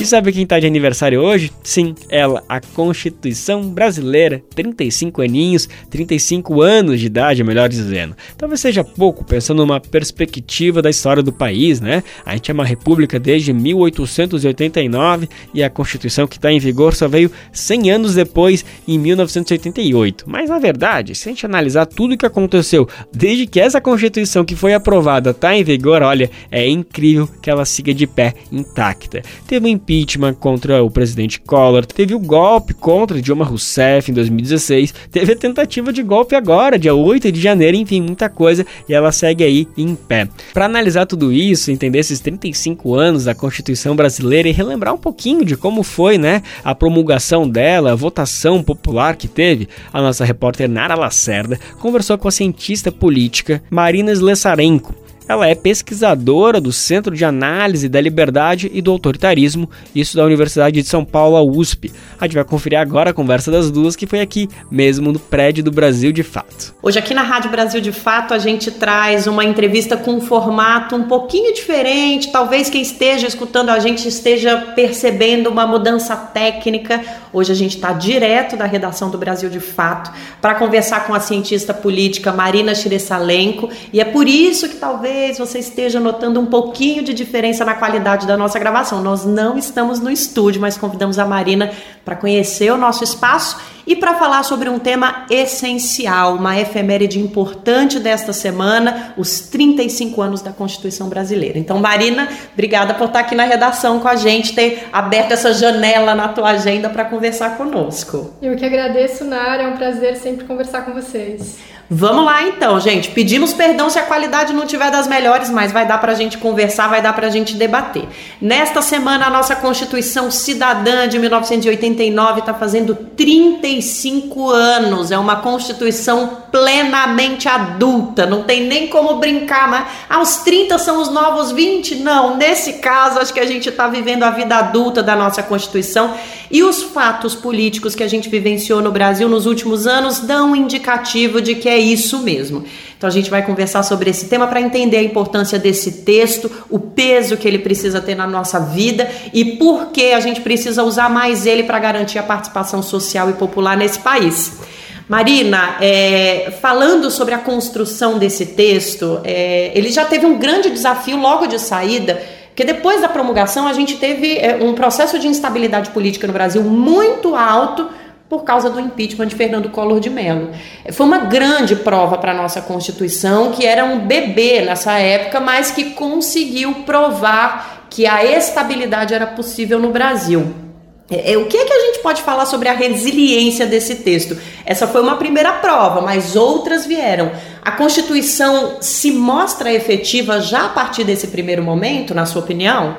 E 0.00 0.06
sabe 0.06 0.32
quem 0.32 0.44
está 0.44 0.60
de 0.60 0.66
aniversário 0.66 1.20
hoje? 1.20 1.50
Sim, 1.60 1.92
ela, 2.08 2.44
a 2.48 2.60
Constituição 2.60 3.68
Brasileira, 3.68 4.40
35 4.54 5.22
aninhos, 5.22 5.68
35 5.90 6.62
anos 6.62 7.00
de 7.00 7.06
idade, 7.06 7.42
melhor 7.42 7.68
dizendo. 7.68 8.14
Talvez 8.36 8.60
seja 8.60 8.84
pouco, 8.84 9.24
pensando 9.24 9.58
numa 9.58 9.80
perspectiva 9.80 10.80
da 10.80 10.88
história 10.88 11.20
do 11.20 11.32
país, 11.32 11.80
né? 11.80 12.04
A 12.24 12.34
gente 12.34 12.48
é 12.48 12.54
uma 12.54 12.64
república 12.64 13.18
desde 13.18 13.52
1889 13.52 15.28
e 15.52 15.64
a 15.64 15.68
Constituição 15.68 16.28
que 16.28 16.36
está 16.36 16.52
em 16.52 16.60
vigor 16.60 16.94
só 16.94 17.08
veio 17.08 17.32
100 17.52 17.90
anos 17.90 18.14
depois, 18.14 18.64
em 18.86 19.00
1988. 19.00 20.26
Mas 20.28 20.48
na 20.48 20.60
verdade, 20.60 21.16
se 21.16 21.28
a 21.28 21.32
gente 21.32 21.44
analisar 21.44 21.86
tudo 21.86 22.14
o 22.14 22.16
que 22.16 22.24
aconteceu 22.24 22.88
desde 23.12 23.48
que 23.48 23.58
essa 23.58 23.80
Constituição 23.80 24.44
que 24.44 24.54
foi 24.54 24.74
aprovada 24.74 25.30
está 25.30 25.56
em 25.56 25.64
vigor, 25.64 26.02
olha, 26.02 26.30
é 26.52 26.68
incrível 26.68 27.28
que 27.42 27.50
ela 27.50 27.64
siga 27.64 27.92
de 27.92 28.06
pé 28.06 28.34
intacta. 28.52 29.22
Teve 29.48 29.66
um 29.66 29.70
impeachment 29.88 30.34
contra 30.34 30.82
o 30.82 30.90
presidente 30.90 31.40
Collor, 31.40 31.86
teve 31.86 32.14
o 32.14 32.18
golpe 32.18 32.74
contra 32.74 33.22
Dilma 33.22 33.44
Rousseff 33.44 34.10
em 34.10 34.14
2016, 34.14 34.94
teve 35.10 35.32
a 35.32 35.36
tentativa 35.36 35.90
de 35.90 36.02
golpe 36.02 36.34
agora, 36.34 36.78
dia 36.78 36.94
8 36.94 37.32
de 37.32 37.40
janeiro, 37.40 37.76
enfim, 37.76 38.02
muita 38.02 38.28
coisa, 38.28 38.66
e 38.86 38.92
ela 38.92 39.10
segue 39.10 39.42
aí 39.42 39.66
em 39.76 39.94
pé. 39.94 40.28
Para 40.52 40.66
analisar 40.66 41.06
tudo 41.06 41.32
isso, 41.32 41.70
entender 41.70 42.00
esses 42.00 42.20
35 42.20 42.94
anos 42.94 43.24
da 43.24 43.34
Constituição 43.34 43.96
brasileira 43.96 44.48
e 44.48 44.52
relembrar 44.52 44.92
um 44.92 44.98
pouquinho 44.98 45.44
de 45.44 45.56
como 45.56 45.82
foi, 45.82 46.18
né, 46.18 46.42
a 46.62 46.74
promulgação 46.74 47.48
dela, 47.48 47.92
a 47.92 47.96
votação 47.96 48.62
popular 48.62 49.16
que 49.16 49.26
teve, 49.26 49.68
a 49.92 50.02
nossa 50.02 50.24
repórter 50.24 50.68
Nara 50.68 50.94
Lacerda 50.94 51.58
conversou 51.80 52.18
com 52.18 52.28
a 52.28 52.32
cientista 52.32 52.92
política 52.92 53.62
Marina 53.70 54.12
Slessarenko 54.12 55.07
ela 55.28 55.46
é 55.46 55.54
pesquisadora 55.54 56.58
do 56.58 56.72
Centro 56.72 57.14
de 57.14 57.22
Análise 57.22 57.86
da 57.86 58.00
Liberdade 58.00 58.70
e 58.72 58.80
do 58.80 58.90
Autoritarismo, 58.90 59.68
isso 59.94 60.16
da 60.16 60.24
Universidade 60.24 60.80
de 60.80 60.88
São 60.88 61.04
Paulo, 61.04 61.36
a 61.36 61.42
USP. 61.42 61.92
A 62.18 62.24
gente 62.24 62.34
vai 62.34 62.44
conferir 62.44 62.78
agora 62.78 63.10
a 63.10 63.12
conversa 63.12 63.50
das 63.50 63.70
duas, 63.70 63.94
que 63.94 64.06
foi 64.06 64.20
aqui 64.20 64.48
mesmo 64.70 65.12
no 65.12 65.18
prédio 65.18 65.62
do 65.62 65.70
Brasil 65.70 66.12
de 66.12 66.22
Fato. 66.22 66.74
Hoje, 66.82 66.98
aqui 66.98 67.12
na 67.12 67.22
Rádio 67.22 67.50
Brasil 67.50 67.80
de 67.80 67.92
Fato, 67.92 68.32
a 68.32 68.38
gente 68.38 68.70
traz 68.70 69.26
uma 69.26 69.44
entrevista 69.44 69.98
com 69.98 70.12
um 70.12 70.20
formato 70.20 70.96
um 70.96 71.04
pouquinho 71.04 71.52
diferente. 71.52 72.32
Talvez 72.32 72.70
quem 72.70 72.80
esteja 72.80 73.26
escutando 73.26 73.68
a 73.68 73.78
gente 73.78 74.08
esteja 74.08 74.56
percebendo 74.74 75.50
uma 75.50 75.66
mudança 75.66 76.16
técnica. 76.16 77.02
Hoje, 77.34 77.52
a 77.52 77.54
gente 77.54 77.76
está 77.76 77.92
direto 77.92 78.56
da 78.56 78.64
redação 78.64 79.10
do 79.10 79.18
Brasil 79.18 79.50
de 79.50 79.60
Fato 79.60 80.10
para 80.40 80.54
conversar 80.54 81.06
com 81.06 81.12
a 81.12 81.20
cientista 81.20 81.74
política 81.74 82.32
Marina 82.32 82.74
Chiresalenko, 82.74 83.68
e 83.92 84.00
é 84.00 84.04
por 84.04 84.26
isso 84.26 84.68
que 84.68 84.76
talvez 84.76 85.17
talvez 85.18 85.36
você 85.36 85.58
esteja 85.58 85.98
notando 85.98 86.38
um 86.38 86.46
pouquinho 86.46 87.02
de 87.02 87.12
diferença 87.12 87.64
na 87.64 87.74
qualidade 87.74 88.24
da 88.24 88.36
nossa 88.36 88.56
gravação. 88.56 89.02
Nós 89.02 89.24
não 89.24 89.58
estamos 89.58 89.98
no 89.98 90.10
estúdio, 90.10 90.60
mas 90.60 90.78
convidamos 90.78 91.18
a 91.18 91.24
Marina 91.24 91.72
para 92.04 92.14
conhecer 92.14 92.70
o 92.70 92.76
nosso 92.76 93.02
espaço 93.02 93.58
e 93.84 93.96
para 93.96 94.14
falar 94.14 94.44
sobre 94.44 94.68
um 94.68 94.78
tema 94.78 95.26
essencial, 95.28 96.36
uma 96.36 96.58
efeméride 96.60 97.18
importante 97.18 97.98
desta 97.98 98.32
semana, 98.32 99.14
os 99.16 99.40
35 99.40 100.22
anos 100.22 100.40
da 100.40 100.52
Constituição 100.52 101.08
Brasileira. 101.08 101.58
Então, 101.58 101.80
Marina, 101.80 102.28
obrigada 102.52 102.94
por 102.94 103.08
estar 103.08 103.20
aqui 103.20 103.34
na 103.34 103.44
redação 103.44 103.98
com 103.98 104.06
a 104.06 104.14
gente, 104.14 104.54
ter 104.54 104.86
aberto 104.92 105.32
essa 105.32 105.52
janela 105.52 106.14
na 106.14 106.28
tua 106.28 106.50
agenda 106.50 106.88
para 106.88 107.04
conversar 107.06 107.56
conosco. 107.56 108.30
Eu 108.40 108.54
que 108.56 108.64
agradeço, 108.64 109.24
Nara, 109.24 109.64
é 109.64 109.68
um 109.68 109.76
prazer 109.76 110.16
sempre 110.16 110.44
conversar 110.44 110.82
com 110.84 110.92
vocês. 110.92 111.58
Vamos 111.90 112.26
lá 112.26 112.42
então, 112.42 112.78
gente. 112.78 113.10
Pedimos 113.10 113.54
perdão 113.54 113.88
se 113.88 113.98
a 113.98 114.02
qualidade 114.02 114.52
não 114.52 114.66
tiver 114.66 114.90
das 114.90 115.06
melhores, 115.06 115.48
mas 115.48 115.72
vai 115.72 115.86
dar 115.86 115.96
para 115.98 116.12
a 116.12 116.14
gente 116.14 116.36
conversar, 116.36 116.86
vai 116.88 117.00
dar 117.00 117.14
para 117.14 117.28
a 117.28 117.30
gente 117.30 117.56
debater. 117.56 118.06
Nesta 118.42 118.82
semana, 118.82 119.26
a 119.26 119.30
nossa 119.30 119.56
Constituição 119.56 120.30
Cidadã 120.30 121.08
de 121.08 121.18
1989 121.18 122.40
está 122.40 122.52
fazendo 122.52 122.94
35 122.94 124.50
anos. 124.50 125.10
É 125.10 125.16
uma 125.16 125.36
Constituição 125.36 126.42
plenamente 126.50 127.48
adulta. 127.48 128.26
Não 128.26 128.42
tem 128.42 128.66
nem 128.66 128.88
como 128.88 129.16
brincar, 129.16 129.68
mas 129.68 129.86
aos 130.08 130.36
30 130.38 130.78
são 130.78 131.00
os 131.00 131.08
novos 131.10 131.52
20? 131.52 131.96
Não. 131.96 132.36
Nesse 132.36 132.74
caso, 132.74 133.18
acho 133.18 133.32
que 133.32 133.40
a 133.40 133.46
gente 133.46 133.68
está 133.68 133.88
vivendo 133.88 134.22
a 134.22 134.30
vida 134.30 134.56
adulta 134.56 135.02
da 135.02 135.14
nossa 135.14 135.42
Constituição 135.42 136.14
e 136.50 136.62
os 136.62 136.82
fatos 136.82 137.34
políticos 137.34 137.94
que 137.94 138.02
a 138.02 138.08
gente 138.08 138.28
vivenciou 138.28 138.80
no 138.80 138.90
Brasil 138.90 139.28
nos 139.28 139.46
últimos 139.46 139.86
anos 139.86 140.20
dão 140.20 140.52
um 140.52 140.56
indicativo 140.56 141.40
de 141.40 141.54
que 141.54 141.68
é 141.68 141.78
isso 141.78 142.20
mesmo. 142.20 142.64
Então 142.96 143.06
a 143.06 143.12
gente 143.12 143.30
vai 143.30 143.44
conversar 143.44 143.82
sobre 143.82 144.10
esse 144.10 144.28
tema 144.28 144.46
para 144.46 144.60
entender 144.60 144.96
a 144.96 145.02
importância 145.02 145.58
desse 145.58 146.02
texto, 146.02 146.50
o 146.68 146.80
peso 146.80 147.36
que 147.36 147.46
ele 147.46 147.58
precisa 147.58 148.00
ter 148.00 148.14
na 148.14 148.26
nossa 148.26 148.58
vida 148.58 149.08
e 149.32 149.44
por 149.56 149.86
que 149.92 150.12
a 150.12 150.20
gente 150.20 150.40
precisa 150.40 150.82
usar 150.82 151.08
mais 151.08 151.46
ele 151.46 151.62
para 151.62 151.78
garantir 151.78 152.18
a 152.18 152.22
participação 152.22 152.82
social 152.82 153.30
e 153.30 153.34
popular 153.34 153.76
nesse 153.76 153.98
país. 154.00 154.77
Marina, 155.08 155.76
é, 155.80 156.52
falando 156.60 157.10
sobre 157.10 157.32
a 157.32 157.38
construção 157.38 158.18
desse 158.18 158.44
texto, 158.44 159.20
é, 159.24 159.72
ele 159.74 159.90
já 159.90 160.04
teve 160.04 160.26
um 160.26 160.38
grande 160.38 160.68
desafio 160.68 161.16
logo 161.16 161.46
de 161.46 161.58
saída, 161.58 162.22
porque 162.48 162.62
depois 162.62 163.00
da 163.00 163.08
promulgação 163.08 163.66
a 163.66 163.72
gente 163.72 163.96
teve 163.96 164.36
é, 164.36 164.58
um 164.62 164.74
processo 164.74 165.18
de 165.18 165.26
instabilidade 165.26 165.90
política 165.90 166.26
no 166.26 166.32
Brasil 166.34 166.62
muito 166.62 167.34
alto 167.34 167.88
por 168.28 168.44
causa 168.44 168.68
do 168.68 168.78
impeachment 168.78 169.28
de 169.28 169.34
Fernando 169.34 169.70
Collor 169.70 169.98
de 169.98 170.10
Mello. 170.10 170.50
Foi 170.92 171.06
uma 171.06 171.20
grande 171.20 171.74
prova 171.74 172.18
para 172.18 172.32
a 172.32 172.34
nossa 172.34 172.60
Constituição, 172.60 173.52
que 173.52 173.64
era 173.64 173.86
um 173.86 174.00
bebê 174.00 174.60
nessa 174.60 174.98
época, 174.98 175.40
mas 175.40 175.70
que 175.70 175.92
conseguiu 175.92 176.82
provar 176.84 177.86
que 177.88 178.06
a 178.06 178.22
estabilidade 178.22 179.14
era 179.14 179.26
possível 179.26 179.78
no 179.78 179.88
Brasil. 179.88 180.67
É, 181.10 181.32
é, 181.32 181.38
o 181.38 181.46
que 181.46 181.56
é 181.56 181.64
que 181.64 181.72
a 181.72 181.80
gente 181.86 182.00
pode 182.00 182.22
falar 182.22 182.44
sobre 182.44 182.68
a 182.68 182.74
resiliência 182.74 183.66
desse 183.66 183.96
texto? 183.96 184.38
Essa 184.66 184.86
foi 184.86 185.00
uma 185.00 185.16
primeira 185.16 185.52
prova, 185.54 186.02
mas 186.02 186.36
outras 186.36 186.84
vieram. 186.84 187.32
A 187.62 187.72
Constituição 187.72 188.76
se 188.82 189.10
mostra 189.12 189.72
efetiva 189.72 190.40
já 190.40 190.66
a 190.66 190.68
partir 190.68 191.04
desse 191.04 191.28
primeiro 191.28 191.62
momento, 191.62 192.14
na 192.14 192.26
sua 192.26 192.42
opinião? 192.42 192.96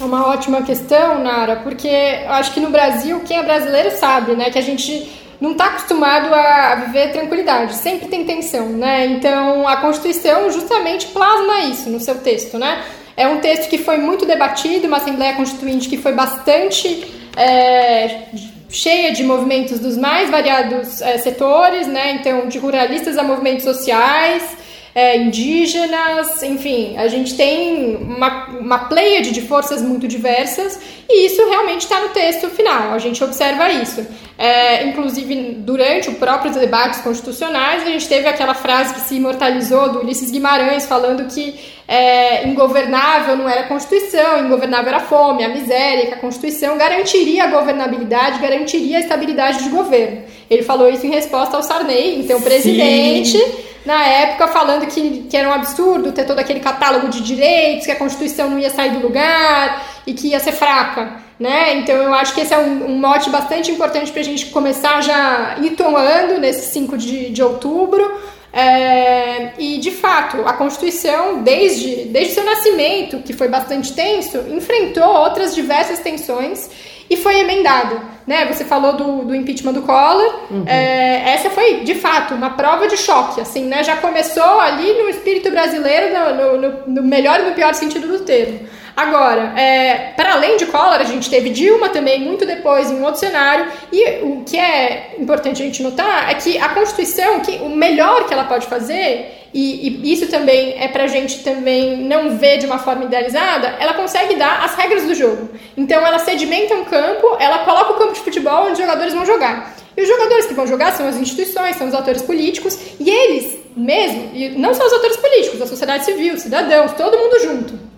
É 0.00 0.04
uma 0.04 0.28
ótima 0.28 0.62
questão, 0.62 1.22
Nara, 1.22 1.56
porque 1.56 1.88
eu 1.88 2.32
acho 2.32 2.52
que 2.54 2.60
no 2.60 2.70
Brasil, 2.70 3.20
quem 3.26 3.36
é 3.36 3.42
brasileiro 3.42 3.90
sabe, 3.98 4.32
né, 4.32 4.50
que 4.50 4.58
a 4.58 4.62
gente 4.62 5.10
não 5.40 5.52
está 5.52 5.66
acostumado 5.66 6.32
a 6.32 6.74
viver 6.86 7.12
tranquilidade, 7.12 7.74
sempre 7.74 8.08
tem 8.08 8.24
tensão, 8.24 8.68
né? 8.68 9.06
Então 9.06 9.66
a 9.66 9.78
Constituição 9.78 10.50
justamente 10.50 11.06
plasma 11.06 11.60
isso 11.60 11.88
no 11.88 11.98
seu 11.98 12.16
texto, 12.16 12.58
né? 12.58 12.84
É 13.16 13.26
um 13.26 13.40
texto 13.40 13.68
que 13.68 13.78
foi 13.78 13.96
muito 13.96 14.26
debatido, 14.26 14.86
uma 14.86 14.98
Assembleia 14.98 15.34
Constituinte 15.34 15.88
que 15.88 15.96
foi 15.96 16.12
bastante 16.12 17.19
é, 17.36 18.22
cheia 18.68 19.12
de 19.12 19.22
movimentos 19.24 19.78
dos 19.80 19.96
mais 19.96 20.30
variados 20.30 21.00
é, 21.02 21.18
setores, 21.18 21.86
né? 21.86 22.12
Então, 22.12 22.48
de 22.48 22.58
ruralistas 22.58 23.18
a 23.18 23.22
movimentos 23.22 23.64
sociais, 23.64 24.56
é, 24.94 25.16
indígenas, 25.18 26.42
enfim, 26.42 26.96
a 26.96 27.06
gente 27.06 27.36
tem 27.36 27.96
uma, 27.96 28.46
uma 28.48 28.78
pleiade 28.80 29.30
de 29.30 29.42
forças 29.42 29.80
muito 29.80 30.08
diversas 30.08 30.80
e 31.08 31.26
isso 31.26 31.48
realmente 31.48 31.82
está 31.82 32.00
no 32.00 32.08
texto 32.08 32.48
final, 32.48 32.92
a 32.92 32.98
gente 32.98 33.22
observa 33.22 33.70
isso. 33.70 34.04
É, 34.36 34.86
inclusive, 34.86 35.54
durante 35.58 36.08
o 36.08 36.14
próprio 36.14 36.52
debates 36.52 37.00
constitucionais, 37.00 37.82
a 37.82 37.86
gente 37.86 38.08
teve 38.08 38.26
aquela 38.26 38.54
frase 38.54 38.94
que 38.94 39.00
se 39.00 39.16
imortalizou 39.16 39.90
do 39.90 40.00
Ulisses 40.00 40.30
Guimarães 40.30 40.86
falando 40.86 41.26
que 41.32 41.54
é, 41.86 42.48
ingovernável 42.48 43.36
não 43.36 43.48
era 43.48 43.62
a 43.62 43.68
Constituição, 43.68 44.44
ingovernável 44.44 44.88
era 44.88 44.96
a 44.96 45.00
fome, 45.00 45.44
a 45.44 45.48
miséria, 45.48 46.06
que 46.06 46.14
a 46.14 46.18
Constituição 46.18 46.78
garantiria 46.78 47.44
a 47.44 47.46
governabilidade, 47.48 48.40
garantiria 48.40 48.96
a 48.96 49.00
estabilidade 49.00 49.62
de 49.62 49.68
governo. 49.68 50.22
Ele 50.48 50.62
falou 50.62 50.88
isso 50.88 51.06
em 51.06 51.10
resposta 51.10 51.56
ao 51.56 51.62
Sarney, 51.62 52.18
então 52.20 52.40
presidente. 52.40 53.38
Sim 53.38 53.69
na 53.84 54.04
época 54.04 54.48
falando 54.48 54.86
que, 54.86 55.22
que 55.22 55.36
era 55.36 55.48
um 55.48 55.52
absurdo 55.52 56.12
ter 56.12 56.24
todo 56.24 56.38
aquele 56.38 56.60
catálogo 56.60 57.08
de 57.08 57.22
direitos, 57.22 57.86
que 57.86 57.92
a 57.92 57.96
Constituição 57.96 58.50
não 58.50 58.58
ia 58.58 58.70
sair 58.70 58.90
do 58.90 59.00
lugar 59.00 59.86
e 60.06 60.12
que 60.12 60.28
ia 60.28 60.40
ser 60.40 60.52
fraca, 60.52 61.16
né? 61.38 61.74
Então 61.74 61.96
eu 61.96 62.12
acho 62.14 62.34
que 62.34 62.40
esse 62.40 62.52
é 62.52 62.58
um, 62.58 62.86
um 62.86 62.98
mote 62.98 63.30
bastante 63.30 63.70
importante 63.70 64.12
para 64.12 64.20
a 64.20 64.24
gente 64.24 64.46
começar 64.46 65.00
já 65.00 65.56
ir 65.62 65.70
tomando 65.70 66.38
nesse 66.38 66.72
5 66.72 66.98
de, 66.98 67.30
de 67.30 67.42
outubro. 67.42 68.20
É, 68.52 69.52
e 69.58 69.78
de 69.78 69.92
fato, 69.92 70.38
a 70.44 70.52
Constituição, 70.52 71.42
desde, 71.42 72.06
desde 72.06 72.34
seu 72.34 72.44
nascimento, 72.44 73.18
que 73.20 73.32
foi 73.32 73.46
bastante 73.46 73.92
tenso, 73.92 74.38
enfrentou 74.50 75.04
outras 75.04 75.54
diversas 75.54 76.00
tensões 76.00 76.68
e 77.10 77.16
foi 77.16 77.40
emendado. 77.40 78.00
Né? 78.24 78.46
Você 78.46 78.64
falou 78.64 78.92
do, 78.92 79.24
do 79.24 79.34
impeachment 79.34 79.72
do 79.72 79.82
Collor. 79.82 80.42
Uhum. 80.48 80.64
É, 80.64 81.32
essa 81.34 81.50
foi, 81.50 81.80
de 81.80 81.96
fato, 81.96 82.32
uma 82.32 82.50
prova 82.50 82.86
de 82.86 82.96
choque. 82.96 83.40
Assim, 83.40 83.64
né? 83.64 83.82
Já 83.82 83.96
começou 83.96 84.60
ali 84.60 84.92
no 84.92 85.08
espírito 85.08 85.50
brasileiro, 85.50 86.14
no, 86.14 86.56
no, 86.56 86.86
no 86.86 87.02
melhor 87.02 87.40
e 87.40 87.42
no 87.42 87.52
pior 87.52 87.74
sentido 87.74 88.06
do 88.06 88.20
termo. 88.20 88.60
Agora, 88.96 89.58
é, 89.58 90.12
para 90.14 90.34
além 90.34 90.56
de 90.56 90.66
Collor, 90.66 91.00
a 91.00 91.04
gente 91.04 91.28
teve 91.28 91.50
Dilma 91.50 91.88
também 91.88 92.20
muito 92.20 92.46
depois 92.46 92.90
em 92.90 93.02
outro 93.02 93.18
cenário. 93.18 93.66
E 93.92 94.22
o 94.22 94.44
que 94.44 94.56
é 94.56 95.16
importante 95.18 95.60
a 95.62 95.64
gente 95.64 95.82
notar 95.82 96.30
é 96.30 96.34
que 96.34 96.56
a 96.58 96.68
Constituição, 96.68 97.40
que 97.40 97.56
o 97.62 97.68
melhor 97.68 98.28
que 98.28 98.32
ela 98.34 98.44
pode 98.44 98.66
fazer 98.66 99.39
e, 99.52 99.88
e, 99.88 100.12
isso 100.12 100.28
também 100.28 100.80
é 100.80 100.88
pra 100.88 101.06
gente 101.06 101.42
também 101.42 101.96
não 101.96 102.36
ver 102.36 102.58
de 102.58 102.66
uma 102.66 102.78
forma 102.78 103.04
idealizada, 103.04 103.76
ela 103.80 103.94
consegue 103.94 104.36
dar 104.36 104.64
as 104.64 104.74
regras 104.74 105.04
do 105.04 105.14
jogo. 105.14 105.50
Então 105.76 106.06
ela 106.06 106.18
sedimenta 106.18 106.74
um 106.74 106.84
campo, 106.84 107.36
ela 107.38 107.58
coloca 107.60 107.92
o 107.92 107.96
campo 107.96 108.12
de 108.12 108.20
futebol 108.20 108.64
onde 108.64 108.72
os 108.72 108.78
jogadores 108.78 109.12
vão 109.12 109.26
jogar. 109.26 109.74
E 109.96 110.02
os 110.02 110.08
jogadores 110.08 110.46
que 110.46 110.54
vão 110.54 110.66
jogar 110.66 110.92
são 110.92 111.06
as 111.06 111.16
instituições, 111.16 111.76
são 111.76 111.88
os 111.88 111.94
atores 111.94 112.22
políticos, 112.22 112.78
e 112.98 113.10
eles 113.10 113.58
mesmo, 113.76 114.30
e 114.34 114.50
não 114.50 114.72
só 114.72 114.86
os 114.86 114.92
atores 114.92 115.16
políticos, 115.16 115.60
a 115.60 115.66
sociedade 115.66 116.04
civil, 116.04 116.38
cidadãos, 116.38 116.92
todo 116.92 117.18
mundo 117.18 117.40
junto 117.40 117.89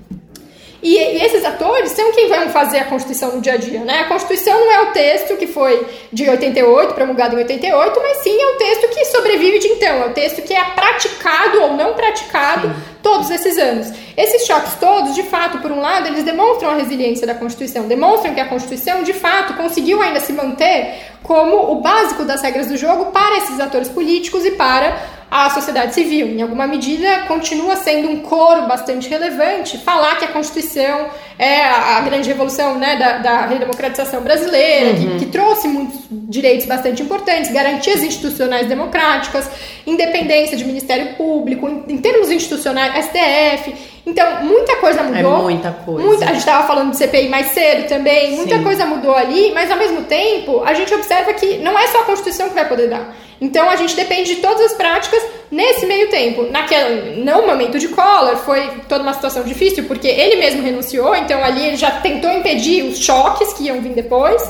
e, 0.82 0.96
e, 0.96 1.24
esses 1.24 1.44
atores 1.44 1.92
são 1.92 2.12
quem 2.12 2.28
vão 2.28 2.48
fazer 2.50 2.78
a 2.78 2.84
Constituição 2.86 3.36
no 3.36 3.40
dia 3.40 3.52
a 3.52 3.56
dia, 3.56 3.80
né? 3.84 4.00
A 4.00 4.08
Constituição 4.08 4.58
não 4.58 4.72
é 4.72 4.80
o 4.82 4.92
texto 4.92 5.36
que 5.36 5.46
foi 5.46 5.86
de 6.12 6.28
88, 6.28 6.94
promulgado 6.94 7.36
em 7.36 7.38
88, 7.38 8.00
mas 8.02 8.18
sim 8.18 8.36
é 8.40 8.46
o 8.46 8.56
texto 8.56 8.88
que 8.88 9.04
sobrevive 9.04 9.60
de 9.60 9.68
então, 9.68 10.02
é 10.02 10.06
o 10.06 10.12
texto 10.12 10.42
que 10.42 10.52
é 10.52 10.64
praticado 10.64 11.62
ou 11.62 11.72
não 11.74 11.94
praticado 11.94 12.68
Sim. 12.68 12.91
Todos 13.02 13.30
esses 13.30 13.58
anos. 13.58 13.92
Esses 14.16 14.46
choques 14.46 14.74
todos, 14.80 15.14
de 15.14 15.22
fato, 15.24 15.58
por 15.58 15.72
um 15.72 15.80
lado, 15.80 16.06
eles 16.06 16.24
demonstram 16.24 16.70
a 16.70 16.74
resiliência 16.74 17.26
da 17.26 17.34
Constituição, 17.34 17.88
demonstram 17.88 18.34
que 18.34 18.40
a 18.40 18.48
Constituição, 18.48 19.02
de 19.02 19.12
fato, 19.12 19.54
conseguiu 19.54 20.00
ainda 20.00 20.20
se 20.20 20.32
manter 20.32 20.94
como 21.22 21.72
o 21.72 21.80
básico 21.80 22.24
das 22.24 22.42
regras 22.42 22.66
do 22.66 22.76
jogo 22.76 23.06
para 23.06 23.38
esses 23.38 23.58
atores 23.60 23.88
políticos 23.88 24.44
e 24.44 24.52
para 24.52 24.96
a 25.32 25.48
sociedade 25.48 25.94
civil. 25.94 26.26
Em 26.26 26.42
alguma 26.42 26.66
medida, 26.66 27.20
continua 27.26 27.74
sendo 27.76 28.06
um 28.10 28.20
coro 28.20 28.66
bastante 28.66 29.08
relevante 29.08 29.78
falar 29.78 30.16
que 30.18 30.26
a 30.26 30.28
Constituição 30.28 31.06
é 31.38 31.64
a, 31.64 32.00
grande 32.02 32.28
revolução 32.28 32.78
né, 32.78 32.96
da, 32.96 33.18
da 33.18 33.46
redemocratização 33.46 34.20
brasileira, 34.20 34.90
uhum. 34.90 35.18
que, 35.18 35.24
que, 35.24 35.26
trouxe 35.32 35.66
muitos 35.68 36.00
direitos 36.10 36.66
bastante 36.66 37.02
importantes, 37.02 37.50
garantias 37.50 38.02
institucionais 38.02 38.68
democráticas, 38.68 39.48
independência 39.86 40.54
de 40.54 40.66
Ministério 40.66 41.14
Público, 41.14 41.66
em, 41.66 41.94
em 41.94 41.96
termos 41.96 42.30
institucionais, 42.30 42.91
STF. 43.00 43.92
Então, 44.04 44.42
muita 44.42 44.76
coisa 44.76 45.02
mudou. 45.02 45.38
É 45.38 45.42
muita 45.42 45.70
coisa. 45.70 46.06
Muita, 46.06 46.24
a 46.24 46.28
gente 46.28 46.38
estava 46.38 46.66
falando 46.66 46.90
de 46.90 46.96
CPI 46.96 47.28
mais 47.28 47.48
cedo 47.48 47.88
também, 47.88 48.32
muita 48.32 48.56
Sim. 48.56 48.62
coisa 48.64 48.84
mudou 48.84 49.14
ali, 49.14 49.52
mas 49.54 49.70
ao 49.70 49.78
mesmo 49.78 50.02
tempo, 50.02 50.62
a 50.64 50.74
gente 50.74 50.92
observa 50.92 51.32
que 51.34 51.58
não 51.58 51.78
é 51.78 51.86
só 51.86 52.00
a 52.00 52.04
Constituição 52.04 52.48
que 52.48 52.54
vai 52.54 52.68
poder 52.68 52.88
dar. 52.88 53.14
Então 53.40 53.68
a 53.68 53.74
gente 53.74 53.96
depende 53.96 54.36
de 54.36 54.40
todas 54.40 54.60
as 54.60 54.74
práticas 54.74 55.20
nesse 55.50 55.84
meio 55.86 56.08
tempo. 56.10 56.44
Naquele, 56.50 57.24
não 57.24 57.46
momento 57.46 57.78
de 57.78 57.88
Collor, 57.88 58.36
foi 58.36 58.68
toda 58.88 59.02
uma 59.02 59.12
situação 59.14 59.42
difícil, 59.42 59.84
porque 59.84 60.06
ele 60.06 60.36
mesmo 60.36 60.62
renunciou, 60.62 61.14
então 61.14 61.42
ali 61.42 61.66
ele 61.66 61.76
já 61.76 61.90
tentou 61.90 62.30
impedir 62.30 62.84
os 62.84 62.98
choques 62.98 63.52
que 63.52 63.64
iam 63.64 63.80
vir 63.80 63.94
depois, 63.94 64.42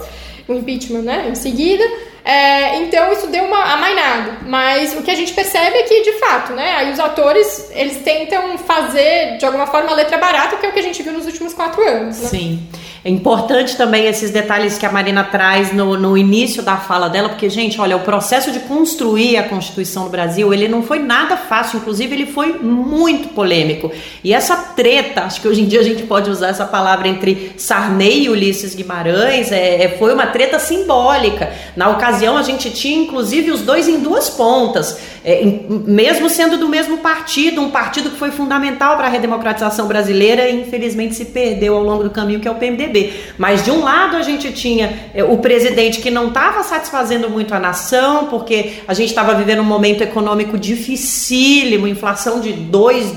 o 0.47 0.53
impeachment, 0.53 1.03
né, 1.03 1.27
em 1.31 1.35
seguida. 1.35 1.85
É, 2.25 2.77
então 2.77 3.13
isso 3.13 3.27
deu 3.27 3.45
uma 3.45 3.73
amainada. 3.73 4.39
Mas 4.47 4.95
o 4.97 5.03
que 5.03 5.11
a 5.11 5.15
gente 5.15 5.33
percebe 5.33 5.77
é 5.79 5.83
que, 5.83 6.03
de 6.03 6.13
fato, 6.19 6.53
né, 6.53 6.77
aí 6.77 6.93
os 6.93 7.01
atores, 7.01 7.71
eles 7.75 8.03
tentam 8.03 8.57
fazer, 8.59 9.39
de 9.39 9.45
alguma 9.45 9.67
forma, 9.67 9.91
a 9.91 9.95
letra 9.95 10.19
barata, 10.19 10.57
que 10.57 10.67
é 10.67 10.69
o 10.69 10.73
que 10.73 10.79
a 10.79 10.83
gente 10.83 11.03
viu 11.03 11.13
nos 11.13 11.27
últimos 11.27 11.53
quatro 11.53 11.83
anos. 11.87 12.21
Né? 12.21 12.29
Sim. 12.29 12.69
É 13.05 13.11
importante 13.11 13.77
também 13.77 14.07
esses 14.07 14.31
detalhes 14.31 14.79
que 14.79 14.87
a 14.87 14.93
Marina 14.93 15.25
traz 15.25 15.73
no, 15.73 15.99
no 15.99 16.17
início 16.17 16.63
da 16.63 16.77
fala 16.77 17.09
dela, 17.09 17.31
porque, 17.31 17.51
gente, 17.51 17.81
olha, 17.81 17.97
o 17.97 18.01
processo 18.01 18.53
de 18.53 18.61
construir 18.61 19.37
a 19.37 19.43
Constituição 19.43 20.05
do 20.05 20.11
Brasil, 20.11 20.55
ele 20.55 20.69
não 20.69 20.85
foi 20.85 21.01
nada 21.01 21.37
fácil, 21.37 21.79
inclusive 21.79 22.15
ele 22.15 22.27
foi 22.27 22.53
muito 22.53 23.31
polêmico. 23.31 23.91
E 24.23 24.33
essa 24.33 24.57
treta, 24.57 25.23
acho 25.23 25.41
que 25.41 25.49
hoje 25.49 25.63
em 25.63 25.67
dia 25.67 25.81
a 25.81 25.83
gente 25.83 26.05
pode 26.05 26.31
usar 26.31 26.49
essa 26.49 26.65
palavra 26.65 27.09
entre 27.09 27.53
Sarney 27.57 28.27
e 28.27 28.29
Ulisses 28.29 28.73
Guimarães, 28.73 29.51
é, 29.51 29.83
é 29.83 29.89
foi 29.99 30.15
uma 30.15 30.29
treta 30.29 30.61
simbólica. 30.61 31.53
Na 31.75 31.89
ocasião, 31.89 32.39
a 32.39 32.43
gente 32.45 32.71
tinha, 32.71 33.03
inclusive, 33.03 33.51
os 33.51 33.63
dois 33.63 33.89
em 33.89 33.99
duas 33.99 34.31
pontas, 34.31 34.97
é, 35.25 35.45
mesmo 35.69 36.31
sendo 36.31 36.57
do 36.57 36.69
mesmo 36.69 36.99
partido, 36.99 37.61
um 37.61 37.71
partido 37.71 38.11
que 38.11 38.17
foi 38.17 38.31
fundamental 38.31 38.97
para 38.97 39.09
a 39.09 39.11
redemocratização 39.11 39.89
brasileira 39.89 40.49
e, 40.49 40.61
infelizmente, 40.61 41.17
se 41.17 41.25
perdeu 41.25 41.75
ao 41.75 41.83
longo 41.83 42.05
do 42.05 42.11
caminho, 42.11 42.39
que 42.39 42.47
é 42.47 42.51
o 42.51 42.55
PMDB. 42.55 42.92
Mas 43.39 43.65
de 43.65 43.71
um 43.71 43.83
lado 43.83 44.17
a 44.17 44.23
gente 44.23 44.53
tinha 44.53 45.11
é, 45.15 45.25
o 45.25 45.39
presidente 45.39 46.01
que 46.01 46.11
não 46.11 46.29
estava 46.29 46.63
satisfazendo 46.63 47.29
muito 47.29 47.55
a 47.55 47.59
nação, 47.59 48.27
porque 48.27 48.75
a 48.87 48.95
gente 48.95 49.09
estava 49.09 49.35
vivendo 49.35 49.61
um 49.61 49.65
momento 49.65 50.03
econômico 50.03 50.59
dificílimo, 50.59 51.89
inflação 51.89 52.41
de 52.41 52.53
dois, 52.53 53.13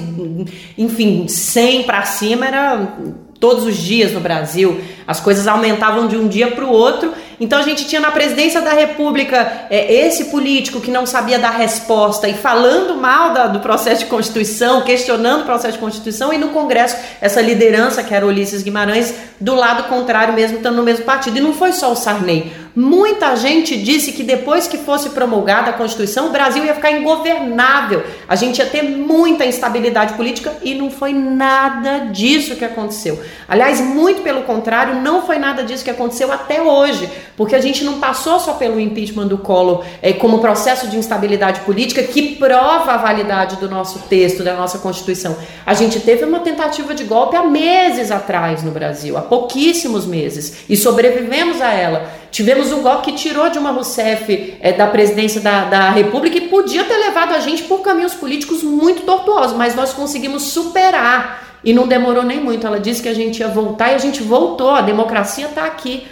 enfim, 0.78 1.28
100 1.28 1.84
para 1.84 2.04
cima 2.04 2.46
era 2.46 2.98
todos 3.40 3.66
os 3.66 3.78
dias 3.78 4.12
no 4.12 4.20
Brasil. 4.20 4.80
As 5.06 5.20
coisas 5.20 5.48
aumentavam 5.48 6.08
de 6.08 6.18
um 6.18 6.28
dia 6.28 6.52
para 6.52 6.66
o 6.66 6.70
outro. 6.70 7.14
Então 7.40 7.60
a 7.60 7.62
gente 7.62 7.86
tinha 7.86 8.00
na 8.00 8.12
presidência 8.12 8.62
da 8.62 8.72
República 8.72 9.68
é, 9.70 9.94
esse 9.94 10.26
político 10.26 10.80
que 10.80 10.92
não 10.92 11.06
sabia 11.06 11.38
dar 11.38 11.52
resposta 11.52 12.28
e 12.28 12.34
falando 12.34 12.96
mal 12.96 13.34
da, 13.34 13.48
do 13.48 13.60
processo 13.60 14.04
de 14.04 14.10
Constituição, 14.10 14.82
questionando 14.82 15.42
o 15.42 15.46
processo 15.46 15.74
de 15.74 15.80
Constituição, 15.80 16.32
e 16.32 16.38
no 16.38 16.50
Congresso 16.50 16.96
essa 17.20 17.42
liderança, 17.42 18.04
que 18.04 18.14
era 18.14 18.26
Ulisses 18.26 18.64
Guimarães, 18.64 19.14
do 19.40 19.56
lado 19.56 19.84
contrário 19.84 20.34
mesmo, 20.34 20.58
estando 20.58 20.78
no 20.78 20.84
mesmo 20.84 21.06
partido. 21.06 21.38
E 21.38 21.42
não 21.42 21.54
foi 21.54 21.74
só 21.74 21.92
o 21.92 21.96
Sarney. 21.96 22.52
Muita 22.76 23.38
gente 23.38 23.78
disse 23.78 24.12
que 24.12 24.22
depois 24.22 24.68
que 24.68 24.78
fosse 24.78 25.12
promulgada 25.12 25.70
a 25.70 25.74
Constituição, 25.74 26.28
o 26.28 26.32
Brasil 26.32 26.66
ia 26.66 26.74
ficar 26.74 26.92
ingovernável. 26.92 28.04
A 28.28 28.36
gente 28.36 28.58
ia 28.58 28.66
ter 28.66 28.84
muita 28.84 29.46
instabilidade 29.46 30.16
política 30.16 30.52
e 30.62 30.76
não 30.76 30.92
foi 30.92 31.14
nada 31.14 32.08
disso 32.12 32.58
que 32.58 32.66
aconteceu. 32.66 33.18
Aliás, 33.48 33.80
muito 33.80 34.24
pelo 34.24 34.44
contrário, 34.44 34.96
não 34.96 35.26
foi 35.26 35.38
nada 35.38 35.64
disso 35.64 35.86
que 35.86 35.90
aconteceu 35.90 36.34
até 36.34 36.62
hoje, 36.62 37.10
porque 37.38 37.56
a 37.56 37.62
gente 37.62 37.82
não 37.86 38.00
passou 38.00 38.42
só 38.42 38.54
pelo 38.54 38.78
impeachment 38.78 39.28
do 39.28 39.38
Collor 39.38 39.86
é, 40.02 40.12
como 40.12 40.40
processo 40.40 40.90
de 40.90 40.98
instabilidade 40.98 41.62
política 41.62 42.04
que 42.04 42.36
prova 42.36 42.92
a 42.92 42.98
validade 42.98 43.56
do 43.56 43.70
nosso 43.70 44.00
texto, 44.10 44.44
da 44.44 44.54
nossa 44.54 44.80
Constituição. 44.80 45.38
A 45.66 45.74
gente 45.74 46.02
teve 46.02 46.26
uma 46.26 46.40
tentativa 46.40 46.94
de 46.94 47.06
golpe 47.06 47.38
há 47.38 47.44
meses 47.44 48.12
atrás 48.12 48.64
no 48.64 48.72
Brasil, 48.72 49.18
há 49.18 49.22
pouquíssimos 49.22 50.06
meses, 50.06 50.58
e 50.68 50.76
sobrevivemos 50.76 51.62
a 51.62 51.72
ela. 51.72 52.25
Tivemos 52.36 52.70
um 52.74 52.82
golpe 52.82 53.14
que 53.14 53.18
tirou 53.18 53.50
Dilma 53.50 53.72
Rousseff 53.72 54.58
é, 54.60 54.74
da 54.74 54.88
presidência 54.88 55.40
da, 55.40 55.64
da 55.64 55.90
República 55.90 56.38
e 56.38 56.50
podia 56.50 56.84
ter 56.84 56.98
levado 56.98 57.34
a 57.34 57.40
gente 57.40 57.64
por 57.64 57.80
caminhos 57.80 58.14
políticos 58.14 58.62
muito 58.62 59.04
tortuosos, 59.04 59.56
mas 59.56 59.74
nós 59.74 59.94
conseguimos 59.94 60.44
superar 60.44 61.62
e 61.64 61.72
não 61.72 61.88
demorou 61.88 62.24
nem 62.24 62.42
muito. 62.42 62.68
Ela 62.68 62.78
disse 62.78 63.02
que 63.02 63.08
a 63.08 63.14
gente 63.14 63.40
ia 63.40 63.48
voltar 63.48 63.94
e 63.94 63.96
a 63.96 64.00
gente 64.00 64.22
voltou. 64.22 64.72
A 64.72 64.82
democracia 64.82 65.46
está 65.46 65.64
aqui. 65.64 66.06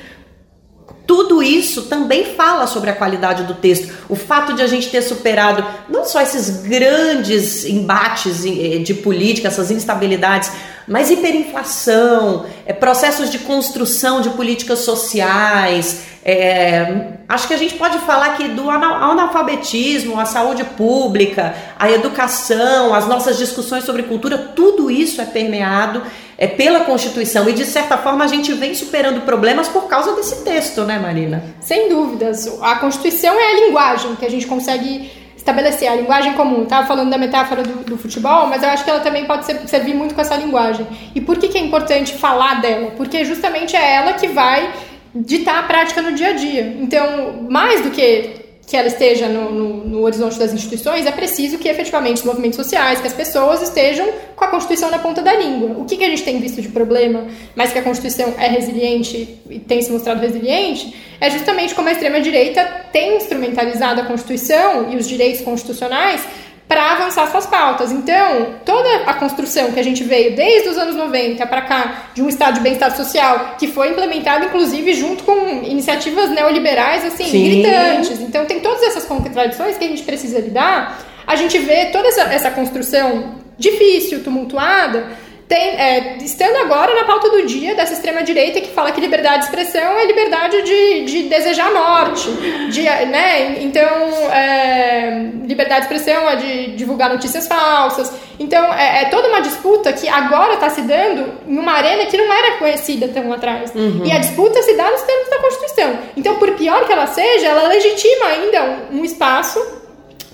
Tudo 1.06 1.44
isso 1.44 1.88
também 1.88 2.24
fala 2.24 2.68
sobre 2.68 2.90
a 2.90 2.96
qualidade 2.96 3.44
do 3.44 3.56
texto. 3.56 3.94
O 4.08 4.16
fato 4.16 4.54
de 4.54 4.62
a 4.62 4.68
gente 4.68 4.90
ter 4.90 5.02
superado 5.02 5.66
não 5.90 6.06
só 6.06 6.22
esses 6.22 6.64
grandes 6.64 7.66
embates 7.66 8.46
eh, 8.46 8.78
de 8.78 8.94
política, 8.94 9.50
essas 9.50 9.70
instabilidades, 9.72 10.50
mas 10.88 11.12
hiperinflação, 11.12 12.46
é, 12.66 12.72
processos 12.72 13.30
de 13.30 13.40
construção 13.40 14.22
de 14.22 14.30
políticas 14.30 14.80
sociais. 14.80 16.13
É, 16.26 17.16
acho 17.28 17.48
que 17.48 17.54
a 17.54 17.58
gente 17.58 17.74
pode 17.76 18.00
falar 18.00 18.28
aqui 18.28 18.48
do 18.48 18.70
analfabetismo, 18.70 20.18
a 20.18 20.26
saúde 20.26 20.64
pública, 20.64 21.54
a 21.78 21.92
educação, 21.92 22.94
as 22.94 23.08
nossas 23.08 23.38
discussões 23.38 23.84
sobre 23.84 24.04
cultura, 24.04 24.38
tudo 24.38 24.90
isso 24.90 25.22
é 25.22 25.26
permeado 25.26 26.02
é, 26.38 26.48
pela 26.48 26.82
Constituição 26.82 27.50
e 27.50 27.54
de 27.54 27.66
certa 27.66 27.98
forma 27.98 28.24
a 28.24 28.28
gente 28.28 28.54
vem 28.54 28.74
superando 28.74 29.22
problemas 29.22 29.68
por 29.68 29.88
causa 29.88 30.16
desse 30.16 30.44
texto, 30.44 30.84
né, 30.84 30.98
Marina? 30.98 31.44
Sem 31.60 31.90
dúvidas. 31.90 32.48
A 32.62 32.76
Constituição 32.76 33.38
é 33.38 33.52
a 33.52 33.66
linguagem 33.66 34.16
que 34.16 34.26
a 34.26 34.32
gente 34.32 34.48
consegue 34.48 35.12
estabelecer 35.36 35.90
a 35.90 35.96
linguagem 35.96 36.34
comum. 36.34 36.64
Estava 36.64 36.88
falando 36.88 37.10
da 37.10 37.18
metáfora 37.18 37.64
do, 37.64 37.84
do, 37.84 37.98
futebol, 37.98 38.48
mas 38.48 38.64
eu 38.64 38.70
acho 38.70 38.86
que 38.86 38.90
ela 38.90 39.02
também 39.02 39.26
pode 39.26 39.46
ser, 39.46 39.60
servir 39.68 39.94
muito 39.94 40.16
com 40.16 40.22
essa 40.22 40.38
linguagem. 40.38 40.88
E 41.14 41.20
por 41.20 41.38
que, 41.38 41.50
que 41.50 41.58
é 41.58 41.62
importante 41.62 42.14
falar 42.14 42.62
dela? 42.62 42.92
Porque 42.96 43.26
justamente 43.26 43.76
é 43.76 43.96
ela 43.96 44.14
que 44.14 44.30
vai 44.30 44.72
ditar 45.16 45.60
a 45.60 45.64
prática 45.64 46.02
no 46.02 46.14
dia 46.14 46.30
a 46.30 46.34
dia. 46.34 46.78
Então, 46.80 47.48
mais 47.50 47.82
do 47.82 47.92
que 47.92 48.44
que 48.66 48.78
ela 48.78 48.88
esteja 48.88 49.28
no, 49.28 49.52
no, 49.52 49.86
no, 49.86 50.02
horizonte 50.04 50.40
das 50.40 50.54
instituições, 50.54 51.06
é 51.06 51.12
preciso 51.12 51.58
que 51.58 51.68
efetivamente 51.68 52.20
os 52.20 52.24
movimentos 52.24 52.56
sociais, 52.56 53.02
que 53.02 53.08
as 53.08 53.14
pessoas 53.14 53.62
estejam 53.62 54.10
com 54.36 54.46
a 54.46 54.48
Constituição 54.48 54.90
na 54.90 55.00
ponta 55.00 55.22
da 55.22 55.36
língua. 55.36 55.78
O 55.78 55.86
que, 55.86 55.98
que 55.98 56.04
a 56.04 56.10
gente 56.10 56.24
tem 56.24 56.40
visto 56.40 56.62
de 56.62 56.70
problema, 56.70 57.28
mas 57.56 57.74
que 57.74 57.80
a 57.80 57.84
Constituição 57.84 58.34
é 58.38 58.48
resiliente 58.48 59.38
e 59.50 59.60
tem 59.60 59.82
se 59.82 59.92
mostrado 59.92 60.22
resiliente, 60.22 60.96
é 61.20 61.30
justamente 61.30 61.76
como 61.76 61.90
a 61.90 61.92
extrema-direita 61.92 62.64
tem 62.92 63.18
instrumentalizado 63.18 64.00
a 64.00 64.06
Constituição 64.06 64.92
e 64.92 64.96
os 64.96 65.08
direitos 65.08 65.42
constitucionais 65.42 66.26
para 66.74 66.94
avançar 66.94 67.30
suas 67.30 67.46
pautas. 67.46 67.92
Então, 67.92 68.56
toda 68.66 69.04
a 69.06 69.14
construção 69.14 69.72
que 69.72 69.80
a 69.80 69.84
gente 69.84 70.04
veio 70.04 70.36
desde 70.36 70.70
os 70.70 70.78
anos 70.78 70.96
90 70.96 71.46
para 71.46 71.62
cá 71.62 72.06
de 72.16 72.24
um 72.24 72.28
estado 72.28 72.56
de 72.56 72.62
bem-estar 72.62 72.96
social, 72.98 73.56
que 73.60 73.68
foi 73.68 73.90
implementado 73.90 74.46
inclusive 74.46 74.92
junto 74.96 75.24
com 75.24 75.38
iniciativas 75.64 76.32
neoliberais 76.32 77.06
assim, 77.06 77.26
Sim. 77.26 77.44
gritantes. 77.44 78.20
Então, 78.20 78.46
tem 78.46 78.60
todas 78.60 78.82
essas 78.82 79.06
contradições 79.06 79.78
que 79.78 79.86
a 79.86 79.88
gente 79.88 80.02
precisa 80.02 80.40
lidar. 80.40 81.00
A 81.28 81.36
gente 81.36 81.60
vê 81.60 81.86
toda 81.92 82.08
essa, 82.08 82.22
essa 82.24 82.50
construção 82.50 83.36
difícil, 83.56 84.24
tumultuada, 84.24 85.12
tem, 85.48 85.80
é, 85.80 86.18
estando 86.22 86.56
agora 86.58 86.96
na 86.96 87.04
pauta 87.04 87.30
do 87.30 87.46
dia 87.46 87.76
dessa 87.76 87.94
extrema-direita 87.94 88.62
que 88.62 88.70
fala 88.70 88.92
que 88.92 89.02
liberdade 89.02 89.40
de 89.40 89.44
expressão 89.46 89.98
é 89.98 90.06
liberdade 90.06 90.62
de, 90.62 91.06
de 91.06 91.24
desejar 91.24 91.72
morte. 91.72 92.30
De, 92.72 92.82
né? 92.84 93.62
Então, 93.62 93.84
é, 94.32 95.30
liberdade 95.46 95.88
de 95.88 95.94
expressão 95.94 96.30
é 96.30 96.36
de 96.38 96.76
divulgar 96.76 97.10
notícias 97.10 97.48
falsas. 97.48 98.12
Então, 98.40 98.74
é, 98.74 99.04
é 99.04 99.06
toda 99.06 99.28
uma 99.28 99.42
disputa 99.42 99.92
que 99.94 100.08
agora 100.08 100.54
está 100.54 100.70
se 100.70 100.82
dando 100.82 101.34
em 101.48 101.58
uma 101.58 101.74
arena 101.74 102.06
que 102.06 102.18
não 102.18 102.34
era 102.34 102.58
conhecida 102.58 103.08
tão 103.10 103.32
atrás. 103.32 103.74
Uhum. 103.76 104.02
E 104.06 104.12
a 104.12 104.20
disputa 104.20 104.62
se 104.64 104.76
dá 104.76 104.90
nos 104.90 105.02
termos 105.02 105.30
da 105.30 105.38
Constituição. 105.40 106.00
Então, 106.18 106.36
por 106.36 106.52
pior 106.52 106.86
que 106.86 106.92
ela 106.92 107.08
seja, 107.08 107.48
ela 107.48 107.68
legitima 107.68 108.26
ainda 108.28 108.64
um, 108.92 109.00
um 109.00 109.06
espaço 109.06 109.83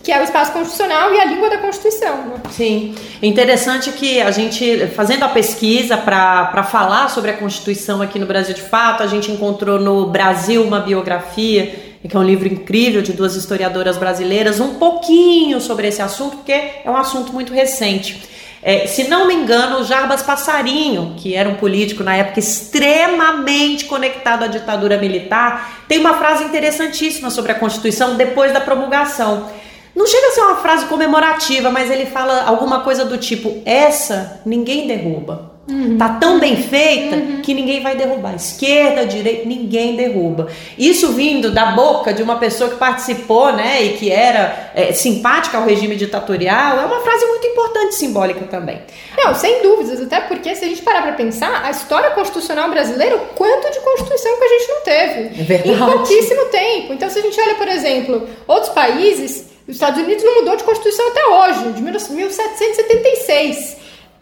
que 0.09 0.13
é 0.13 0.19
o 0.19 0.23
espaço 0.23 0.51
constitucional 0.51 1.13
e 1.13 1.19
a 1.19 1.25
língua 1.25 1.51
da 1.51 1.59
Constituição. 1.59 2.17
Né? 2.17 2.33
Sim. 2.49 2.95
Interessante 3.21 3.91
que 3.91 4.19
a 4.19 4.31
gente, 4.31 4.87
fazendo 4.95 5.21
a 5.21 5.27
pesquisa 5.27 5.95
para 5.95 6.63
falar 6.63 7.09
sobre 7.09 7.29
a 7.29 7.37
Constituição 7.37 8.01
aqui 8.01 8.17
no 8.17 8.25
Brasil 8.25 8.55
de 8.55 8.61
Fato, 8.63 9.03
a 9.03 9.05
gente 9.05 9.31
encontrou 9.31 9.79
no 9.79 10.07
Brasil 10.07 10.63
uma 10.63 10.79
biografia, 10.79 11.75
que 12.01 12.17
é 12.17 12.19
um 12.19 12.23
livro 12.23 12.47
incrível 12.47 13.03
de 13.03 13.13
duas 13.13 13.35
historiadoras 13.35 13.97
brasileiras, 13.97 14.59
um 14.59 14.79
pouquinho 14.79 15.61
sobre 15.61 15.87
esse 15.87 16.01
assunto, 16.01 16.37
porque 16.37 16.53
é 16.53 16.89
um 16.89 16.97
assunto 16.97 17.31
muito 17.31 17.53
recente. 17.53 18.19
É, 18.63 18.87
se 18.87 19.07
não 19.07 19.27
me 19.27 19.35
engano, 19.35 19.77
o 19.77 19.83
Jarbas 19.83 20.23
Passarinho, 20.23 21.13
que 21.17 21.35
era 21.35 21.47
um 21.47 21.53
político 21.53 22.03
na 22.03 22.15
época 22.15 22.39
extremamente 22.39 23.85
conectado 23.85 24.43
à 24.43 24.47
ditadura 24.47 24.97
militar, 24.97 25.83
tem 25.87 25.99
uma 25.99 26.15
frase 26.15 26.45
interessantíssima 26.45 27.29
sobre 27.29 27.51
a 27.51 27.55
Constituição 27.55 28.15
depois 28.15 28.51
da 28.51 28.59
promulgação. 28.59 29.47
Não 29.99 30.07
chega 30.07 30.27
a 30.27 30.31
ser 30.31 30.39
uma 30.39 30.55
frase 30.55 30.85
comemorativa, 30.85 31.69
mas 31.69 31.91
ele 31.91 32.05
fala 32.05 32.43
alguma 32.45 32.79
coisa 32.85 33.03
do 33.03 33.17
tipo: 33.17 33.61
essa 33.65 34.39
ninguém 34.45 34.87
derruba. 34.87 35.59
Uhum. 35.69 35.97
Tá 35.97 36.17
tão 36.17 36.39
bem 36.39 36.55
feita 36.55 37.17
uhum. 37.17 37.41
que 37.41 37.53
ninguém 37.53 37.83
vai 37.83 37.97
derrubar. 37.97 38.33
Esquerda, 38.33 39.05
direita, 39.05 39.45
ninguém 39.45 39.97
derruba. 39.97 40.47
Isso 40.77 41.09
vindo 41.09 41.51
da 41.51 41.73
boca 41.73 42.13
de 42.13 42.23
uma 42.23 42.37
pessoa 42.37 42.69
que 42.69 42.77
participou, 42.77 43.51
né, 43.51 43.83
e 43.83 43.97
que 43.97 44.09
era 44.09 44.71
é, 44.73 44.93
simpática 44.93 45.57
ao 45.57 45.65
regime 45.65 45.97
ditatorial, 45.97 46.79
é 46.79 46.85
uma 46.85 47.01
frase 47.01 47.25
muito 47.25 47.45
importante 47.45 47.95
simbólica 47.95 48.45
também. 48.45 48.81
Não, 49.17 49.35
sem 49.35 49.61
dúvidas, 49.61 50.01
até 50.01 50.21
porque 50.21 50.55
se 50.55 50.63
a 50.63 50.67
gente 50.69 50.81
parar 50.81 51.01
para 51.01 51.11
pensar, 51.11 51.61
a 51.63 51.71
história 51.71 52.11
constitucional 52.11 52.69
brasileira, 52.71 53.17
o 53.17 53.25
quanto 53.35 53.69
de 53.69 53.79
constituição 53.81 54.37
que 54.37 54.43
a 54.45 54.47
gente 54.47 54.67
não 54.69 54.81
teve. 54.81 55.41
É 55.41 55.43
verdade. 55.43 55.71
Em 55.71 55.77
pouquíssimo 55.77 56.45
tempo. 56.45 56.93
Então, 56.93 57.09
se 57.09 57.19
a 57.19 57.21
gente 57.21 57.39
olha, 57.39 57.55
por 57.55 57.67
exemplo, 57.67 58.27
outros 58.47 58.73
países, 58.73 59.49
os 59.69 59.75
Estados 59.75 60.01
Unidos 60.01 60.23
não 60.23 60.39
mudou 60.39 60.55
de 60.55 60.63
constituição 60.63 61.07
até 61.09 61.25
hoje, 61.27 61.73
de 61.73 61.81
1776. 61.83 63.77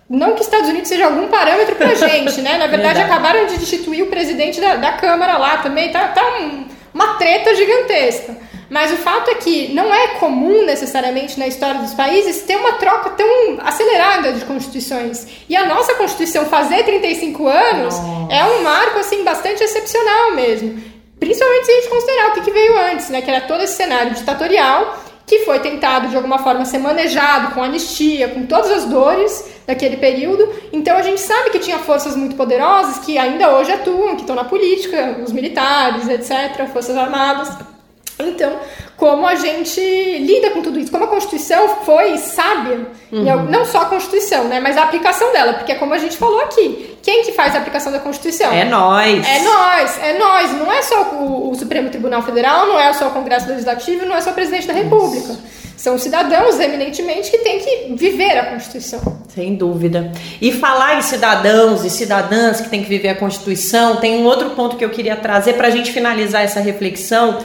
Não 0.10 0.34
que 0.34 0.42
Estados 0.42 0.68
Unidos 0.68 0.90
seja 0.90 1.06
algum 1.06 1.30
parâmetro 1.30 1.74
pra 1.76 1.94
gente, 1.96 2.42
né? 2.42 2.58
Na 2.58 2.68
verdade, 2.68 3.02
acabaram 3.02 3.46
de 3.46 3.58
destituir 3.58 4.04
o 4.04 4.08
presidente 4.08 4.60
da, 4.60 4.76
da 4.76 4.92
Câmara 4.94 5.38
lá 5.38 5.58
também. 5.60 5.90
Tá, 5.90 6.10
tá 6.10 6.40
um, 6.40 6.66
uma 6.94 7.14
treta 7.14 7.56
gigantesca. 7.56 8.36
Mas 8.70 8.92
o 8.92 8.98
fato 8.98 9.32
é 9.32 9.36
que 9.36 9.74
não 9.74 9.94
é 9.94 10.10
comum 10.20 10.66
necessariamente 10.66 11.40
na 11.40 11.48
história 11.48 11.80
dos 11.80 11.94
países 11.94 12.42
ter 12.42 12.58
uma 12.58 12.74
troca 12.74 13.12
tão 13.12 13.58
acelerada 13.62 14.34
de 14.34 14.44
constituições. 14.44 15.26
E 15.48 15.56
a 15.56 15.66
nossa 15.66 15.94
Constituição 15.96 16.46
fazer 16.48 16.84
35 16.84 17.48
anos 17.48 17.98
nossa. 17.98 18.34
é 18.34 18.44
um 18.44 18.64
marco 18.64 19.00
assim 19.00 19.24
bastante 19.24 19.64
excepcional 19.64 20.36
mesmo. 20.36 20.84
Principalmente 21.18 21.66
se 21.66 21.72
a 21.72 21.76
gente 21.76 21.90
considerar 21.90 22.28
o 22.28 22.34
que, 22.34 22.42
que 22.42 22.52
veio 22.52 22.78
antes, 22.92 23.10
né? 23.10 23.22
Que 23.22 23.32
era 23.32 23.42
todo 23.42 23.64
esse 23.64 23.78
cenário 23.78 24.14
ditatorial 24.14 25.07
que 25.28 25.40
foi 25.40 25.60
tentado 25.60 26.08
de 26.08 26.16
alguma 26.16 26.40
forma 26.40 26.64
ser 26.64 26.78
manejado 26.78 27.54
com 27.54 27.62
anistia, 27.62 28.30
com 28.30 28.46
todas 28.46 28.72
as 28.72 28.86
dores 28.86 29.46
daquele 29.68 29.98
período. 29.98 30.48
Então 30.72 30.96
a 30.96 31.02
gente 31.02 31.20
sabe 31.20 31.50
que 31.50 31.60
tinha 31.60 31.78
forças 31.80 32.16
muito 32.16 32.38
poderosas 32.38 33.00
que 33.00 33.18
ainda 33.18 33.54
hoje 33.58 33.74
atuam, 33.74 34.16
que 34.16 34.22
estão 34.22 34.38
na 34.38 34.46
política, 34.46 35.20
os 35.22 35.34
militares, 35.34 36.08
etc., 36.08 36.66
forças 36.72 36.96
armadas. 36.96 37.77
Então, 38.20 38.58
como 38.96 39.28
a 39.28 39.36
gente 39.36 39.80
lida 39.80 40.50
com 40.50 40.62
tudo 40.62 40.80
isso, 40.80 40.92
como 40.92 41.04
a 41.04 41.08
Constituição 41.08 41.70
foi 41.86 42.18
sábia, 42.18 42.88
uhum. 43.12 43.44
não 43.44 43.64
só 43.64 43.82
a 43.82 43.86
Constituição, 43.86 44.46
né, 44.46 44.60
mas 44.60 44.76
a 44.76 44.84
aplicação 44.84 45.32
dela, 45.32 45.54
porque 45.54 45.72
é 45.72 45.76
como 45.76 45.94
a 45.94 46.00
gente 46.00 46.18
falou 46.18 46.42
aqui, 46.42 46.98
quem 47.04 47.24
que 47.24 47.32
faz 47.32 47.54
a 47.54 47.60
aplicação 47.60 47.92
da 47.92 48.00
Constituição? 48.00 48.52
É 48.52 48.66
nós. 48.66 49.26
É 49.28 49.40
nós, 49.44 50.00
é 50.02 50.18
nós, 50.18 50.52
não 50.54 50.74
é 50.74 50.82
só 50.82 51.04
o, 51.14 51.52
o 51.52 51.56
Supremo 51.56 51.90
Tribunal 51.90 52.24
Federal, 52.24 52.66
não 52.66 52.80
é 52.80 52.92
só 52.94 53.08
o 53.08 53.12
Congresso 53.12 53.48
Legislativo, 53.48 54.06
não 54.06 54.16
é 54.16 54.22
só 54.22 54.32
o 54.32 54.34
Presidente 54.34 54.66
da 54.66 54.74
República. 54.74 55.36
São 55.78 55.96
cidadãos, 56.00 56.60
eminentemente, 56.60 57.30
que 57.30 57.38
têm 57.38 57.60
que 57.60 57.94
viver 57.96 58.36
a 58.36 58.46
Constituição. 58.48 59.00
Sem 59.30 59.56
dúvida. 59.56 60.12
E 60.42 60.52
falar 60.52 60.98
em 60.98 61.04
cidadãos 61.04 61.86
e 61.86 61.90
cidadãs 61.92 62.60
que 62.60 62.68
têm 62.68 62.82
que 62.82 62.90
viver 62.90 63.10
a 63.10 63.16
Constituição, 63.16 63.98
tem 63.98 64.18
um 64.18 64.26
outro 64.26 64.50
ponto 64.50 64.76
que 64.76 64.84
eu 64.84 64.90
queria 64.90 65.16
trazer 65.16 65.54
para 65.54 65.68
a 65.68 65.70
gente 65.70 65.92
finalizar 65.92 66.42
essa 66.42 66.60
reflexão 66.60 67.38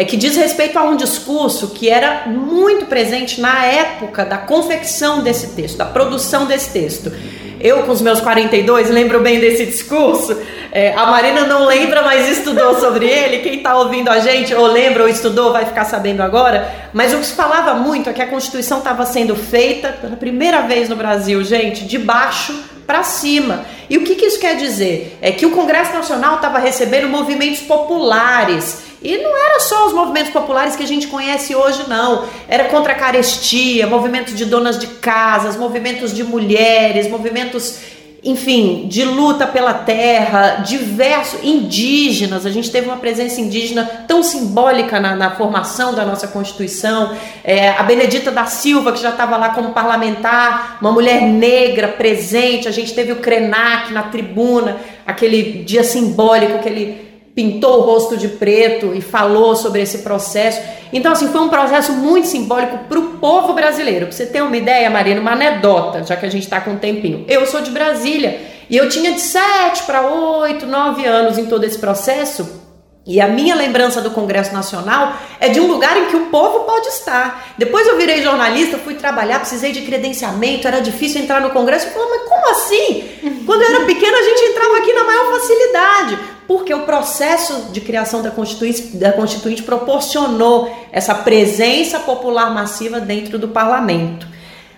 é 0.00 0.04
que 0.06 0.16
diz 0.16 0.34
respeito 0.34 0.78
a 0.78 0.82
um 0.82 0.96
discurso 0.96 1.72
que 1.74 1.90
era 1.90 2.22
muito 2.26 2.86
presente 2.86 3.38
na 3.38 3.66
época 3.66 4.24
da 4.24 4.38
confecção 4.38 5.20
desse 5.20 5.48
texto, 5.48 5.76
da 5.76 5.84
produção 5.84 6.46
desse 6.46 6.70
texto. 6.70 7.12
Eu, 7.60 7.82
com 7.82 7.92
os 7.92 8.00
meus 8.00 8.18
42, 8.18 8.88
lembro 8.88 9.20
bem 9.20 9.38
desse 9.38 9.66
discurso. 9.66 10.34
É, 10.72 10.94
a 10.94 11.04
Marina 11.04 11.44
não 11.46 11.66
lembra, 11.66 12.00
mas 12.00 12.30
estudou 12.30 12.80
sobre 12.80 13.06
ele. 13.06 13.40
Quem 13.40 13.56
está 13.56 13.76
ouvindo 13.76 14.08
a 14.08 14.20
gente, 14.20 14.54
ou 14.54 14.66
lembra 14.68 15.02
ou 15.02 15.08
estudou, 15.10 15.52
vai 15.52 15.66
ficar 15.66 15.84
sabendo 15.84 16.22
agora. 16.22 16.66
Mas 16.94 17.12
o 17.12 17.18
que 17.18 17.26
se 17.26 17.34
falava 17.34 17.74
muito 17.74 18.08
é 18.08 18.14
que 18.14 18.22
a 18.22 18.26
Constituição 18.26 18.78
estava 18.78 19.04
sendo 19.04 19.36
feita 19.36 19.92
pela 20.00 20.16
primeira 20.16 20.62
vez 20.62 20.88
no 20.88 20.96
Brasil, 20.96 21.44
gente, 21.44 21.84
de 21.84 21.98
baixo 21.98 22.58
para 22.86 23.02
cima. 23.02 23.66
E 23.90 23.98
o 23.98 24.04
que, 24.04 24.14
que 24.14 24.24
isso 24.24 24.40
quer 24.40 24.56
dizer? 24.56 25.18
É 25.20 25.30
que 25.30 25.44
o 25.44 25.50
Congresso 25.50 25.92
Nacional 25.92 26.36
estava 26.36 26.58
recebendo 26.58 27.06
movimentos 27.06 27.60
populares 27.60 28.88
e 29.02 29.16
não 29.16 29.34
era 29.34 29.60
só 29.60 29.86
os 29.86 29.94
movimentos 29.94 30.30
populares 30.30 30.76
que 30.76 30.82
a 30.82 30.86
gente 30.86 31.06
conhece 31.06 31.54
hoje, 31.54 31.84
não. 31.88 32.26
Era 32.46 32.64
contra 32.64 32.92
a 32.92 32.96
carestia, 32.96 33.86
movimentos 33.86 34.34
de 34.34 34.44
donas 34.44 34.78
de 34.78 34.86
casas, 34.86 35.56
movimentos 35.56 36.14
de 36.14 36.22
mulheres, 36.22 37.08
movimentos, 37.08 37.78
enfim, 38.22 38.86
de 38.88 39.02
luta 39.02 39.46
pela 39.46 39.72
terra, 39.72 40.56
diversos, 40.56 41.40
indígenas. 41.42 42.44
A 42.44 42.50
gente 42.50 42.70
teve 42.70 42.88
uma 42.88 42.98
presença 42.98 43.40
indígena 43.40 43.86
tão 44.06 44.22
simbólica 44.22 45.00
na, 45.00 45.16
na 45.16 45.30
formação 45.30 45.94
da 45.94 46.04
nossa 46.04 46.28
Constituição. 46.28 47.16
É, 47.42 47.70
a 47.70 47.82
Benedita 47.82 48.30
da 48.30 48.44
Silva, 48.44 48.92
que 48.92 49.00
já 49.00 49.10
estava 49.10 49.38
lá 49.38 49.48
como 49.54 49.70
parlamentar, 49.70 50.76
uma 50.78 50.92
mulher 50.92 51.22
negra 51.22 51.88
presente. 51.88 52.68
A 52.68 52.70
gente 52.70 52.92
teve 52.92 53.12
o 53.12 53.16
Krenak 53.16 53.94
na 53.94 54.02
tribuna, 54.02 54.76
aquele 55.06 55.64
dia 55.64 55.82
simbólico 55.82 56.58
que 56.58 56.68
ele 56.68 56.99
pintou 57.34 57.78
o 57.78 57.82
rosto 57.82 58.16
de 58.16 58.28
preto 58.28 58.94
e 58.94 59.00
falou 59.00 59.54
sobre 59.54 59.80
esse 59.80 59.98
processo. 59.98 60.60
Então, 60.92 61.12
assim, 61.12 61.28
foi 61.28 61.40
um 61.40 61.48
processo 61.48 61.92
muito 61.92 62.26
simbólico 62.26 62.78
para 62.88 62.98
o 62.98 63.18
povo 63.18 63.52
brasileiro. 63.52 64.06
Para 64.06 64.16
você 64.16 64.26
ter 64.26 64.42
uma 64.42 64.56
ideia, 64.56 64.90
Marina, 64.90 65.20
uma 65.20 65.32
anedota, 65.32 66.02
já 66.02 66.16
que 66.16 66.26
a 66.26 66.30
gente 66.30 66.44
está 66.44 66.60
com 66.60 66.72
um 66.72 66.78
tempinho. 66.78 67.24
Eu 67.28 67.46
sou 67.46 67.60
de 67.60 67.70
Brasília 67.70 68.40
e 68.68 68.76
eu 68.76 68.88
tinha 68.88 69.12
de 69.12 69.20
7 69.20 69.84
para 69.84 70.02
8, 70.02 70.66
9 70.66 71.04
anos 71.06 71.38
em 71.38 71.46
todo 71.46 71.64
esse 71.64 71.78
processo. 71.78 72.59
E 73.10 73.20
a 73.20 73.26
minha 73.26 73.56
lembrança 73.56 74.00
do 74.00 74.12
Congresso 74.12 74.52
Nacional 74.52 75.16
é 75.40 75.48
de 75.48 75.58
um 75.58 75.66
lugar 75.66 75.96
em 75.96 76.06
que 76.06 76.14
o 76.14 76.26
povo 76.26 76.60
pode 76.60 76.86
estar. 76.86 77.54
Depois 77.58 77.84
eu 77.88 77.96
virei 77.96 78.22
jornalista, 78.22 78.78
fui 78.78 78.94
trabalhar, 78.94 79.40
precisei 79.40 79.72
de 79.72 79.82
credenciamento, 79.82 80.68
era 80.68 80.80
difícil 80.80 81.20
entrar 81.20 81.40
no 81.40 81.50
Congresso. 81.50 81.88
Eu 81.88 81.92
falei, 81.92 82.08
mas 82.08 82.28
como 82.28 82.50
assim? 82.52 83.42
Quando 83.44 83.62
eu 83.62 83.74
era 83.74 83.84
pequena, 83.84 84.16
a 84.16 84.22
gente 84.22 84.42
entrava 84.52 84.78
aqui 84.78 84.92
na 84.92 85.02
maior 85.02 85.40
facilidade 85.40 86.18
porque 86.46 86.72
o 86.72 86.84
processo 86.84 87.72
de 87.72 87.80
criação 87.80 88.22
da 88.22 88.30
Constituinte, 88.30 88.96
da 88.96 89.12
Constituinte 89.12 89.64
proporcionou 89.64 90.72
essa 90.92 91.12
presença 91.12 91.98
popular 91.98 92.54
massiva 92.54 93.00
dentro 93.00 93.40
do 93.40 93.48
parlamento. 93.48 94.24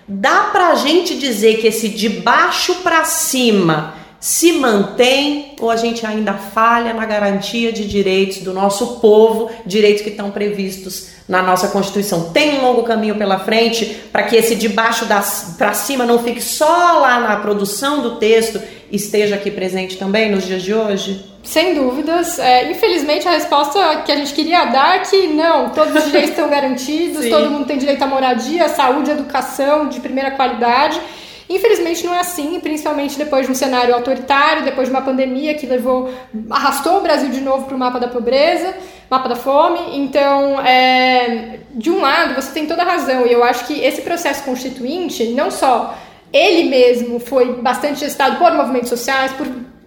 Dá 0.07 0.49
para 0.51 0.69
a 0.69 0.75
gente 0.75 1.19
dizer 1.19 1.57
que 1.57 1.67
esse 1.67 1.87
de 1.87 2.09
baixo 2.09 2.75
para 2.81 3.05
cima 3.05 3.93
se 4.23 4.53
mantém 4.53 5.53
ou 5.59 5.69
a 5.69 5.75
gente 5.75 6.05
ainda 6.05 6.33
falha 6.33 6.93
na 6.93 7.05
garantia 7.05 7.73
de 7.73 7.85
direitos 7.85 8.37
do 8.37 8.53
nosso 8.53 9.01
povo, 9.01 9.51
direitos 9.65 10.01
que 10.01 10.11
estão 10.11 10.31
previstos 10.31 11.09
na 11.27 11.43
nossa 11.43 11.67
Constituição. 11.67 12.29
Tem 12.31 12.57
um 12.57 12.61
longo 12.61 12.83
caminho 12.83 13.15
pela 13.15 13.37
frente 13.39 13.83
para 14.13 14.23
que 14.23 14.37
esse 14.37 14.55
de 14.55 14.69
baixo 14.69 15.05
para 15.57 15.73
cima 15.73 16.05
não 16.05 16.19
fique 16.23 16.41
só 16.41 16.99
lá 16.99 17.19
na 17.19 17.35
produção 17.35 18.01
do 18.01 18.15
texto, 18.15 18.61
esteja 18.89 19.35
aqui 19.35 19.51
presente 19.51 19.97
também 19.97 20.31
nos 20.31 20.45
dias 20.45 20.61
de 20.61 20.73
hoje? 20.73 21.25
Sem 21.43 21.75
dúvidas. 21.75 22.39
É, 22.39 22.71
infelizmente, 22.71 23.27
a 23.27 23.31
resposta 23.31 24.03
que 24.05 24.11
a 24.13 24.15
gente 24.15 24.33
queria 24.33 24.63
dar 24.63 24.95
é 24.95 24.99
que 24.99 25.27
não, 25.27 25.71
todos 25.71 25.93
os 25.93 26.05
direitos 26.05 26.29
estão 26.29 26.49
garantidos, 26.49 27.27
todo 27.27 27.51
mundo 27.51 27.65
tem 27.65 27.77
direito 27.77 28.01
à 28.01 28.07
moradia, 28.07 28.69
saúde, 28.69 29.11
educação 29.11 29.89
de 29.89 29.99
primeira 29.99 30.31
qualidade. 30.31 30.97
Infelizmente 31.49 32.05
não 32.05 32.13
é 32.13 32.19
assim, 32.19 32.59
principalmente 32.59 33.17
depois 33.17 33.45
de 33.45 33.51
um 33.51 33.55
cenário 33.55 33.93
autoritário, 33.93 34.63
depois 34.63 34.87
de 34.87 34.93
uma 34.93 35.01
pandemia 35.01 35.53
que 35.53 35.65
levou, 35.65 36.09
arrastou 36.49 36.99
o 36.99 37.01
Brasil 37.01 37.29
de 37.29 37.41
novo 37.41 37.65
para 37.65 37.75
o 37.75 37.79
mapa 37.79 37.99
da 37.99 38.07
pobreza, 38.07 38.73
mapa 39.09 39.27
da 39.27 39.35
fome. 39.35 39.79
Então, 39.93 40.59
é, 40.61 41.59
de 41.71 41.91
um 41.91 42.01
lado, 42.01 42.35
você 42.35 42.51
tem 42.51 42.65
toda 42.65 42.81
a 42.81 42.85
razão, 42.85 43.27
e 43.27 43.31
eu 43.31 43.43
acho 43.43 43.65
que 43.65 43.79
esse 43.81 44.01
processo 44.01 44.43
constituinte, 44.43 45.25
não 45.33 45.51
só 45.51 45.97
ele 46.31 46.69
mesmo 46.69 47.19
foi 47.19 47.53
bastante 47.61 47.99
gestado 47.99 48.37
por 48.37 48.51
movimentos 48.53 48.89
sociais, 48.89 49.31
por 49.33 49.45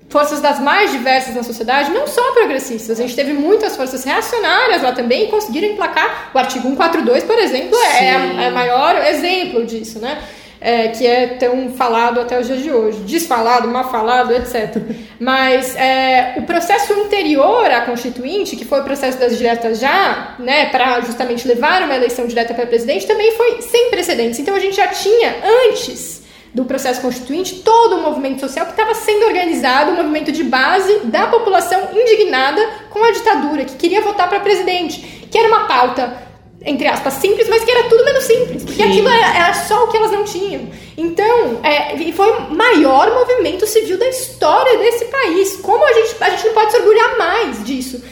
forças 0.09 0.41
das 0.41 0.61
mais 0.61 0.93
diversas 0.93 1.35
na 1.35 1.43
sociedade, 1.43 1.91
não 1.91 2.07
só 2.07 2.33
progressistas. 2.33 3.01
A 3.01 3.03
gente 3.03 3.17
teve 3.17 3.33
muitas 3.33 3.77
forças 3.77 4.05
reacionárias 4.05 4.83
lá 4.83 4.93
também 4.93 5.25
e 5.25 5.27
conseguiram 5.29 5.69
emplacar 5.69 6.31
o 6.33 6.39
artigo 6.39 6.69
142, 6.69 7.25
por 7.25 7.39
exemplo, 7.39 7.77
é, 7.77 8.45
é 8.45 8.49
o 8.49 8.55
maior 8.55 8.97
exemplo 9.05 9.67
disso, 9.67 9.99
né? 9.99 10.23
É, 10.69 10.89
que 10.89 11.07
é 11.07 11.29
tão 11.29 11.71
falado 11.71 12.19
até 12.19 12.41
os 12.41 12.49
dias 12.49 12.61
de 12.61 12.73
hoje. 12.73 12.99
Desfalado, 13.03 13.69
mal 13.69 13.89
falado, 13.89 14.33
etc. 14.33 14.83
Mas 15.21 15.77
é, 15.77 16.35
o 16.39 16.43
processo 16.43 16.93
anterior 16.93 17.71
à 17.71 17.83
Constituinte, 17.83 18.57
que 18.57 18.65
foi 18.65 18.81
o 18.81 18.83
processo 18.83 19.17
das 19.17 19.39
diretas 19.39 19.79
já, 19.79 20.35
né, 20.41 20.67
para 20.71 21.03
justamente 21.03 21.47
levar 21.47 21.83
uma 21.85 21.95
eleição 21.95 22.27
direta 22.27 22.53
para 22.53 22.67
presidente, 22.67 23.07
também 23.07 23.31
foi 23.37 23.63
sem 23.63 23.91
precedentes. 23.91 24.41
Então 24.41 24.57
a 24.57 24.59
gente 24.59 24.75
já 24.75 24.89
tinha, 24.89 25.37
antes 25.69 26.27
do 26.53 26.65
processo 26.65 27.01
constituinte, 27.01 27.57
todo 27.57 27.99
o 27.99 28.03
movimento 28.03 28.41
social 28.41 28.67
que 28.67 28.73
estava 28.73 28.93
sendo 28.95 29.27
organizado, 29.27 29.93
um 29.93 29.97
movimento 29.97 30.33
de 30.33 30.43
base 30.43 31.01
da 31.05 31.29
população 31.29 31.91
indignada 31.93 32.61
com 32.91 33.05
a 33.05 33.13
ditadura, 33.13 33.65
que 33.65 33.77
queria 33.77 34.01
votar 34.01 34.29
para 34.29 34.41
presidente, 34.41 35.29
que 35.31 35.39
era 35.39 35.47
uma 35.47 35.67
pauta 35.67 36.27
entre 36.65 36.89
aspas, 36.89 37.15
simples, 37.15 37.49
mas 37.49 37.65
que 37.65 37.71
era 37.71 37.85
tudo 37.85 38.05
menos 38.05 38.25
simples, 38.25 38.65
porque 38.65 38.83
Sim. 38.83 38.91
aquilo 38.91 39.09
era, 39.09 39.37
era, 39.37 39.55
só 39.55 39.85
o 39.85 39.89
que 39.89 39.97
elas 39.97 40.11
não 40.11 40.25
tinham. 40.25 40.69
Então, 40.97 41.61
é, 41.63 42.13
foi 42.13 42.31
o 42.31 42.55
maior 42.55 43.13
movimento 43.15 43.67
civil 43.67 43.99
da 43.99 44.09
história 44.09 44.79
desse 44.79 45.05
país. 45.07 45.57
Como 45.63 45.85
a 45.85 45.93
gente, 45.93 46.17
a 46.21 46.31
gente 46.31 46.47
não 46.47 46.55
pode 46.55 46.73
se 46.73 46.79
orgulhar 46.79 47.19
mais 47.19 47.65
disso? 47.65 48.03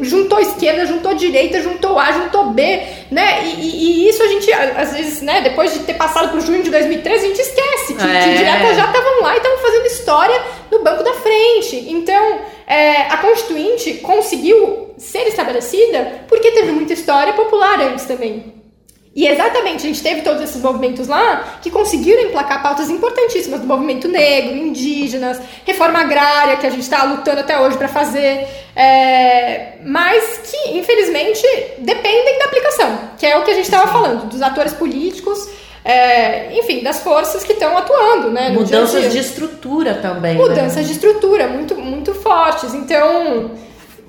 juntou 0.00 0.40
esquerda, 0.40 0.86
juntou 0.86 1.14
direita, 1.14 1.60
juntou 1.60 1.98
A, 1.98 2.10
juntou 2.12 2.46
B, 2.46 2.82
né? 3.10 3.44
E, 3.44 3.48
e, 3.48 4.06
e, 4.06 4.08
isso 4.08 4.22
a 4.22 4.28
gente, 4.28 4.52
às 4.52 4.92
vezes, 4.92 5.20
né, 5.20 5.42
depois 5.42 5.72
de 5.72 5.80
ter 5.80 5.94
passado 5.94 6.30
por 6.30 6.40
junho 6.40 6.62
de 6.62 6.70
2013, 6.70 7.24
a 7.24 7.28
gente 7.28 7.40
esquece 7.40 7.94
que, 7.94 8.02
é. 8.02 8.22
que 8.22 8.36
diretas 8.36 8.76
já 8.76 8.86
estavam 8.86 9.22
lá 9.22 9.34
e 9.34 9.36
estavam 9.36 9.58
fazendo 9.58 9.86
história 9.86 10.42
no 10.70 10.82
banco 10.82 11.02
da 11.02 11.12
frente. 11.14 11.76
Então, 11.90 12.40
é, 12.66 13.02
a 13.02 13.18
Constituinte 13.18 13.94
conseguiu 13.94 14.93
ser 15.14 15.28
estabelecida 15.28 16.24
porque 16.26 16.50
teve 16.50 16.72
muita 16.72 16.92
história 16.92 17.32
popular 17.34 17.80
antes 17.80 18.04
também. 18.04 18.52
E 19.14 19.28
exatamente, 19.28 19.84
a 19.84 19.86
gente 19.86 20.02
teve 20.02 20.22
todos 20.22 20.42
esses 20.42 20.60
movimentos 20.60 21.06
lá 21.06 21.58
que 21.62 21.70
conseguiram 21.70 22.22
emplacar 22.22 22.60
pautas 22.60 22.90
importantíssimas 22.90 23.60
do 23.60 23.66
movimento 23.66 24.08
negro, 24.08 24.56
indígenas, 24.56 25.40
reforma 25.64 26.00
agrária, 26.00 26.56
que 26.56 26.66
a 26.66 26.70
gente 26.70 26.82
está 26.82 27.04
lutando 27.04 27.38
até 27.38 27.60
hoje 27.60 27.78
para 27.78 27.86
fazer, 27.86 28.44
é, 28.74 29.74
mas 29.84 30.40
que, 30.50 30.76
infelizmente, 30.76 31.46
dependem 31.78 32.36
da 32.40 32.46
aplicação, 32.46 32.98
que 33.16 33.24
é 33.24 33.38
o 33.38 33.44
que 33.44 33.52
a 33.52 33.54
gente 33.54 33.66
estava 33.66 33.86
falando, 33.86 34.28
dos 34.28 34.42
atores 34.42 34.72
políticos. 34.72 35.48
É, 35.84 36.58
enfim, 36.58 36.82
das 36.82 37.00
forças 37.00 37.44
que 37.44 37.52
estão 37.52 37.76
atuando, 37.76 38.30
né? 38.30 38.48
Mudanças 38.48 39.02
dia 39.02 39.10
-dia. 39.10 39.10
de 39.10 39.18
estrutura 39.18 39.94
também. 39.96 40.34
Né? 40.34 40.40
Mudanças 40.40 40.76
né? 40.76 40.82
de 40.82 40.92
estrutura 40.92 41.46
muito, 41.46 41.76
muito 41.76 42.14
fortes. 42.14 42.72
Então, 42.72 43.50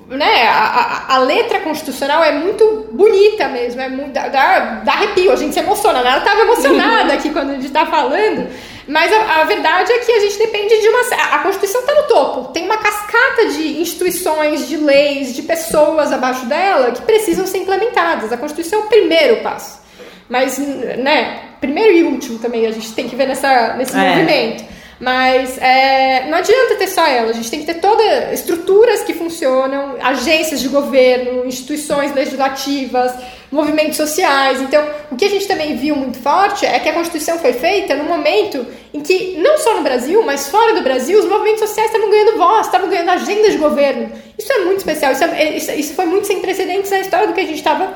né, 0.08 0.46
a, 0.46 1.14
a, 1.14 1.18
letra 1.18 1.60
constitucional 1.60 2.22
é 2.22 2.32
muito 2.32 2.86
bonita 2.92 3.48
mesmo, 3.48 3.80
é 3.80 3.88
muito, 3.88 4.12
dá, 4.12 4.28
dá 4.28 4.92
arrepio, 4.92 5.32
a 5.32 5.36
gente 5.36 5.52
se 5.52 5.58
emociona, 5.58 6.00
né? 6.00 6.10
Ela 6.10 6.18
estava 6.18 6.40
emocionada 6.42 7.12
aqui 7.12 7.30
quando 7.30 7.50
a 7.50 7.54
gente 7.54 7.66
está 7.66 7.86
falando, 7.86 8.48
mas 8.86 9.12
a, 9.12 9.40
a, 9.40 9.44
verdade 9.44 9.92
é 9.92 9.98
que 9.98 10.12
a 10.12 10.20
gente 10.20 10.38
depende 10.38 10.80
de 10.80 10.88
uma. 10.88 11.00
A 11.32 11.38
Constituição 11.40 11.80
está 11.80 11.94
no 11.94 12.04
topo, 12.04 12.52
tem 12.52 12.64
uma 12.64 12.76
cascata 12.76 13.46
de 13.46 13.80
instituições, 13.80 14.68
de 14.68 14.76
leis, 14.76 15.34
de 15.34 15.42
pessoas 15.42 16.12
abaixo 16.12 16.46
dela 16.46 16.92
que 16.92 17.02
precisam 17.02 17.44
ser 17.44 17.58
implementadas. 17.58 18.32
A 18.32 18.36
Constituição 18.36 18.82
é 18.82 18.84
o 18.84 18.86
primeiro 18.86 19.42
passo, 19.42 19.80
mas, 20.28 20.56
né, 20.58 21.40
primeiro 21.60 21.92
e 21.92 22.04
último 22.04 22.38
também 22.38 22.64
a 22.64 22.70
gente 22.70 22.92
tem 22.92 23.08
que 23.08 23.16
ver 23.16 23.26
nessa, 23.26 23.74
nesse 23.74 23.96
é. 23.96 23.98
movimento. 23.98 24.75
Mas 24.98 25.58
é, 25.58 26.26
não 26.28 26.38
adianta 26.38 26.76
ter 26.76 26.88
só 26.88 27.06
ela, 27.06 27.30
a 27.30 27.34
gente 27.34 27.50
tem 27.50 27.60
que 27.60 27.66
ter 27.66 27.80
todas 27.80 28.32
estruturas 28.32 29.02
que 29.02 29.12
funcionam, 29.12 29.96
agências 30.00 30.60
de 30.60 30.68
governo, 30.68 31.44
instituições 31.46 32.14
legislativas, 32.14 33.12
movimentos 33.52 33.96
sociais. 33.96 34.60
Então, 34.62 34.82
o 35.10 35.16
que 35.16 35.26
a 35.26 35.28
gente 35.28 35.46
também 35.46 35.76
viu 35.76 35.94
muito 35.96 36.18
forte 36.18 36.64
é 36.64 36.78
que 36.78 36.88
a 36.88 36.94
Constituição 36.94 37.38
foi 37.38 37.52
feita 37.52 37.94
no 37.94 38.04
momento 38.04 38.66
em 38.94 39.00
que, 39.00 39.36
não 39.36 39.58
só 39.58 39.74
no 39.74 39.82
Brasil, 39.82 40.22
mas 40.22 40.48
fora 40.48 40.74
do 40.74 40.80
Brasil, 40.80 41.18
os 41.18 41.26
movimentos 41.26 41.60
sociais 41.60 41.90
estavam 41.90 42.10
ganhando 42.10 42.38
voz, 42.38 42.66
estavam 42.66 42.88
ganhando 42.88 43.10
agenda 43.10 43.50
de 43.50 43.58
governo. 43.58 44.10
Isso 44.38 44.50
é 44.50 44.64
muito 44.64 44.78
especial, 44.78 45.12
isso, 45.12 45.24
é, 45.24 45.56
isso, 45.56 45.70
isso 45.72 45.94
foi 45.94 46.06
muito 46.06 46.26
sem 46.26 46.40
precedentes 46.40 46.90
na 46.90 47.00
história 47.00 47.26
do 47.26 47.34
que 47.34 47.40
a 47.40 47.46
gente 47.46 47.58
estava. 47.58 47.92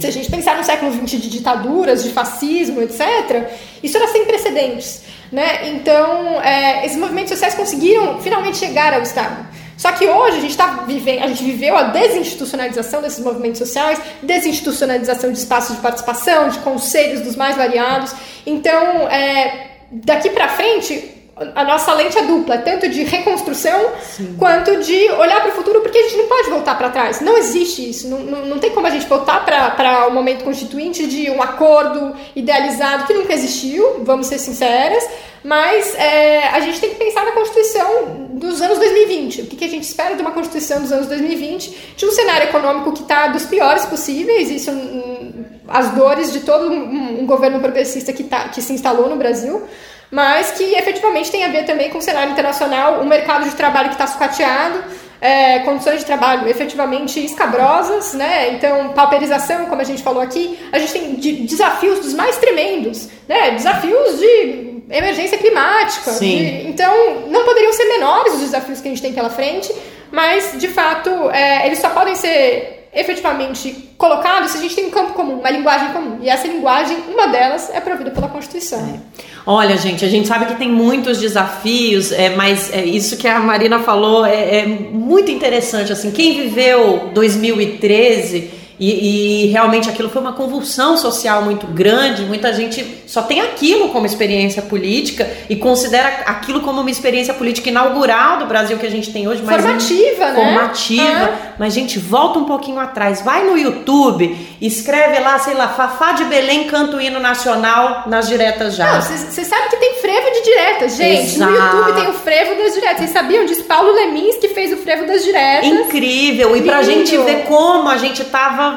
Se 0.00 0.06
a 0.06 0.10
gente 0.10 0.30
pensar 0.30 0.56
no 0.56 0.64
século 0.64 0.90
XX 0.92 1.20
de 1.20 1.28
ditaduras, 1.28 2.02
de 2.02 2.10
fascismo, 2.10 2.80
etc., 2.80 3.50
isso 3.82 3.98
era 3.98 4.08
sem 4.08 4.24
precedentes. 4.24 5.02
Né? 5.30 5.68
Então, 5.68 6.40
é, 6.40 6.86
esses 6.86 6.96
movimentos 6.96 7.30
sociais 7.30 7.54
conseguiram 7.54 8.20
finalmente 8.20 8.56
chegar 8.56 8.94
ao 8.94 9.02
Estado. 9.02 9.46
Só 9.76 9.92
que 9.92 10.06
hoje 10.06 10.38
a 10.38 10.40
gente 10.40 10.50
está 10.50 10.84
vivendo, 10.86 11.22
a 11.22 11.28
gente 11.28 11.44
viveu 11.44 11.76
a 11.76 11.84
desinstitucionalização 11.84 13.00
desses 13.00 13.20
movimentos 13.20 13.58
sociais, 13.58 14.00
desinstitucionalização 14.22 15.30
de 15.30 15.38
espaços 15.38 15.76
de 15.76 15.82
participação, 15.82 16.48
de 16.48 16.58
conselhos 16.58 17.20
dos 17.20 17.36
mais 17.36 17.56
variados. 17.56 18.12
Então, 18.44 19.08
é, 19.08 19.68
daqui 19.90 20.30
para 20.30 20.48
frente, 20.48 21.17
a 21.54 21.64
nossa 21.64 21.92
lente 21.94 22.18
é 22.18 22.22
dupla, 22.22 22.58
tanto 22.58 22.88
de 22.88 23.04
reconstrução 23.04 23.92
Sim. 24.02 24.36
quanto 24.38 24.76
de 24.82 25.10
olhar 25.12 25.40
para 25.40 25.50
o 25.50 25.54
futuro, 25.54 25.80
porque 25.80 25.98
a 25.98 26.02
gente 26.02 26.16
não 26.16 26.26
pode 26.26 26.50
voltar 26.50 26.76
para 26.76 26.90
trás. 26.90 27.20
Não 27.20 27.36
existe 27.36 27.88
isso. 27.88 28.08
Não, 28.08 28.18
não, 28.20 28.46
não 28.46 28.58
tem 28.58 28.70
como 28.70 28.86
a 28.86 28.90
gente 28.90 29.06
voltar 29.06 29.44
para 29.44 30.08
o 30.08 30.12
momento 30.12 30.44
constituinte 30.44 31.06
de 31.06 31.30
um 31.30 31.42
acordo 31.42 32.14
idealizado 32.34 33.06
que 33.06 33.14
nunca 33.14 33.32
existiu, 33.32 34.02
vamos 34.04 34.26
ser 34.26 34.38
sinceras, 34.38 35.04
mas 35.44 35.94
é, 35.94 36.48
a 36.48 36.60
gente 36.60 36.80
tem 36.80 36.90
que 36.90 36.96
pensar 36.96 37.24
na 37.24 37.32
Constituição 37.32 38.28
dos 38.32 38.60
anos 38.60 38.78
2020. 38.78 39.42
O 39.42 39.46
que, 39.46 39.56
que, 39.56 39.64
a 39.64 39.68
gente 39.68 39.84
espera 39.84 40.14
de 40.14 40.22
uma 40.22 40.32
Constituição 40.32 40.80
dos 40.80 40.92
anos 40.92 41.06
2020, 41.06 41.94
de 41.96 42.06
um 42.06 42.10
cenário 42.10 42.48
econômico 42.48 42.92
que 42.92 43.02
está 43.02 43.28
dos 43.28 43.46
piores 43.46 43.86
possíveis, 43.86 44.50
isso 44.50 44.70
hum, 44.70 45.44
as 45.68 45.90
dores 45.90 46.32
de 46.32 46.40
todo 46.40 46.70
um, 46.70 47.22
um 47.22 47.26
governo 47.26 47.60
progressista 47.60 48.12
que, 48.12 48.24
tá, 48.24 48.48
que 48.48 48.60
se 48.60 48.72
instalou 48.72 49.08
no 49.08 49.16
Brasil 49.16 49.62
mas 50.10 50.52
que 50.52 50.64
efetivamente 50.74 51.30
tem 51.30 51.44
a 51.44 51.48
ver 51.48 51.64
também 51.64 51.90
com 51.90 51.98
o 51.98 52.02
cenário 52.02 52.32
internacional, 52.32 53.00
um 53.00 53.06
mercado 53.06 53.48
de 53.48 53.54
trabalho 53.54 53.88
que 53.88 53.94
está 53.94 54.06
sucateado, 54.06 54.82
é, 55.20 55.60
condições 55.60 56.00
de 56.00 56.06
trabalho 56.06 56.48
efetivamente 56.48 57.24
escabrosas, 57.24 58.14
né? 58.14 58.52
Então, 58.54 58.90
pauperização, 58.90 59.66
como 59.66 59.80
a 59.80 59.84
gente 59.84 60.02
falou 60.02 60.22
aqui, 60.22 60.58
a 60.70 60.78
gente 60.78 60.92
tem 60.92 61.14
de, 61.16 61.32
desafios 61.42 61.98
dos 62.00 62.14
mais 62.14 62.38
tremendos, 62.38 63.08
né? 63.28 63.50
Desafios 63.50 64.18
de 64.18 64.82
emergência 64.90 65.36
climática. 65.36 66.12
De, 66.12 66.68
então, 66.68 67.26
não 67.28 67.44
poderiam 67.44 67.72
ser 67.72 67.84
menores 67.84 68.34
os 68.34 68.40
desafios 68.40 68.80
que 68.80 68.88
a 68.88 68.90
gente 68.90 69.02
tem 69.02 69.12
pela 69.12 69.28
frente, 69.28 69.74
mas, 70.10 70.52
de 70.56 70.68
fato, 70.68 71.10
é, 71.30 71.66
eles 71.66 71.78
só 71.78 71.90
podem 71.90 72.14
ser 72.14 72.77
efetivamente 73.00 73.90
colocados 73.96 74.50
se 74.50 74.58
a 74.58 74.60
gente 74.60 74.74
tem 74.74 74.86
um 74.86 74.90
campo 74.90 75.12
comum, 75.12 75.38
uma 75.38 75.50
linguagem 75.50 75.88
comum. 75.92 76.18
E 76.22 76.28
essa 76.28 76.46
linguagem, 76.46 76.96
uma 77.08 77.28
delas, 77.28 77.70
é 77.72 77.80
provida 77.80 78.10
pela 78.10 78.28
Constituição. 78.28 78.80
É. 78.80 79.22
Olha, 79.46 79.76
gente, 79.76 80.04
a 80.04 80.08
gente 80.08 80.28
sabe 80.28 80.46
que 80.46 80.56
tem 80.56 80.68
muitos 80.68 81.18
desafios, 81.18 82.12
é, 82.12 82.30
mas 82.30 82.72
é, 82.72 82.84
isso 82.84 83.16
que 83.16 83.26
a 83.26 83.38
Marina 83.40 83.78
falou 83.78 84.26
é, 84.26 84.58
é 84.58 84.66
muito 84.66 85.30
interessante. 85.30 85.92
Assim, 85.92 86.10
quem 86.10 86.36
viveu 86.42 87.10
2013 87.14 88.57
e, 88.80 89.44
e, 89.44 89.46
realmente 89.48 89.88
aquilo 89.88 90.08
foi 90.08 90.22
uma 90.22 90.32
convulsão 90.32 90.96
social 90.96 91.42
muito 91.42 91.66
grande. 91.66 92.22
Muita 92.22 92.52
gente 92.52 93.02
só 93.06 93.22
tem 93.22 93.40
aquilo 93.40 93.88
como 93.88 94.06
experiência 94.06 94.62
política 94.62 95.28
e 95.50 95.56
considera 95.56 96.22
aquilo 96.26 96.60
como 96.60 96.80
uma 96.80 96.90
experiência 96.90 97.34
política 97.34 97.70
inaugural 97.70 98.38
do 98.38 98.46
Brasil 98.46 98.78
que 98.78 98.86
a 98.86 98.90
gente 98.90 99.12
tem 99.12 99.26
hoje. 99.26 99.42
Formativa, 99.42 100.30
né? 100.30 100.34
Formativa. 100.34 101.32
Mas, 101.58 101.74
gente, 101.74 101.98
volta 101.98 102.38
um 102.38 102.44
pouquinho 102.44 102.78
atrás. 102.78 103.20
Vai 103.20 103.44
no 103.44 103.58
YouTube, 103.58 104.36
escreve 104.60 105.18
lá, 105.20 105.38
sei 105.40 105.54
lá, 105.54 105.68
Fafá 105.68 106.12
de 106.12 106.24
Belém 106.26 106.68
canta 106.68 106.96
o 106.96 107.00
hino 107.00 107.18
nacional 107.18 108.04
nas 108.06 108.28
diretas 108.28 108.76
já. 108.76 109.00
Você 109.00 109.44
sabe 109.44 109.70
que 109.70 109.76
tem 109.76 109.94
frevo 109.94 110.30
de 110.30 110.42
diretas, 110.42 110.96
gente. 110.96 111.34
Exato. 111.34 111.52
No 111.52 111.58
YouTube 111.58 112.00
tem 112.00 112.08
o 112.10 112.14
frevo 112.14 112.62
das 112.62 112.74
diretas. 112.74 112.98
Vocês 112.98 113.10
sabiam 113.10 113.44
disso? 113.44 113.64
Paulo 113.64 113.92
Lemins 113.92 114.36
que 114.36 114.48
fez 114.48 114.72
o 114.72 114.76
frevo 114.76 115.04
das 115.04 115.24
diretas. 115.24 115.66
Incrível. 115.66 116.56
E 116.56 116.62
pra 116.62 116.82
gente 116.82 117.16
ver 117.16 117.44
como 117.44 117.88
a 117.88 117.96
gente 117.96 118.24
tava 118.24 118.67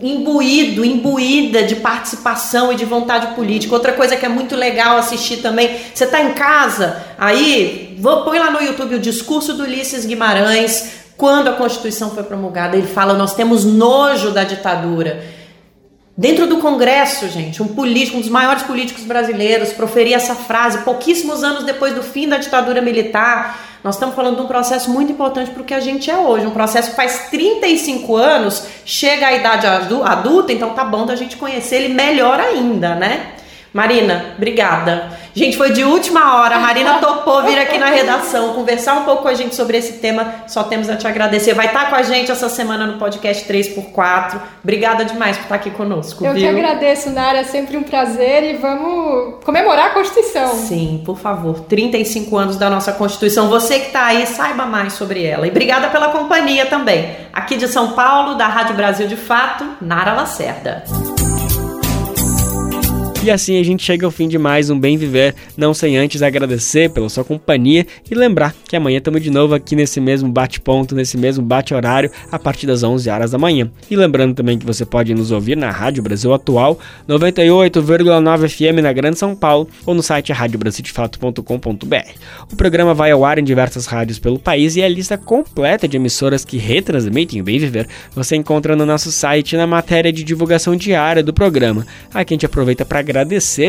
imbuído, 0.00 0.84
imbuída 0.84 1.62
de 1.62 1.76
participação 1.76 2.72
e 2.72 2.76
de 2.76 2.84
vontade 2.84 3.34
política. 3.34 3.74
Outra 3.74 3.92
coisa 3.92 4.16
que 4.16 4.26
é 4.26 4.28
muito 4.28 4.54
legal 4.54 4.98
assistir 4.98 5.38
também, 5.38 5.78
você 5.94 6.04
está 6.04 6.22
em 6.22 6.34
casa, 6.34 7.02
aí 7.18 7.96
vou, 7.98 8.22
põe 8.24 8.38
lá 8.38 8.50
no 8.50 8.62
YouTube 8.62 8.96
o 8.96 9.00
discurso 9.00 9.54
do 9.54 9.64
Ulisses 9.64 10.04
Guimarães, 10.04 10.98
quando 11.16 11.48
a 11.48 11.54
Constituição 11.54 12.10
foi 12.10 12.22
promulgada, 12.22 12.76
ele 12.76 12.86
fala: 12.86 13.14
nós 13.14 13.34
temos 13.34 13.64
nojo 13.64 14.30
da 14.30 14.44
ditadura. 14.44 15.38
Dentro 16.16 16.48
do 16.48 16.58
Congresso, 16.58 17.28
gente, 17.28 17.62
um 17.62 17.68
político, 17.68 18.16
um 18.16 18.20
dos 18.20 18.28
maiores 18.28 18.64
políticos 18.64 19.04
brasileiros, 19.04 19.72
proferia 19.72 20.16
essa 20.16 20.34
frase 20.34 20.78
pouquíssimos 20.78 21.44
anos 21.44 21.62
depois 21.62 21.94
do 21.94 22.02
fim 22.02 22.28
da 22.28 22.38
ditadura 22.38 22.82
militar. 22.82 23.67
Nós 23.82 23.94
estamos 23.94 24.14
falando 24.14 24.36
de 24.36 24.42
um 24.42 24.46
processo 24.46 24.90
muito 24.90 25.12
importante 25.12 25.50
para 25.50 25.62
o 25.62 25.64
que 25.64 25.74
a 25.74 25.80
gente 25.80 26.10
é 26.10 26.16
hoje. 26.16 26.46
Um 26.46 26.50
processo 26.50 26.90
que 26.90 26.96
faz 26.96 27.28
35 27.30 28.16
anos, 28.16 28.66
chega 28.84 29.26
à 29.28 29.32
idade 29.32 29.66
adulta, 29.66 30.52
então 30.52 30.70
tá 30.70 30.84
bom 30.84 31.06
da 31.06 31.14
gente 31.14 31.36
conhecer 31.36 31.76
ele 31.76 31.94
melhor 31.94 32.40
ainda, 32.40 32.94
né? 32.94 33.34
Marina, 33.72 34.34
obrigada. 34.36 35.17
Gente, 35.38 35.56
foi 35.56 35.70
de 35.70 35.84
última 35.84 36.36
hora. 36.36 36.56
A 36.56 36.58
Marina 36.58 36.94
topou 37.00 37.44
vir 37.44 37.58
aqui 37.58 37.78
na 37.78 37.86
redação, 37.86 38.54
conversar 38.54 38.94
um 38.94 39.04
pouco 39.04 39.22
com 39.22 39.28
a 39.28 39.34
gente 39.34 39.54
sobre 39.54 39.76
esse 39.76 39.94
tema. 39.94 40.42
Só 40.48 40.64
temos 40.64 40.90
a 40.90 40.96
te 40.96 41.06
agradecer. 41.06 41.54
Vai 41.54 41.66
estar 41.66 41.88
com 41.88 41.94
a 41.94 42.02
gente 42.02 42.32
essa 42.32 42.48
semana 42.48 42.86
no 42.86 42.98
podcast 42.98 43.50
3x4. 43.50 44.40
Obrigada 44.62 45.04
demais 45.04 45.36
por 45.36 45.44
estar 45.44 45.54
aqui 45.54 45.70
conosco. 45.70 46.26
Eu 46.26 46.34
viu? 46.34 46.42
que 46.42 46.48
agradeço, 46.48 47.10
Nara. 47.10 47.38
É 47.38 47.44
sempre 47.44 47.76
um 47.76 47.84
prazer 47.84 48.42
e 48.42 48.56
vamos 48.56 49.36
comemorar 49.44 49.86
a 49.86 49.90
Constituição. 49.90 50.48
Sim, 50.54 51.02
por 51.06 51.16
favor. 51.16 51.60
35 51.60 52.36
anos 52.36 52.56
da 52.56 52.68
nossa 52.68 52.92
Constituição. 52.92 53.48
Você 53.48 53.78
que 53.78 53.86
está 53.86 54.06
aí, 54.06 54.26
saiba 54.26 54.66
mais 54.66 54.94
sobre 54.94 55.24
ela. 55.24 55.46
E 55.46 55.50
obrigada 55.50 55.88
pela 55.88 56.08
companhia 56.08 56.66
também. 56.66 57.16
Aqui 57.32 57.56
de 57.56 57.68
São 57.68 57.92
Paulo, 57.92 58.34
da 58.34 58.48
Rádio 58.48 58.74
Brasil 58.74 59.06
de 59.06 59.16
Fato, 59.16 59.64
Nara 59.80 60.12
Lacerda. 60.14 60.82
E 63.28 63.30
assim 63.30 63.60
a 63.60 63.62
gente 63.62 63.82
chega 63.82 64.06
ao 64.06 64.10
fim 64.10 64.26
de 64.26 64.38
mais 64.38 64.70
um 64.70 64.80
Bem 64.80 64.96
Viver, 64.96 65.34
não 65.54 65.74
sem 65.74 65.98
antes 65.98 66.22
agradecer 66.22 66.88
pela 66.88 67.10
sua 67.10 67.22
companhia 67.22 67.86
e 68.10 68.14
lembrar 68.14 68.54
que 68.66 68.74
amanhã 68.74 68.96
estamos 68.96 69.22
de 69.22 69.30
novo 69.30 69.54
aqui 69.54 69.76
nesse 69.76 70.00
mesmo 70.00 70.30
bate-ponto, 70.30 70.94
nesse 70.94 71.18
mesmo 71.18 71.44
bate-horário, 71.44 72.10
a 72.32 72.38
partir 72.38 72.66
das 72.66 72.82
11 72.82 73.10
horas 73.10 73.30
da 73.32 73.36
manhã. 73.36 73.70
E 73.90 73.96
lembrando 73.96 74.34
também 74.34 74.56
que 74.56 74.64
você 74.64 74.86
pode 74.86 75.12
nos 75.12 75.30
ouvir 75.30 75.58
na 75.58 75.70
Rádio 75.70 76.02
Brasil 76.02 76.32
Atual, 76.32 76.78
98,9 77.06 78.48
FM 78.48 78.80
na 78.82 78.94
Grande 78.94 79.18
São 79.18 79.36
Paulo 79.36 79.68
ou 79.84 79.94
no 79.94 80.02
site 80.02 80.32
radiobrasildefato.com.br. 80.32 82.10
O 82.50 82.56
programa 82.56 82.94
vai 82.94 83.10
ao 83.10 83.26
ar 83.26 83.38
em 83.38 83.44
diversas 83.44 83.84
rádios 83.84 84.18
pelo 84.18 84.38
país 84.38 84.74
e 84.74 84.82
a 84.82 84.88
lista 84.88 85.18
completa 85.18 85.86
de 85.86 85.98
emissoras 85.98 86.46
que 86.46 86.56
retransmitem 86.56 87.42
o 87.42 87.44
Bem 87.44 87.58
Viver 87.58 87.88
você 88.14 88.36
encontra 88.36 88.74
no 88.74 88.86
nosso 88.86 89.12
site 89.12 89.54
na 89.54 89.66
matéria 89.66 90.10
de 90.10 90.24
divulgação 90.24 90.74
diária 90.74 91.22
do 91.22 91.34
programa. 91.34 91.86
Aqui 92.14 92.32
a 92.32 92.34
gente 92.34 92.46
aproveita 92.46 92.86
para 92.86 93.00
agradecer 93.00 93.17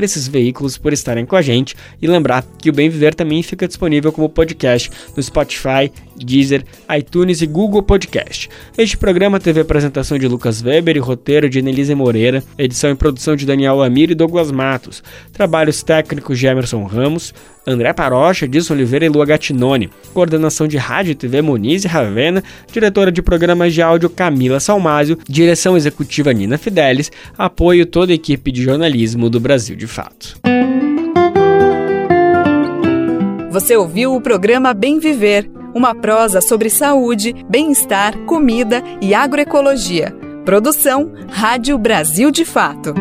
esses 0.04 0.28
veículos 0.28 0.78
por 0.78 0.94
estarem 0.94 1.26
com 1.26 1.36
a 1.36 1.42
gente 1.42 1.76
e 2.02 2.08
lembrar 2.08 2.46
que 2.58 2.70
o 2.70 2.74
Bem 2.74 2.90
Viver 2.90 3.16
também 3.16 3.42
fica 3.42 3.68
disponível 3.68 4.12
como 4.12 4.30
podcast 4.30 4.90
no 5.16 5.22
Spotify, 5.24 5.92
Deezer, 6.16 6.66
iTunes 6.98 7.42
e 7.42 7.48
Google 7.48 7.84
Podcast. 7.84 8.50
Este 8.78 8.98
programa 8.98 9.40
teve 9.40 9.62
apresentação 9.62 10.18
de 10.18 10.28
Lucas 10.28 10.62
Weber 10.62 10.98
e 10.98 11.00
roteiro 11.00 11.50
de 11.50 11.62
Nelise 11.62 11.96
Moreira, 11.96 12.44
edição 12.58 12.92
e 12.92 12.96
produção 12.96 13.36
de 13.36 13.46
Daniel 13.46 13.76
Lamir 13.76 14.12
e 14.12 14.16
Douglas 14.16 14.52
Matos, 14.52 15.04
trabalhos 15.32 15.82
técnicos 15.82 16.38
de 16.38 16.48
Emerson 16.48 16.84
Ramos, 16.84 17.34
André 17.70 17.94
Parocha, 17.94 18.48
Dilson 18.48 18.74
Oliveira 18.74 19.06
e 19.06 19.10
Lua 19.10 19.26
Gattinone, 19.26 19.90
coordenação 20.14 20.68
de 20.68 20.78
rádio 20.78 21.12
e 21.12 21.16
TV 21.16 21.42
Moniz 21.42 21.86
e 21.86 21.88
Ravena, 21.88 22.44
diretora 22.72 23.12
de 23.12 23.22
programas 23.22 23.74
de 23.74 23.82
áudio 23.82 24.10
Camila 24.10 24.60
Salmásio, 24.60 25.18
direção 25.28 25.78
executiva 25.78 26.34
Nina 26.34 26.58
Fidelis, 26.58 27.12
apoio 27.38 27.86
toda 27.86 28.12
a 28.12 28.16
equipe 28.16 28.52
de 28.52 28.64
jornalismo 28.64 29.30
do 29.30 29.40
Brasil 29.40 29.76
de 29.76 29.88
Fato. 29.88 30.40
Você 33.52 33.76
ouviu 33.76 34.14
o 34.14 34.22
programa 34.22 34.74
Bem 34.74 35.00
Viver, 35.00 35.50
uma 35.74 35.94
prosa 35.94 36.42
sobre 36.42 36.70
saúde, 36.70 37.36
bem-estar, 37.50 38.18
comida 38.26 38.84
e 39.02 39.14
agroecologia. 39.14 40.16
Produção 40.46 41.12
Rádio 41.30 41.78
Brasil 41.78 42.32
de 42.32 42.46
Fato. 42.46 42.94